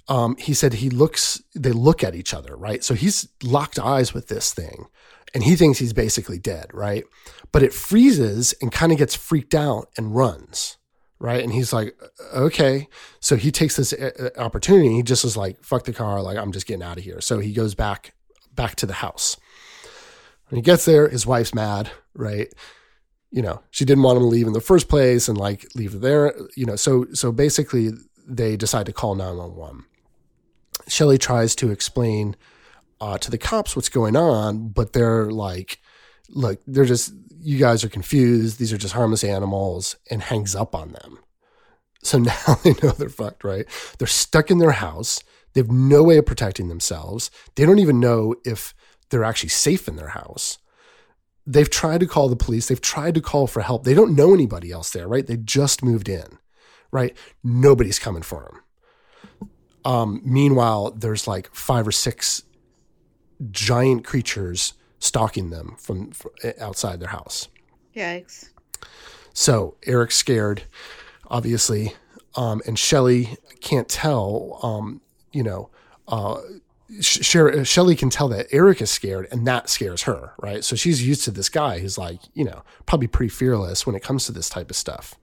um 0.09 0.37
he 0.37 0.55
said 0.55 0.75
he 0.75 0.91
looks 0.91 1.43
they 1.55 1.73
look 1.73 2.03
at 2.03 2.15
each 2.15 2.35
other, 2.35 2.57
right? 2.57 2.83
So 2.83 2.95
he's 2.95 3.29
locked 3.43 3.79
eyes 3.79 4.15
with 4.15 4.29
this 4.29 4.53
thing 4.53 4.87
and 5.35 5.45
he 5.45 5.55
thinks 5.55 5.79
he's 5.79 5.93
basically 5.93 6.39
dead, 6.39 6.71
right? 6.73 7.05
But 7.53 7.63
it 7.63 7.73
freezes 7.73 8.55
and 8.61 8.71
kind 8.71 8.93
of 8.93 8.99
gets 8.99 9.15
freaked 9.15 9.55
out 9.55 9.89
and 9.97 10.15
runs, 10.15 10.77
right? 11.19 11.43
And 11.43 11.53
he's 11.53 11.73
like, 11.73 11.99
okay. 12.35 12.89
So 13.21 13.37
he 13.37 13.51
takes 13.51 13.77
this 13.77 13.93
uh, 13.93 14.31
uh, 14.37 14.41
opportunity. 14.41 14.95
He 14.95 15.03
just 15.03 15.25
is 15.25 15.37
like, 15.37 15.63
fuck 15.65 15.85
the 15.85 15.93
car. 15.93 16.21
Like, 16.23 16.37
I'm 16.37 16.53
just 16.53 16.67
getting 16.67 16.83
out 16.83 16.99
of 16.99 17.05
here. 17.05 17.21
So 17.21 17.39
he 17.39 17.53
goes 17.53 17.75
back, 17.75 18.15
back 18.55 18.77
to 18.77 18.87
the 18.87 18.95
house. 18.95 19.37
When 20.49 20.57
he 20.57 20.63
gets 20.63 20.85
there, 20.85 21.09
his 21.09 21.27
wife's 21.27 21.55
mad, 21.55 21.91
right? 22.15 22.53
You 23.31 23.43
know, 23.43 23.63
she 23.71 23.85
didn't 23.85 24.05
want 24.05 24.17
him 24.17 24.23
to 24.23 24.29
leave 24.29 24.47
in 24.47 24.53
the 24.53 24.61
first 24.61 24.89
place 24.89 25.29
and 25.29 25.37
like 25.37 25.67
leave 25.75 26.01
there, 26.01 26.35
you 26.57 26.65
know. 26.65 26.77
So, 26.77 27.07
so 27.13 27.33
basically, 27.33 27.91
they 28.27 28.57
decide 28.57 28.87
to 28.87 28.93
call 28.93 29.15
911. 29.15 29.85
Shelly 30.89 31.19
tries 31.19 31.55
to 31.57 31.71
explain 31.71 32.37
uh, 33.01 33.19
to 33.19 33.31
the 33.31 33.39
cops 33.39 33.75
what's 33.75 33.89
going 33.89 34.17
on, 34.17 34.69
but 34.69 34.93
they're 34.93 35.31
like, 35.31 35.81
look, 36.31 36.61
they're 36.67 36.85
just, 36.85 37.13
you 37.41 37.59
guys 37.59 37.85
are 37.85 37.89
confused. 37.89 38.59
These 38.59 38.73
are 38.73 38.79
just 38.79 38.95
harmless 38.95 39.25
animals 39.25 39.97
and 40.11 40.23
hangs 40.23 40.55
up 40.55 40.75
on 40.75 40.93
them. 40.93 41.19
So 42.03 42.19
now 42.19 42.59
they 42.63 42.75
know 42.83 42.91
they're 42.91 43.09
fucked, 43.09 43.45
right? 43.45 43.67
They're 43.99 44.07
stuck 44.07 44.51
in 44.51 44.59
their 44.59 44.73
house. 44.73 45.21
They 45.53 45.61
have 45.61 45.71
no 45.71 46.03
way 46.03 46.19
of 46.19 46.27
protecting 46.27 46.69
themselves. 46.69 47.31
They 47.55 47.65
don't 47.65 47.79
even 47.79 48.01
know 48.01 48.35
if 48.45 48.75
they're 49.11 49.25
actually 49.25 49.49
safe 49.51 49.89
in 49.89 49.97
their 49.97 50.09
house. 50.09 50.59
They've 51.47 51.71
tried 51.71 52.01
to 52.01 52.07
call 52.07 52.29
the 52.29 52.37
police. 52.37 52.69
They've 52.69 52.81
tried 52.81 53.15
to 53.15 53.21
call 53.21 53.47
for 53.47 53.63
help. 53.63 53.85
They 53.85 53.95
don't 53.95 54.17
know 54.17 54.35
anybody 54.35 54.73
else 54.73 54.91
there, 54.91 55.07
right? 55.07 55.27
They 55.27 55.37
just 55.37 55.85
moved 55.85 56.09
in, 56.09 56.39
right? 56.91 57.17
Nobody's 57.45 58.01
coming 58.01 58.23
for 58.23 58.51
them. 58.51 59.51
Um, 59.85 60.21
meanwhile, 60.25 60.91
there's 60.91 61.29
like 61.29 61.55
five 61.55 61.87
or 61.87 61.93
six 61.93 62.43
giant 63.51 64.05
creatures 64.05 64.73
stalking 64.99 65.51
them 65.51 65.77
from, 65.79 66.11
from 66.11 66.31
outside 66.61 67.01
their 67.01 67.09
house. 67.09 67.49
Yikes. 67.95 68.51
So 69.33 69.77
Eric's 69.85 70.17
scared, 70.17 70.63
obviously, 71.29 71.95
um, 72.37 72.63
and 72.67 72.79
Shelly 72.79 73.37
can't 73.61 73.89
tell. 73.89 74.59
Um, 74.63 75.01
you 75.33 75.43
know, 75.43 75.71
uh, 76.09 76.41
Shelly 77.01 77.97
can 77.97 78.11
tell 78.11 78.29
that 78.29 78.47
Eric 78.53 78.81
is 78.81 78.91
scared, 78.91 79.27
and 79.31 79.47
that 79.47 79.69
scares 79.69 80.03
her, 80.03 80.33
right? 80.39 80.63
So 80.63 80.77
she's 80.77 81.07
used 81.07 81.25
to 81.25 81.31
this 81.31 81.49
guy 81.49 81.81
who's 81.81 81.99
like, 81.99 82.21
you 82.35 82.45
know, 82.45 82.63
probably 82.87 83.09
pretty 83.09 83.31
fearless 83.31 83.87
when 83.87 83.97
it 83.97 84.03
comes 84.03 84.27
to 84.27 84.33
this 84.33 84.49
type 84.49 84.71
of 84.71 84.77
stuff. 84.77 85.15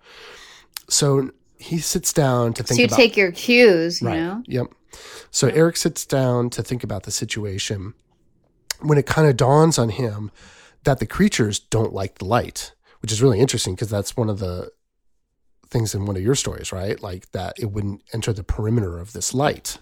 So 0.90 1.32
he 1.58 1.80
sits 1.80 2.12
down 2.12 2.54
to 2.54 2.64
think. 2.64 2.78
So 2.78 2.82
you 2.82 2.88
about, 2.88 2.98
take 2.98 3.16
your 3.16 3.32
cues, 3.32 4.02
you 4.02 4.10
right? 4.10 4.18
know. 4.18 4.44
Yep. 4.46 4.68
So 5.32 5.48
Eric 5.48 5.78
sits 5.78 6.06
down 6.06 6.50
to 6.52 6.62
think 6.62 6.84
about 6.84 7.04
the 7.04 7.12
situation, 7.12 7.94
when 8.84 8.98
it 8.98 9.06
kind 9.06 9.28
of 9.28 9.38
dawns 9.38 9.78
on 9.80 9.90
him 9.90 10.32
that 10.84 11.00
the 11.00 11.06
creatures 11.06 11.60
don't 11.60 11.94
like 11.94 12.20
the 12.20 12.26
light, 12.26 12.74
which 13.02 13.12
is 13.12 13.22
really 13.22 13.40
interesting 13.40 13.76
because 13.76 13.90
that's 13.90 14.18
one 14.18 14.30
of 14.30 14.40
the 14.40 14.70
things 15.70 15.96
in 15.96 16.06
one 16.06 16.16
of 16.16 16.22
your 16.22 16.36
stories, 16.36 16.72
right? 16.72 17.02
Like 17.02 17.32
that 17.32 17.56
it 17.60 17.72
wouldn't 17.72 18.04
enter 18.14 18.34
the 18.34 18.44
perimeter 18.44 19.00
of 19.00 19.14
this 19.14 19.34
light. 19.34 19.78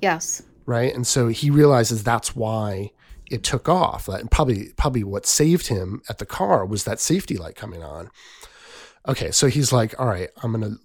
Yes. 0.00 0.42
Right. 0.66 0.94
And 0.94 1.06
so 1.06 1.28
he 1.28 1.50
realizes 1.50 2.04
that's 2.04 2.36
why 2.36 2.90
it 3.30 3.42
took 3.42 3.68
off. 3.68 4.08
And 4.08 4.30
probably 4.30 4.68
probably 4.76 5.02
what 5.02 5.26
saved 5.26 5.68
him 5.68 6.02
at 6.08 6.18
the 6.18 6.26
car 6.26 6.66
was 6.66 6.84
that 6.84 7.00
safety 7.00 7.36
light 7.36 7.56
coming 7.56 7.82
on. 7.82 8.10
Okay, 9.08 9.32
so 9.32 9.48
he's 9.48 9.72
like, 9.72 9.98
all 9.98 10.06
right, 10.06 10.28
I'm 10.42 10.52
gonna 10.52 10.76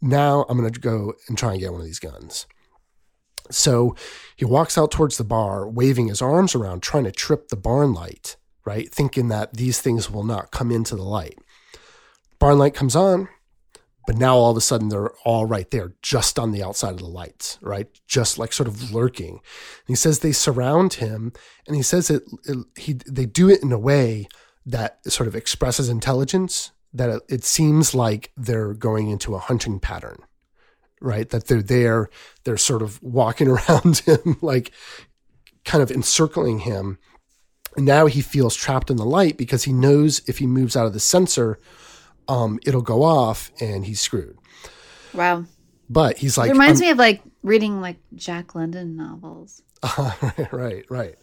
now 0.00 0.46
I'm 0.48 0.56
gonna 0.56 0.70
go 0.70 1.14
and 1.28 1.36
try 1.36 1.52
and 1.52 1.60
get 1.60 1.72
one 1.72 1.80
of 1.80 1.86
these 1.86 1.98
guns. 1.98 2.46
So 3.50 3.94
he 4.36 4.44
walks 4.44 4.76
out 4.76 4.90
towards 4.90 5.18
the 5.18 5.24
bar, 5.24 5.68
waving 5.68 6.08
his 6.08 6.22
arms 6.22 6.54
around, 6.54 6.82
trying 6.82 7.04
to 7.04 7.12
trip 7.12 7.48
the 7.48 7.56
barn 7.56 7.94
light, 7.94 8.36
right? 8.64 8.92
Thinking 8.92 9.28
that 9.28 9.54
these 9.54 9.80
things 9.80 10.10
will 10.10 10.24
not 10.24 10.50
come 10.50 10.70
into 10.70 10.96
the 10.96 11.02
light. 11.02 11.38
Barn 12.38 12.58
light 12.58 12.74
comes 12.74 12.94
on, 12.94 13.28
but 14.06 14.16
now 14.16 14.36
all 14.36 14.52
of 14.52 14.56
a 14.56 14.60
sudden 14.60 14.88
they're 14.88 15.12
all 15.24 15.46
right 15.46 15.70
there, 15.70 15.94
just 16.00 16.38
on 16.38 16.52
the 16.52 16.62
outside 16.62 16.90
of 16.90 16.98
the 16.98 17.06
lights, 17.06 17.58
right? 17.60 17.88
Just 18.06 18.38
like 18.38 18.52
sort 18.52 18.68
of 18.68 18.92
lurking. 18.92 19.32
And 19.32 19.88
he 19.88 19.94
says 19.94 20.20
they 20.20 20.32
surround 20.32 20.94
him, 20.94 21.32
and 21.66 21.74
he 21.74 21.82
says 21.82 22.10
it, 22.10 22.22
he 22.76 22.92
they 22.92 23.26
do 23.26 23.50
it 23.50 23.62
in 23.62 23.72
a 23.72 23.78
way 23.78 24.28
that 24.64 24.98
sort 25.10 25.26
of 25.26 25.34
expresses 25.34 25.88
intelligence. 25.88 26.72
That 26.92 27.10
it, 27.10 27.22
it 27.28 27.44
seems 27.44 27.94
like 27.94 28.32
they're 28.36 28.74
going 28.74 29.10
into 29.10 29.34
a 29.34 29.40
hunting 29.40 29.80
pattern, 29.80 30.18
right? 31.00 31.28
That 31.28 31.46
they're 31.46 31.62
there, 31.62 32.08
they're 32.44 32.56
sort 32.56 32.82
of 32.82 33.02
walking 33.02 33.48
around 33.48 33.98
him, 33.98 34.36
like 34.40 34.72
kind 35.64 35.82
of 35.82 35.90
encircling 35.90 36.60
him. 36.60 36.98
And 37.76 37.84
now 37.84 38.06
he 38.06 38.22
feels 38.22 38.54
trapped 38.54 38.90
in 38.90 38.96
the 38.96 39.04
light 39.04 39.36
because 39.36 39.64
he 39.64 39.72
knows 39.72 40.22
if 40.26 40.38
he 40.38 40.46
moves 40.46 40.76
out 40.76 40.86
of 40.86 40.94
the 40.94 41.00
sensor, 41.00 41.58
um, 42.26 42.58
it'll 42.64 42.82
go 42.82 43.02
off 43.02 43.50
and 43.60 43.84
he's 43.84 44.00
screwed. 44.00 44.38
Wow. 45.12 45.44
But 45.88 46.18
he's 46.18 46.38
like, 46.38 46.48
it 46.48 46.52
reminds 46.52 46.80
me 46.80 46.90
of 46.90 46.98
like 46.98 47.22
reading 47.42 47.80
like 47.80 47.98
Jack 48.14 48.54
London 48.54 48.96
novels. 48.96 49.62
Uh, 49.82 50.12
right, 50.52 50.84
right. 50.88 51.16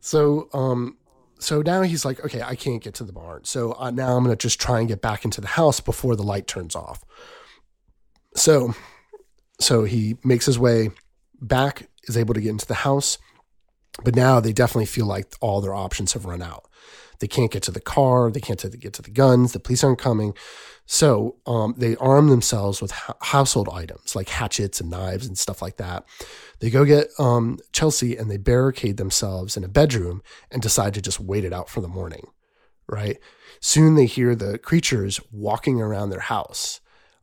So, 0.00 0.48
um, 0.52 0.96
so 1.38 1.60
now 1.60 1.82
he's 1.82 2.04
like, 2.04 2.24
okay, 2.24 2.42
I 2.42 2.56
can't 2.56 2.82
get 2.82 2.94
to 2.94 3.04
the 3.04 3.12
barn. 3.12 3.44
So 3.44 3.76
uh, 3.78 3.90
now 3.90 4.16
I'm 4.16 4.24
going 4.24 4.34
to 4.34 4.42
just 4.42 4.58
try 4.58 4.78
and 4.80 4.88
get 4.88 5.02
back 5.02 5.24
into 5.24 5.42
the 5.42 5.46
house 5.46 5.80
before 5.80 6.16
the 6.16 6.22
light 6.22 6.46
turns 6.46 6.74
off. 6.74 7.04
So 8.34 8.74
so 9.60 9.84
he 9.84 10.16
makes 10.24 10.46
his 10.46 10.58
way 10.58 10.90
back, 11.40 11.88
is 12.04 12.16
able 12.16 12.34
to 12.34 12.40
get 12.40 12.50
into 12.50 12.66
the 12.66 12.74
house. 12.74 13.18
But 14.02 14.16
now 14.16 14.40
they 14.40 14.52
definitely 14.52 14.86
feel 14.86 15.06
like 15.06 15.34
all 15.40 15.60
their 15.60 15.74
options 15.74 16.14
have 16.14 16.24
run 16.24 16.42
out. 16.42 16.68
They 17.20 17.28
can't 17.28 17.50
get 17.50 17.62
to 17.64 17.70
the 17.70 17.80
car. 17.80 18.30
They 18.30 18.40
can't 18.40 18.60
get 18.80 18.92
to 18.94 19.02
the 19.02 19.10
guns. 19.10 19.52
The 19.52 19.60
police 19.60 19.84
aren't 19.84 20.00
coming. 20.00 20.34
So 20.86 21.36
um, 21.46 21.74
they 21.78 21.96
arm 21.96 22.28
themselves 22.28 22.82
with 22.82 22.90
ha- 22.90 23.14
household 23.22 23.68
items 23.72 24.14
like 24.14 24.28
hatchets 24.28 24.80
and 24.80 24.90
knives 24.90 25.26
and 25.26 25.38
stuff 25.38 25.62
like 25.62 25.76
that. 25.76 26.04
They 26.60 26.70
go 26.70 26.84
get 26.84 27.08
um, 27.18 27.58
Chelsea 27.72 28.16
and 28.16 28.30
they 28.30 28.36
barricade 28.36 28.96
themselves 28.96 29.56
in 29.56 29.64
a 29.64 29.68
bedroom 29.68 30.22
and 30.50 30.60
decide 30.60 30.92
to 30.94 31.00
just 31.00 31.20
wait 31.20 31.44
it 31.44 31.52
out 31.52 31.68
for 31.68 31.80
the 31.80 31.88
morning. 31.88 32.26
Right. 32.86 33.18
Soon 33.60 33.94
they 33.94 34.06
hear 34.06 34.34
the 34.34 34.58
creatures 34.58 35.20
walking 35.32 35.80
around 35.80 36.10
their 36.10 36.20
house 36.20 36.80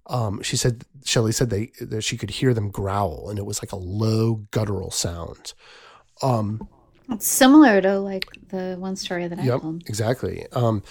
um, 0.07 0.41
she 0.41 0.57
said 0.57 0.83
Shelley 1.03 1.31
said 1.31 1.49
they 1.49 1.71
that 1.79 2.03
she 2.03 2.17
could 2.17 2.29
hear 2.31 2.53
them 2.53 2.69
growl, 2.71 3.29
and 3.29 3.37
it 3.39 3.45
was 3.45 3.61
like 3.63 3.71
a 3.71 3.77
low 3.77 4.35
guttural 4.51 4.91
sound. 4.91 5.53
Um, 6.21 6.67
It's 7.09 7.27
similar 7.27 7.81
to 7.81 7.99
like 7.99 8.27
the 8.49 8.75
one 8.79 8.95
story 8.95 9.27
that 9.27 9.39
I 9.39 9.45
Yep, 9.45 9.61
told. 9.61 9.89
exactly. 9.89 10.45
Um, 10.53 10.83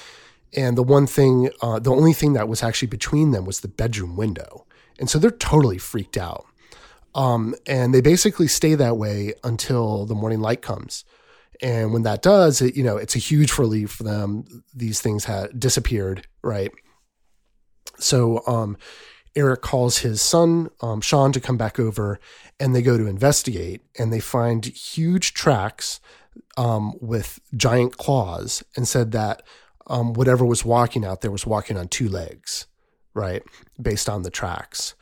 and 0.57 0.77
the 0.77 0.83
one 0.83 1.07
thing, 1.07 1.51
uh, 1.63 1.79
the 1.79 1.93
only 1.93 2.13
thing 2.13 2.33
that 2.33 2.49
was 2.49 2.63
actually 2.63 2.89
between 2.89 3.31
them 3.31 3.45
was 3.45 3.61
the 3.61 3.69
bedroom 3.69 4.17
window, 4.17 4.67
and 4.99 5.09
so 5.09 5.19
they're 5.19 5.31
totally 5.31 5.79
freaked 5.79 6.17
out. 6.17 6.47
Um, 7.15 7.55
and 7.67 7.93
they 7.93 8.01
basically 8.01 8.47
stay 8.49 8.75
that 8.77 8.97
way 8.97 9.35
until 9.43 10.07
the 10.07 10.15
morning 10.15 10.41
light 10.41 10.63
comes. 10.63 11.05
And 11.63 11.93
when 11.93 12.03
that 12.05 12.23
does, 12.23 12.63
it 12.63 12.77
you 12.77 12.83
know 12.85 12.97
it's 12.97 13.17
a 13.17 13.19
huge 13.21 13.59
relief 13.59 13.91
for 13.91 14.03
them. 14.05 14.45
These 14.75 15.01
things 15.01 15.25
had 15.25 15.59
disappeared, 15.59 16.27
right? 16.43 16.73
So 18.03 18.43
um, 18.47 18.77
Eric 19.37 19.63
calls 19.63 19.99
his 19.99 20.21
son 20.21 20.71
um, 20.81 21.01
Sean 21.01 21.33
to 21.33 21.41
come 21.41 21.57
back 21.57 21.79
over, 21.79 22.19
and 22.59 22.75
they 22.75 22.83
go 22.83 22.99
to 22.99 23.07
investigate, 23.07 23.83
and 23.99 24.13
they 24.13 24.21
find 24.21 24.65
huge 24.65 25.35
tracks 25.35 26.01
um, 26.57 26.95
with 27.01 27.41
giant 27.57 27.97
claws, 27.97 28.63
and 28.77 28.87
said 28.87 29.13
that 29.13 29.43
um, 29.87 30.13
whatever 30.13 30.45
was 30.45 30.65
walking 30.65 31.05
out 31.05 31.21
there 31.21 31.31
was 31.31 31.47
walking 31.47 31.77
on 31.77 31.89
two 31.89 32.09
legs, 32.09 32.67
right, 33.15 33.43
based 33.81 34.09
on 34.09 34.23
the 34.23 34.31
tracks. 34.31 34.95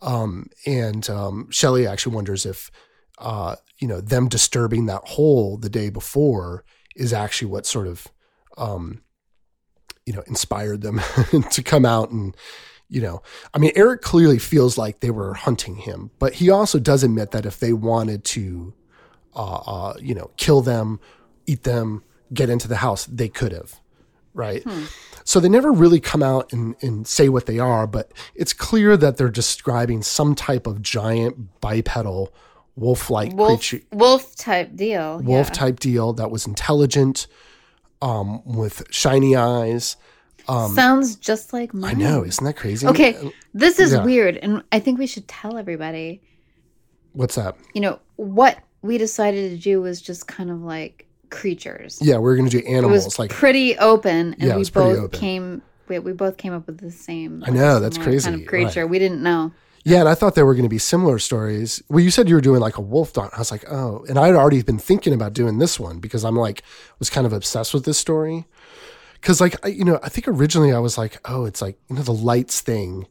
Um, 0.00 0.48
and 0.66 1.08
um, 1.08 1.50
Shelley 1.50 1.86
actually 1.86 2.14
wonders 2.14 2.44
if 2.44 2.70
uh, 3.18 3.56
you 3.78 3.88
know 3.88 4.00
them 4.00 4.28
disturbing 4.28 4.86
that 4.86 5.02
hole 5.04 5.56
the 5.56 5.70
day 5.70 5.88
before 5.88 6.64
is 6.96 7.12
actually 7.12 7.50
what 7.50 7.64
sort 7.64 7.86
of 7.86 8.08
um, 8.58 9.03
you 10.06 10.12
know 10.12 10.22
inspired 10.26 10.82
them 10.82 11.00
to 11.50 11.62
come 11.62 11.84
out 11.84 12.10
and 12.10 12.36
you 12.88 13.00
know 13.00 13.22
i 13.52 13.58
mean 13.58 13.72
eric 13.74 14.02
clearly 14.02 14.38
feels 14.38 14.76
like 14.76 15.00
they 15.00 15.10
were 15.10 15.34
hunting 15.34 15.76
him 15.76 16.10
but 16.18 16.34
he 16.34 16.50
also 16.50 16.78
does 16.78 17.02
admit 17.02 17.30
that 17.30 17.46
if 17.46 17.58
they 17.60 17.72
wanted 17.72 18.24
to 18.24 18.74
uh, 19.34 19.54
uh 19.54 19.94
you 20.00 20.14
know 20.14 20.30
kill 20.36 20.60
them 20.60 21.00
eat 21.46 21.62
them 21.62 22.02
get 22.32 22.48
into 22.48 22.68
the 22.68 22.76
house 22.76 23.06
they 23.06 23.28
could 23.28 23.52
have 23.52 23.80
right 24.34 24.64
so 25.22 25.40
they 25.40 25.48
never 25.48 25.72
really 25.72 26.00
come 26.00 26.22
out 26.22 26.52
and, 26.52 26.74
and 26.82 27.06
say 27.06 27.28
what 27.28 27.46
they 27.46 27.58
are 27.58 27.86
but 27.86 28.12
it's 28.34 28.52
clear 28.52 28.96
that 28.96 29.16
they're 29.16 29.28
describing 29.28 30.02
some 30.02 30.34
type 30.34 30.66
of 30.66 30.82
giant 30.82 31.60
bipedal 31.60 32.32
wolf-like 32.76 33.32
Wolf, 33.32 33.60
creature 33.60 33.84
wolf 33.92 34.34
type 34.34 34.74
deal. 34.74 35.18
wolf 35.20 35.48
yeah. 35.48 35.54
type 35.54 35.80
deal 35.80 36.12
that 36.14 36.30
was 36.30 36.46
intelligent 36.46 37.28
um 38.04 38.42
with 38.44 38.82
shiny 38.90 39.34
eyes 39.34 39.96
Sounds 40.46 41.16
just 41.16 41.54
like 41.54 41.72
mine. 41.72 41.96
I 41.96 41.98
know, 41.98 42.22
isn't 42.22 42.44
that 42.44 42.56
crazy? 42.56 42.86
Okay, 42.86 43.32
this 43.54 43.78
is 43.78 43.92
yeah. 43.92 44.04
weird, 44.04 44.36
and 44.36 44.62
I 44.72 44.78
think 44.78 44.98
we 44.98 45.06
should 45.06 45.26
tell 45.26 45.56
everybody. 45.56 46.20
What's 47.12 47.38
up? 47.38 47.58
You 47.72 47.80
know 47.80 47.98
what 48.16 48.58
we 48.82 48.98
decided 48.98 49.50
to 49.52 49.56
do 49.56 49.80
was 49.80 50.02
just 50.02 50.28
kind 50.28 50.50
of 50.50 50.60
like 50.60 51.06
creatures. 51.30 51.98
Yeah, 52.02 52.18
we're 52.18 52.36
gonna 52.36 52.50
do 52.50 52.58
it 52.58 52.66
animals. 52.66 53.04
was 53.06 53.18
like, 53.18 53.30
pretty 53.30 53.78
open, 53.78 54.34
and 54.34 54.42
Yeah, 54.42 54.54
it 54.54 54.58
we 54.58 54.70
both 54.70 54.98
open. 54.98 55.18
came. 55.18 55.62
We, 55.88 55.98
we 55.98 56.12
both 56.12 56.36
came 56.36 56.52
up 56.52 56.66
with 56.66 56.78
the 56.78 56.90
same. 56.90 57.42
I 57.46 57.50
know, 57.50 57.80
that's 57.80 57.96
crazy, 57.96 58.28
Kind 58.28 58.42
of 58.42 58.46
creature. 58.46 58.82
right. 58.82 58.90
We 58.90 58.98
didn't 58.98 59.22
know. 59.22 59.50
Yeah, 59.84 60.00
and 60.00 60.08
I 60.08 60.14
thought 60.14 60.34
there 60.34 60.46
were 60.46 60.54
gonna 60.54 60.68
be 60.68 60.78
similar 60.78 61.18
stories. 61.18 61.82
Well, 61.88 62.00
you 62.00 62.10
said 62.10 62.28
you 62.28 62.34
were 62.34 62.40
doing 62.40 62.60
like 62.60 62.78
a 62.78 62.80
wolf 62.82 63.12
dog. 63.12 63.30
I 63.34 63.38
was 63.38 63.50
like, 63.50 63.64
oh, 63.70 64.04
and 64.08 64.18
I'd 64.18 64.34
already 64.34 64.62
been 64.62 64.78
thinking 64.78 65.12
about 65.12 65.32
doing 65.34 65.58
this 65.58 65.78
one 65.78 65.98
because 66.00 66.24
I'm 66.24 66.36
like 66.36 66.62
was 66.98 67.10
kind 67.10 67.26
of 67.26 67.32
obsessed 67.32 67.74
with 67.74 67.84
this 67.84 67.98
story. 67.98 68.46
Because 69.20 69.40
like 69.40 69.56
I, 69.64 69.68
you 69.68 69.84
know, 69.84 69.98
I 70.02 70.08
think 70.08 70.28
originally 70.28 70.72
I 70.72 70.78
was 70.78 70.96
like, 70.98 71.18
oh, 71.28 71.44
it's 71.44 71.62
like 71.62 71.78
you 71.88 71.96
know 71.96 72.02
the 72.02 72.12
lights 72.12 72.60
thing 72.60 73.06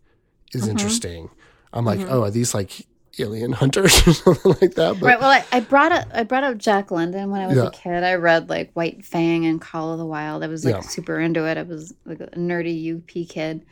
is 0.54 0.62
Mm-hmm. 0.64 0.72
interesting. 0.72 1.30
I'm 1.72 1.86
like, 1.86 2.02
oh, 2.08 2.24
are 2.24 2.30
these 2.32 2.54
like 2.54 2.86
alien 3.20 3.52
hunters 3.62 4.08
or 4.08 4.14
something 4.14 4.56
like 4.62 4.76
that? 4.76 5.00
But 5.00 5.04
Right. 5.08 5.20
Well, 5.20 5.30
I, 5.30 5.44
I 5.52 5.60
brought 5.60 5.92
up 5.92 6.08
I 6.14 6.24
brought 6.24 6.44
up 6.44 6.58
Jack 6.58 6.92
London 6.92 7.30
when 7.32 7.42
I 7.42 7.48
was 7.48 7.58
Yeah. 7.58 7.66
a 7.66 7.72
kid. 7.72 8.04
I 8.04 8.16
read 8.16 8.50
like 8.50 8.72
White 8.74 9.04
Fang 9.06 9.46
and 9.46 9.60
Call 9.62 9.92
of 9.94 10.00
the 10.00 10.06
Wild. 10.06 10.44
I 10.44 10.48
was 10.48 10.66
like 10.66 10.76
Yeah. 10.76 10.82
super 10.82 11.20
into 11.20 11.46
it. 11.48 11.58
I 11.58 11.64
was 11.64 11.94
like 12.06 12.20
a 12.20 12.28
nerdy 12.38 12.96
UP 12.98 13.28
kid, 13.28 13.66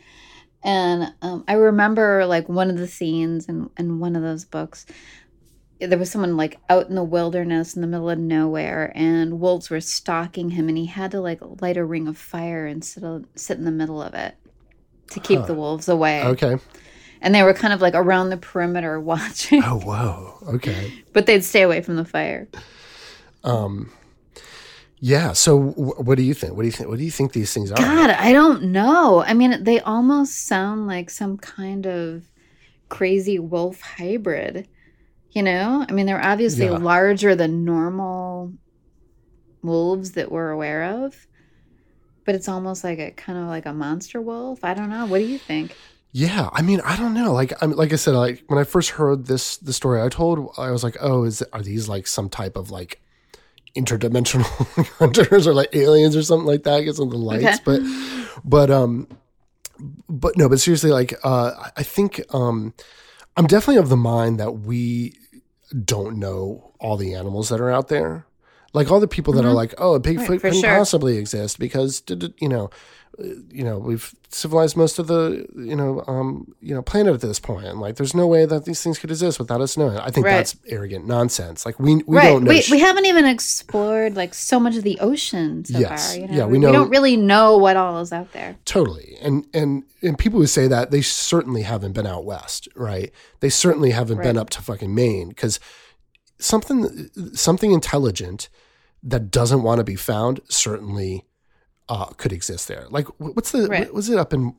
and 0.64 1.14
um, 1.22 1.44
I 1.48 1.54
remember 1.54 2.26
like 2.26 2.48
one 2.50 2.70
of 2.70 2.78
the 2.78 2.88
scenes 2.88 3.48
in 3.48 3.70
in 3.78 4.00
one 4.00 4.16
of 4.16 4.22
those 4.24 4.46
books. 4.46 4.86
There 5.80 5.98
was 5.98 6.12
someone 6.12 6.38
like 6.38 6.60
out 6.70 6.90
in 6.90 6.96
the 6.96 7.04
wilderness 7.04 7.76
in 7.76 7.82
the 7.82 7.88
middle 7.88 8.10
of 8.12 8.20
nowhere, 8.20 8.92
and 8.94 9.40
wolves 9.40 9.72
were 9.72 9.82
stalking 9.82 10.52
him, 10.52 10.70
and 10.70 10.78
he 10.78 10.86
had 10.86 11.10
to 11.12 11.20
like 11.22 11.40
light 11.60 11.76
a 11.78 11.84
ring 11.84 12.08
of 12.08 12.18
fire 12.18 12.68
and 12.68 12.84
sit 12.86 13.04
sit 13.36 13.58
in 13.58 13.66
the 13.66 13.72
middle 13.72 14.00
of 14.02 14.14
it 14.14 14.36
to 15.10 15.20
keep 15.20 15.46
the 15.48 15.56
wolves 15.56 15.90
away. 15.90 16.24
okay. 16.24 16.58
And 17.24 17.36
they 17.36 17.44
were 17.44 17.54
kind 17.54 17.74
of 17.74 17.82
like 17.82 17.94
around 17.96 18.30
the 18.30 18.38
perimeter 18.38 19.00
watching, 19.12 19.64
Oh 19.64 19.80
whoa. 19.80 20.38
Okay. 20.56 20.92
but 21.14 21.26
they'd 21.26 21.44
stay 21.44 21.62
away 21.64 21.82
from 21.82 21.96
the 21.96 22.06
fire. 22.06 22.48
Yeah. 25.04 25.34
So 25.34 25.60
wh- 25.60 26.00
what 26.06 26.16
do 26.18 26.24
you 26.24 26.34
think? 26.36 26.54
What 26.56 26.62
do 26.62 26.68
you 26.68 26.72
think? 26.72 26.90
What 26.90 27.00
do 27.00 27.04
you 27.04 27.12
think 27.12 27.34
these 27.34 27.52
things 27.54 27.72
are? 27.72 27.76
God, 27.78 28.12
I 28.12 28.32
don't 28.32 28.66
know. 28.66 29.24
I 29.26 29.34
mean, 29.34 29.64
they 29.64 29.80
almost 29.82 30.46
sound 30.48 30.86
like 30.88 31.10
some 31.10 31.38
kind 31.38 31.86
of 31.88 32.24
crazy 32.90 33.40
wolf 33.40 33.82
hybrid. 33.82 34.68
You 35.32 35.44
know? 35.44 35.86
I 35.90 35.92
mean, 35.94 36.06
they're 36.06 36.24
obviously 36.24 36.66
Yeah. 36.66 36.78
larger 36.78 37.36
than 37.36 37.66
normal 37.66 38.54
wolves 39.64 40.12
that 40.14 40.32
we're 40.32 40.50
aware 40.52 41.06
of. 41.06 41.28
But 42.26 42.36
it's 42.36 42.48
almost 42.48 42.84
like 42.84 43.00
a 43.00 43.12
kind 43.12 43.40
of 43.40 43.46
like 43.48 43.66
a 43.66 43.74
monster 43.74 44.22
wolf. 44.22 44.60
I 44.64 44.74
don't 44.74 44.90
know. 44.90 45.06
What 45.08 45.20
do 45.20 45.26
you 45.26 45.38
think? 45.40 45.76
Yeah, 46.12 46.50
I 46.52 46.62
mean, 46.62 46.82
I 46.82 46.98
don't 46.98 47.14
know. 47.14 47.34
Like, 47.34 47.54
I'm 47.64 47.72
like 47.72 47.94
I 47.94 47.96
said, 47.96 48.14
like 48.14 48.44
when 48.48 48.60
I 48.60 48.64
first 48.66 48.92
heard 48.92 49.26
this 49.26 49.58
the 49.58 49.74
story 49.74 50.02
I 50.02 50.10
told, 50.10 50.54
I 50.58 50.70
was 50.72 50.84
like, 50.84 50.98
oh, 51.00 51.24
is 51.24 51.42
are 51.54 51.62
these 51.62 51.88
like 51.88 52.06
some 52.06 52.30
type 52.30 52.56
of 52.58 52.70
like 52.70 53.02
interdimensional 53.76 54.46
hunters 55.00 55.48
or 55.48 55.54
like 55.54 55.76
aliens 55.76 56.16
or 56.16 56.24
something 56.24 56.48
like 56.48 56.64
that? 56.64 56.74
I 56.76 56.84
guess 56.84 57.00
on 57.00 57.10
the 57.10 57.18
lights, 57.18 57.44
Okay. 57.46 57.62
but 57.66 57.82
but 58.44 58.72
um, 58.72 59.08
but 60.10 60.38
no, 60.38 60.48
but 60.50 60.60
seriously, 60.60 60.92
like 60.92 61.14
uh, 61.24 61.52
I- 61.78 61.84
think 61.84 62.22
um, 62.34 62.74
I'm 63.38 63.48
definitely 63.48 63.78
of 63.82 63.90
the 63.90 63.98
mind 63.98 64.40
that 64.40 64.52
we 64.60 65.16
don't 65.86 66.18
know 66.18 66.72
all 66.80 66.98
the 66.98 67.14
animals 67.16 67.50
that 67.50 67.62
are 67.62 67.72
out 67.72 67.88
there. 67.88 68.26
Like 68.74 68.90
all 68.90 69.02
the 69.02 69.08
people 69.08 69.34
that 69.34 69.44
are 69.44 69.52
like, 69.54 69.74
oh, 69.78 69.96
a 69.96 70.00
Bigfoot 70.00 70.18
Mm-hmm. 70.28 70.38
couldn't 70.38 70.62
sure. 70.62 70.78
possibly 70.78 71.18
exist 71.18 71.60
because, 71.60 72.04
you 72.40 72.48
know, 72.48 72.70
you 73.20 73.64
know, 73.64 73.78
we've 73.78 74.16
civilized 74.30 74.78
most 74.78 74.98
of 74.98 75.08
the, 75.08 75.46
you 75.56 75.76
know, 75.76 76.04
um, 76.08 76.56
you 76.62 76.74
know, 76.74 76.82
planet 76.82 77.14
at 77.14 77.22
this 77.22 77.40
point. 77.40 77.66
And 77.66 77.80
like, 77.80 77.98
there's 77.98 78.16
no 78.16 78.26
way 78.26 78.46
that 78.46 78.64
these 78.66 78.82
things 78.82 78.98
could 78.98 79.12
exist 79.12 79.38
without 79.38 79.60
us 79.62 79.76
knowing. 79.78 79.98
I 79.98 80.10
think 80.10 80.26
Right. 80.26 80.38
that's 80.38 80.56
arrogant 80.68 81.06
nonsense. 81.06 81.66
Like 81.66 81.78
we 81.80 81.96
we 82.08 82.18
right. 82.18 82.30
don't 82.30 82.46
know. 82.46 82.50
we, 82.50 82.62
sh- 82.62 82.72
we 82.72 82.80
haven't 82.80 83.06
even 83.06 83.26
explored 83.26 84.16
like 84.16 84.34
so 84.34 84.60
much 84.60 84.78
of 84.78 84.84
the 84.84 84.98
ocean 85.02 85.66
so 85.66 85.78
Yes. 85.78 86.14
far. 86.14 86.22
You 86.22 86.28
know? 86.30 86.34
Yeah, 86.38 86.46
we 86.46 86.58
we, 86.60 86.72
don't 86.72 86.90
really 86.90 87.18
know 87.18 87.58
what 87.58 87.76
all 87.76 88.00
is 88.00 88.14
out 88.14 88.32
there. 88.32 88.56
Totally. 88.66 89.18
And 89.22 89.46
and 89.54 89.84
and 90.02 90.18
people 90.18 90.40
who 90.40 90.48
say 90.48 90.68
that 90.68 90.90
they 90.92 91.02
certainly 91.02 91.64
haven't 91.64 91.92
been 91.92 92.08
out 92.08 92.26
west, 92.26 92.70
right? 92.76 93.12
They 93.42 93.50
certainly 93.50 93.92
haven't 93.92 94.22
been 94.22 94.38
up 94.38 94.50
to 94.52 94.62
fucking 94.62 94.96
Maine 94.96 95.34
cuz 95.34 95.60
something 96.40 97.10
something 97.34 97.72
intelligent 97.72 98.50
that 99.04 99.32
doesn't 99.32 99.64
want 99.64 99.80
to 99.80 99.84
be 99.84 99.96
found 99.96 100.40
certainly 100.50 101.26
uh, 101.94 102.06
could 102.22 102.32
exist 102.34 102.68
there. 102.68 102.86
Like 102.90 103.08
what's 103.20 103.52
the 103.52 103.68
Right. 103.68 103.94
was 103.94 104.10
it 104.10 104.18
up 104.18 104.34
in 104.34 104.56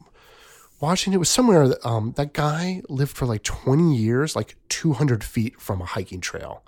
Washington? 0.80 1.14
It 1.16 1.18
was 1.24 1.28
somewhere 1.38 1.68
that, 1.68 1.84
um 1.86 2.12
that 2.16 2.32
guy 2.32 2.82
lived 2.88 3.16
for 3.16 3.26
like 3.26 3.42
20 3.42 3.96
years 3.96 4.36
like 4.36 4.56
200 4.68 5.24
feet 5.24 5.60
from 5.60 5.80
a 5.80 5.84
hiking 5.94 6.20
trail. 6.20 6.62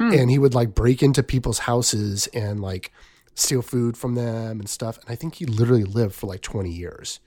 And 0.00 0.28
he 0.30 0.38
would 0.40 0.54
like 0.54 0.74
break 0.74 1.02
into 1.02 1.22
people's 1.22 1.60
houses 1.70 2.26
and 2.34 2.60
like 2.60 2.90
steal 3.36 3.62
food 3.62 3.96
from 3.96 4.14
them 4.16 4.58
and 4.60 4.68
stuff. 4.68 4.98
And 4.98 5.08
I 5.12 5.14
think 5.16 5.36
he 5.36 5.46
literally 5.46 5.84
lived 5.84 6.14
for 6.16 6.26
like 6.26 6.40
20 6.40 6.68
years 6.70 7.20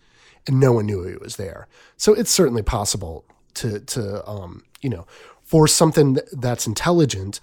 and 0.45 0.59
no 0.59 0.73
one 0.73 0.85
knew 0.85 1.03
he 1.05 1.15
was 1.15 1.35
there. 1.37 1.67
So 1.95 2.13
it's 2.13 2.31
certainly 2.31 2.63
possible 2.63 3.23
to, 3.55 3.79
to, 3.79 4.29
um, 4.29 4.63
you 4.81 4.89
know, 4.89 5.05
for 5.43 5.65
something 5.67 6.17
that's 6.33 6.67
intelligent 6.67 7.39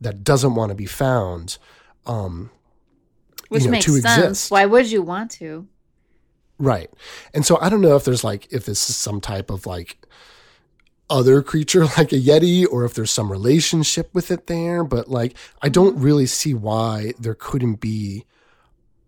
that 0.00 0.22
doesn't 0.22 0.54
want 0.54 0.70
to 0.70 0.76
be 0.76 0.86
found. 0.86 1.58
Um, 2.06 2.50
Which 3.48 3.64
know, 3.64 3.70
makes 3.70 3.86
to 3.86 4.00
sense. 4.00 4.18
exist. 4.18 4.50
Why 4.50 4.66
would 4.66 4.90
you 4.90 5.02
want 5.02 5.30
to? 5.32 5.66
right. 6.58 6.90
And 7.32 7.46
so 7.46 7.58
I 7.60 7.68
don't 7.68 7.80
know 7.80 7.96
if 7.96 8.04
there's 8.04 8.24
like, 8.24 8.52
if 8.52 8.66
this 8.66 8.90
is 8.90 8.96
some 8.96 9.20
type 9.20 9.50
of 9.50 9.66
like 9.66 9.96
other 11.08 11.42
creature 11.42 11.84
like 11.96 12.12
a 12.12 12.20
Yeti 12.20 12.66
or 12.70 12.84
if 12.84 12.94
there's 12.94 13.10
some 13.10 13.30
relationship 13.30 14.14
with 14.14 14.30
it 14.30 14.46
there, 14.46 14.84
but 14.84 15.08
like, 15.08 15.36
I 15.62 15.68
don't 15.68 15.96
really 15.98 16.26
see 16.26 16.54
why 16.54 17.12
there 17.18 17.34
couldn't 17.34 17.76
be 17.76 18.24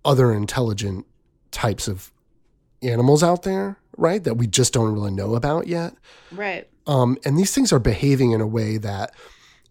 other 0.04 0.32
intelligent 0.32 1.06
types 1.50 1.88
of 1.88 2.10
animals 2.82 3.22
out 3.22 3.42
there, 3.42 3.78
right? 3.96 4.22
That 4.22 4.34
we 4.34 4.46
just 4.46 4.72
don't 4.72 4.92
really 4.94 5.10
know 5.10 5.34
about 5.34 5.66
yet. 5.66 5.94
Right. 6.32 6.68
Um, 6.86 7.18
and 7.24 7.38
these 7.38 7.54
things 7.54 7.72
are 7.72 7.78
behaving 7.78 8.32
in 8.32 8.40
a 8.40 8.46
way 8.46 8.78
that 8.78 9.14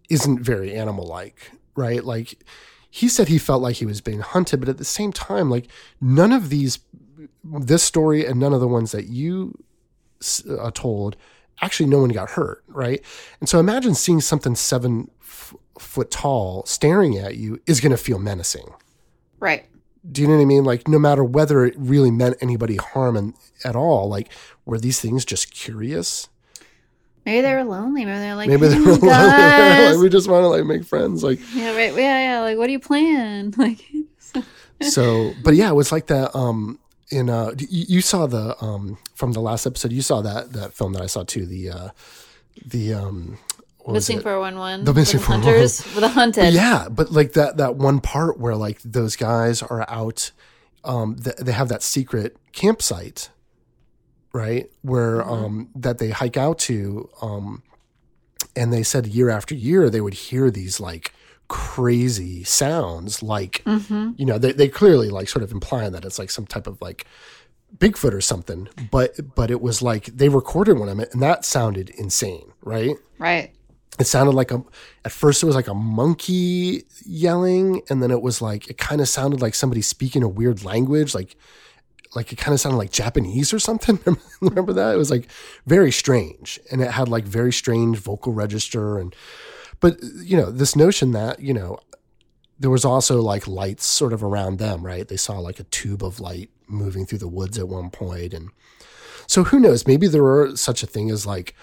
isn't 0.09 0.41
very 0.41 0.75
animal 0.75 1.05
like, 1.05 1.51
right? 1.75 2.03
Like 2.03 2.43
he 2.89 3.07
said 3.07 3.27
he 3.27 3.37
felt 3.37 3.61
like 3.61 3.77
he 3.77 3.85
was 3.85 4.01
being 4.01 4.19
hunted, 4.19 4.59
but 4.59 4.69
at 4.69 4.77
the 4.77 4.85
same 4.85 5.11
time, 5.13 5.49
like 5.49 5.67
none 6.01 6.31
of 6.31 6.49
these, 6.49 6.79
this 7.43 7.83
story 7.83 8.25
and 8.25 8.39
none 8.39 8.53
of 8.53 8.59
the 8.59 8.67
ones 8.67 8.91
that 8.91 9.05
you 9.05 9.57
uh, 10.49 10.71
told, 10.71 11.15
actually 11.61 11.87
no 11.87 11.99
one 11.99 12.09
got 12.09 12.31
hurt, 12.31 12.63
right? 12.67 13.03
And 13.39 13.47
so 13.47 13.59
imagine 13.59 13.93
seeing 13.93 14.21
something 14.21 14.55
seven 14.55 15.09
f- 15.21 15.55
foot 15.77 16.09
tall 16.09 16.65
staring 16.65 17.17
at 17.17 17.37
you 17.37 17.61
is 17.67 17.79
going 17.79 17.91
to 17.91 17.97
feel 17.97 18.19
menacing. 18.19 18.73
Right. 19.39 19.65
Do 20.11 20.21
you 20.21 20.27
know 20.27 20.35
what 20.35 20.41
I 20.41 20.45
mean? 20.45 20.63
Like 20.63 20.87
no 20.87 20.97
matter 20.97 21.23
whether 21.23 21.65
it 21.65 21.75
really 21.77 22.11
meant 22.11 22.37
anybody 22.41 22.77
harm 22.77 23.15
and, 23.15 23.33
at 23.63 23.75
all, 23.75 24.09
like 24.09 24.29
were 24.65 24.79
these 24.79 24.99
things 24.99 25.25
just 25.25 25.53
curious? 25.53 26.29
Maybe 27.29 27.41
they 27.41 27.53
were 27.55 27.63
lonely. 27.63 28.05
Maybe 28.05 28.19
they're 28.19 28.35
like, 28.35 28.49
Maybe 28.49 28.67
they 28.67 28.75
"Hey, 28.75 28.79
were 28.81 28.91
lonely. 28.93 29.07
guys." 29.09 29.95
like 29.95 30.01
we 30.03 30.09
just 30.09 30.27
want 30.29 30.43
to 30.43 30.47
like 30.47 30.65
make 30.65 30.83
friends. 30.83 31.23
Like 31.23 31.39
yeah, 31.53 31.75
right. 31.75 31.93
Yeah, 31.95 32.19
yeah. 32.19 32.39
Like, 32.41 32.57
what 32.57 32.65
do 32.67 32.71
you 32.73 32.79
plan? 32.79 33.53
Like, 33.57 33.79
so 34.81 35.33
but 35.43 35.55
yeah 35.55 35.69
it 35.69 35.75
was 35.75 35.91
like 35.91 36.07
that 36.07 36.33
um 36.35 36.79
in 37.11 37.29
uh 37.29 37.51
you, 37.57 37.85
you 37.89 38.01
saw 38.01 38.27
the 38.27 38.55
um 38.63 38.97
from 39.13 39.33
the 39.33 39.41
last 39.41 39.65
episode 39.65 39.91
you 39.91 40.01
saw 40.01 40.21
that 40.21 40.53
that 40.53 40.73
film 40.73 40.93
that 40.93 41.01
i 41.01 41.05
saw 41.05 41.21
too 41.23 41.45
the 41.45 41.69
uh 41.69 41.89
the 42.65 42.93
um 42.93 43.37
missing 43.87 44.21
four 44.21 44.39
one 44.39 44.57
one. 44.57 44.85
The 44.85 44.93
Missing 44.93 45.19
411. 45.19 45.53
hunters 45.53 45.95
with 45.95 46.03
a 46.05 46.07
hunted. 46.09 46.53
yeah 46.53 46.87
but 46.89 47.11
like 47.11 47.33
that 47.33 47.57
that 47.57 47.75
one 47.75 47.99
part 47.99 48.39
where 48.39 48.55
like 48.55 48.79
those 48.83 49.15
guys 49.17 49.61
are 49.61 49.83
out 49.89 50.31
um 50.85 51.15
th- 51.17 51.35
they 51.37 51.51
have 51.51 51.67
that 51.69 51.83
secret 51.83 52.37
campsite 52.53 53.31
right 54.33 54.69
where 54.83 55.27
um 55.27 55.69
that 55.75 55.97
they 55.97 56.09
hike 56.09 56.37
out 56.37 56.59
to 56.59 57.09
um 57.21 57.63
and 58.55 58.71
they 58.71 58.83
said 58.83 59.07
year 59.07 59.29
after 59.29 59.55
year 59.55 59.89
they 59.89 60.01
would 60.01 60.13
hear 60.13 60.51
these 60.51 60.79
like 60.79 61.13
crazy 61.47 62.43
sounds 62.43 63.23
like 63.23 63.63
Mm-hmm. 63.65 64.11
you 64.17 64.25
know 64.25 64.37
they, 64.37 64.51
they 64.51 64.67
clearly 64.67 65.09
like 65.09 65.27
sort 65.29 65.43
of 65.43 65.51
implying 65.51 65.91
that 65.93 66.05
it's 66.05 66.19
like 66.19 66.29
some 66.31 66.45
type 66.45 66.67
of 66.67 66.79
like 66.81 67.05
bigfoot 67.77 68.13
or 68.13 68.21
something 68.21 68.67
but 68.91 69.11
but 69.35 69.49
it 69.51 69.61
was 69.61 69.81
like 69.81 70.05
they 70.05 70.29
recorded 70.29 70.77
one 70.79 70.89
of 70.89 70.99
it 70.99 71.11
and 71.13 71.21
that 71.21 71.43
sounded 71.45 71.89
insane 71.91 72.51
right 72.63 72.95
Right. 73.17 73.51
it 73.99 74.05
sounded 74.05 74.33
like 74.35 74.51
a 74.51 74.63
at 75.05 75.11
first 75.11 75.41
it 75.43 75.45
was 75.47 75.55
like 75.55 75.67
a 75.67 75.73
monkey 75.73 76.83
yelling 77.05 77.81
and 77.89 78.01
then 78.01 78.11
it 78.11 78.21
was 78.21 78.41
like 78.41 78.69
it 78.69 78.77
kind 78.77 79.01
of 79.01 79.09
sounded 79.09 79.41
like 79.41 79.55
somebody 79.55 79.81
speaking 79.81 80.23
a 80.23 80.27
weird 80.29 80.63
language 80.63 81.13
like 81.15 81.35
like 82.15 82.33
it 82.33 82.37
kind 82.37 82.53
of 82.53 82.59
sounded 82.59 82.77
like 82.77 82.91
japanese 82.91 83.53
or 83.53 83.59
something. 83.59 83.99
Remember 84.41 84.73
that? 84.73 84.93
It 84.93 84.97
was 84.97 85.11
like 85.11 85.29
very 85.65 85.91
strange. 85.91 86.59
And 86.71 86.81
it 86.81 86.91
had 86.91 87.07
like 87.07 87.25
very 87.25 87.53
strange 87.53 87.97
vocal 87.97 88.33
register 88.33 88.97
and 88.97 89.15
but 89.79 89.97
you 90.23 90.35
know 90.35 90.51
this 90.51 90.75
notion 90.75 91.11
that 91.11 91.39
you 91.39 91.53
know 91.53 91.79
there 92.59 92.69
was 92.69 92.83
also 92.83 93.21
like 93.21 93.47
lights 93.47 93.85
sort 93.85 94.13
of 94.13 94.23
around 94.23 94.57
them 94.57 94.85
right? 94.85 95.07
They 95.07 95.17
saw 95.17 95.39
like 95.39 95.59
a 95.59 95.65
tube 95.65 96.03
of 96.03 96.19
light 96.19 96.49
moving 96.67 97.05
through 97.05 97.19
the 97.19 97.27
woods 97.27 97.57
at 97.57 97.67
one 97.67 97.89
point 97.89 98.33
and 98.33 98.49
so 99.27 99.43
who 99.43 99.59
knows? 99.59 99.85
Maybe 99.85 100.07
there 100.07 100.23
were 100.23 100.55
such 100.55 100.81
a 100.81 100.87
thing 100.87 101.11
as 101.11 101.25
like 101.27 101.55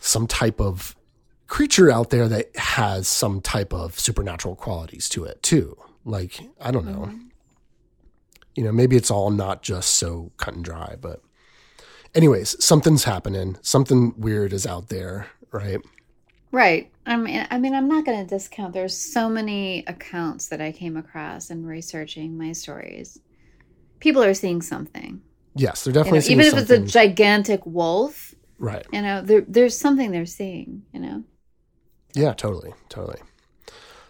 some 0.00 0.28
type 0.28 0.60
of 0.60 0.94
creature 1.48 1.90
out 1.90 2.10
there 2.10 2.28
that 2.28 2.54
has 2.56 3.08
some 3.08 3.40
type 3.40 3.72
of 3.72 3.98
supernatural 3.98 4.54
qualities 4.54 5.08
to 5.10 5.24
it 5.24 5.42
too. 5.42 5.76
Like, 6.04 6.40
I 6.60 6.70
don't 6.70 6.86
know. 6.86 7.06
Mm-hmm. 7.06 7.26
You 8.54 8.64
know, 8.64 8.72
maybe 8.72 8.96
it's 8.96 9.10
all 9.10 9.30
not 9.30 9.62
just 9.62 9.94
so 9.96 10.32
cut 10.36 10.54
and 10.54 10.64
dry, 10.64 10.96
but 11.00 11.20
anyways, 12.14 12.62
something's 12.64 13.04
happening. 13.04 13.56
Something 13.62 14.14
weird 14.16 14.52
is 14.52 14.66
out 14.66 14.88
there, 14.88 15.26
right? 15.50 15.80
Right. 16.52 16.92
I 17.04 17.16
mean, 17.16 17.46
I 17.50 17.58
mean, 17.58 17.74
I'm 17.74 17.88
not 17.88 18.04
going 18.04 18.24
to 18.24 18.28
discount. 18.28 18.72
There's 18.72 18.96
so 18.96 19.28
many 19.28 19.84
accounts 19.86 20.48
that 20.48 20.60
I 20.60 20.70
came 20.70 20.96
across 20.96 21.50
in 21.50 21.66
researching 21.66 22.38
my 22.38 22.52
stories. 22.52 23.18
People 23.98 24.22
are 24.22 24.34
seeing 24.34 24.62
something. 24.62 25.20
Yes, 25.56 25.82
they're 25.82 25.90
You 25.90 25.94
know, 25.94 26.00
definitely 26.02 26.20
seeing 26.20 26.40
even 26.40 26.54
if 26.54 26.62
it's 26.62 26.70
a 26.70 26.80
gigantic 26.80 27.64
wolf, 27.66 28.34
right. 28.58 28.86
you 28.92 29.02
know, 29.02 29.20
there, 29.20 29.44
there's 29.48 29.76
something 29.76 30.12
they're 30.12 30.26
seeing. 30.26 30.82
You 30.92 31.00
know. 31.00 31.24
Yeah, 32.14 32.32
totally, 32.34 32.72
totally. 32.88 33.18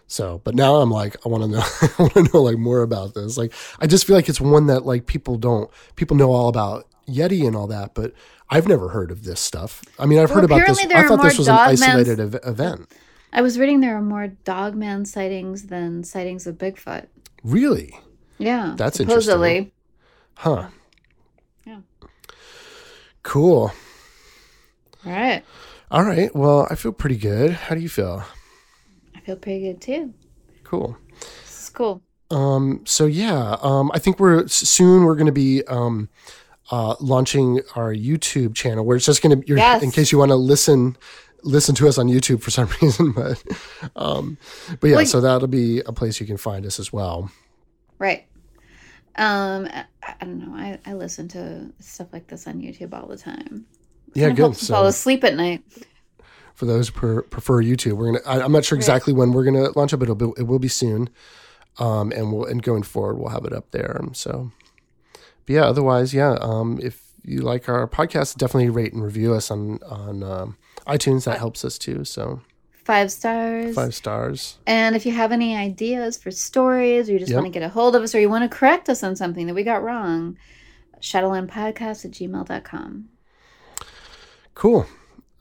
So, 0.07 0.39
but 0.43 0.53
now 0.55 0.75
I'm 0.75 0.91
like, 0.91 1.15
I 1.25 1.29
want 1.29 1.43
to 1.43 1.49
know, 1.49 1.63
I 1.81 2.01
want 2.01 2.13
to 2.13 2.29
know 2.33 2.41
like 2.43 2.57
more 2.57 2.81
about 2.81 3.13
this. 3.13 3.37
Like, 3.37 3.53
I 3.79 3.87
just 3.87 4.05
feel 4.05 4.15
like 4.15 4.29
it's 4.29 4.41
one 4.41 4.67
that 4.67 4.85
like 4.85 5.07
people 5.07 5.37
don't, 5.37 5.69
people 5.95 6.15
know 6.15 6.31
all 6.31 6.47
about 6.47 6.87
Yeti 7.07 7.45
and 7.45 7.55
all 7.55 7.67
that, 7.67 7.93
but 7.95 8.13
I've 8.49 8.67
never 8.67 8.89
heard 8.89 9.11
of 9.11 9.23
this 9.23 9.39
stuff. 9.39 9.81
I 9.97 10.05
mean, 10.05 10.19
I've 10.19 10.29
Well, 10.29 10.35
heard 10.35 10.45
about 10.45 10.67
this. 10.67 10.79
I 10.85 11.07
thought 11.07 11.23
this 11.23 11.37
was 11.37 11.47
an 11.47 11.55
isolated 11.55 12.19
ev- 12.19 12.39
event. 12.43 12.91
I 13.33 13.41
was 13.41 13.59
reading 13.59 13.81
there 13.81 13.97
are 13.97 14.01
more 14.01 14.27
dogman 14.27 15.05
sightings 15.05 15.63
than 15.67 16.03
sightings 16.03 16.47
of 16.47 16.57
Bigfoot. 16.57 17.07
Really? 17.43 17.99
Yeah, 18.37 18.75
That's 18.77 18.97
supposedly. 18.97 19.73
Huh. 20.35 20.67
Yeah. 21.65 21.79
Cool. 23.23 23.71
All 25.05 25.11
right, 25.11 25.43
All 25.91 26.03
right. 26.03 26.35
Well, 26.35 26.67
I 26.69 26.75
feel 26.75 26.91
pretty 26.91 27.17
good. 27.17 27.51
How 27.51 27.75
do 27.75 27.81
you 27.81 27.89
feel? 27.89 28.23
Feel 29.25 29.35
pretty 29.37 29.61
good 29.61 29.81
too. 29.81 30.13
Cool. 30.63 30.97
This 31.43 31.63
is 31.63 31.69
cool. 31.69 32.01
Um, 32.31 32.81
so 32.85 33.05
yeah, 33.05 33.57
um, 33.61 33.91
I 33.93 33.99
think 33.99 34.19
we're 34.19 34.47
soon 34.47 35.03
we're 35.05 35.15
going 35.15 35.25
to 35.27 35.31
be 35.31 35.63
um, 35.67 36.09
uh, 36.71 36.95
launching 36.99 37.61
our 37.75 37.93
YouTube 37.93 38.55
channel 38.55 38.85
where 38.85 38.97
it's 38.97 39.05
just 39.05 39.21
going 39.21 39.41
to, 39.41 39.55
Yes. 39.55 39.83
in 39.83 39.91
case 39.91 40.11
you 40.11 40.17
want 40.17 40.29
to 40.29 40.35
listen, 40.35 40.97
listen 41.43 41.75
to 41.75 41.87
us 41.87 41.97
on 41.97 42.07
YouTube 42.07 42.41
for 42.41 42.51
some 42.57 42.67
reason, 42.81 43.11
but, 43.13 43.43
um, 43.95 44.37
but 44.79 44.87
yeah, 44.89 44.95
Well, 44.97 45.05
so 45.05 45.21
that'll 45.21 45.47
be 45.47 45.79
a 45.85 45.91
place 45.93 46.19
you 46.19 46.25
can 46.25 46.37
find 46.37 46.65
us 46.65 46.79
as 46.79 46.91
well. 46.91 47.31
Right. 47.99 48.25
Um, 49.17 49.67
I, 49.71 49.85
I 50.03 50.25
don't 50.25 50.39
know. 50.39 50.55
I, 50.57 50.79
I 50.85 50.93
listen 50.93 51.27
to 51.29 51.71
stuff 51.79 52.07
like 52.11 52.27
this 52.27 52.47
on 52.47 52.61
YouTube 52.61 52.93
all 52.93 53.07
the 53.07 53.17
time. 53.17 53.65
Yeah, 54.13 54.29
good. 54.29 54.39
helps 54.39 54.63
me 54.69 54.73
fall 54.73 54.85
asleep 54.87 55.23
at 55.23 55.35
night. 55.35 55.63
For 56.55 56.65
those 56.65 56.87
who 56.89 56.93
per, 56.99 57.21
prefer 57.23 57.61
YouTube, 57.61 57.93
we're 57.93 58.13
gonna. 58.13 58.25
I, 58.25 58.41
I'm 58.43 58.51
not 58.51 58.65
sure 58.65 58.75
exactly 58.77 59.13
when 59.13 59.31
we're 59.33 59.43
gonna 59.43 59.69
launch 59.75 59.93
it, 59.93 59.97
but 59.97 60.05
it'll 60.09 60.15
be, 60.15 60.31
it 60.41 60.43
will 60.47 60.59
be 60.59 60.67
soon. 60.67 61.09
Um, 61.77 62.11
and 62.13 62.31
we'll 62.31 62.45
and 62.45 62.63
going 62.63 62.83
forward, 62.83 63.17
we'll 63.19 63.29
have 63.29 63.45
it 63.45 63.53
up 63.53 63.71
there. 63.71 63.99
So, 64.13 64.51
but 65.45 65.53
yeah. 65.53 65.65
Otherwise, 65.65 66.13
yeah. 66.13 66.37
Um, 66.41 66.79
if 66.81 67.03
you 67.23 67.41
like 67.41 67.67
our 67.67 67.87
podcast, 67.87 68.37
definitely 68.37 68.69
rate 68.69 68.93
and 68.93 69.03
review 69.03 69.33
us 69.33 69.51
on 69.51 69.79
on 69.83 70.23
um, 70.23 70.57
iTunes. 70.87 71.25
That 71.25 71.37
helps 71.37 71.65
us 71.65 71.77
too. 71.77 72.05
So 72.05 72.41
Five 72.85 73.11
stars. 73.11 73.73
five 73.75 73.95
stars. 73.95 74.59
And 74.67 74.95
if 74.95 75.05
you 75.07 75.11
have 75.11 75.31
any 75.31 75.57
ideas 75.57 76.17
for 76.17 76.29
stories, 76.31 77.09
or 77.09 77.13
you 77.13 77.19
just 77.19 77.31
Yep. 77.31 77.41
want 77.41 77.51
to 77.51 77.59
get 77.59 77.65
a 77.65 77.69
hold 77.69 77.95
of 77.95 78.03
us, 78.03 78.13
or 78.13 78.19
you 78.19 78.29
want 78.29 78.49
to 78.49 78.57
correct 78.57 78.87
us 78.89 79.01
on 79.03 79.15
something 79.15 79.47
that 79.47 79.55
we 79.55 79.63
got 79.63 79.81
wrong, 79.83 80.37
shadowlandpodcast 81.01 82.05
at 82.05 82.11
gmail.com. 82.11 83.09
Cool. 84.53 84.85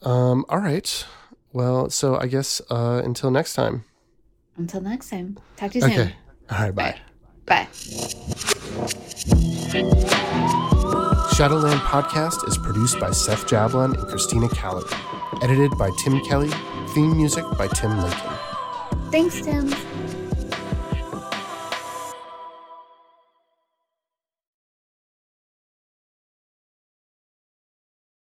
Um, 0.05 0.45
all 0.49 0.59
right. 0.59 1.07
Well, 1.53 1.89
so 1.91 2.19
I 2.19 2.27
guess 2.27 2.61
uh, 2.71 3.03
until 3.05 3.31
next 3.31 3.55
time. 3.55 3.85
Until 4.57 4.81
next 4.81 5.11
time, 5.11 5.39
talk 5.57 5.73
to 5.73 5.79
you 5.79 5.83
soon. 5.83 5.93
Okay. 5.93 6.15
All 6.51 6.59
right. 6.59 6.75
Bye. 6.75 6.97
Bye. 7.47 7.69
Shadowland 11.35 11.81
Podcast 11.81 12.47
is 12.49 12.57
produced 12.59 13.01
by 13.01 13.11
Seth 13.11 13.47
Jablon 13.47 13.99
and 13.99 14.07
Christina 14.09 14.49
Callaghan. 14.49 14.99
Edited 15.43 15.77
by 15.77 15.91
Tim 16.03 16.21
Kelly. 16.25 16.51
Theme 16.91 17.17
music 17.17 17.45
by 17.59 17.67
Tim 17.69 17.97
Lincoln. 17.99 18.31
Thanks, 19.11 19.41
Tim. 19.41 19.75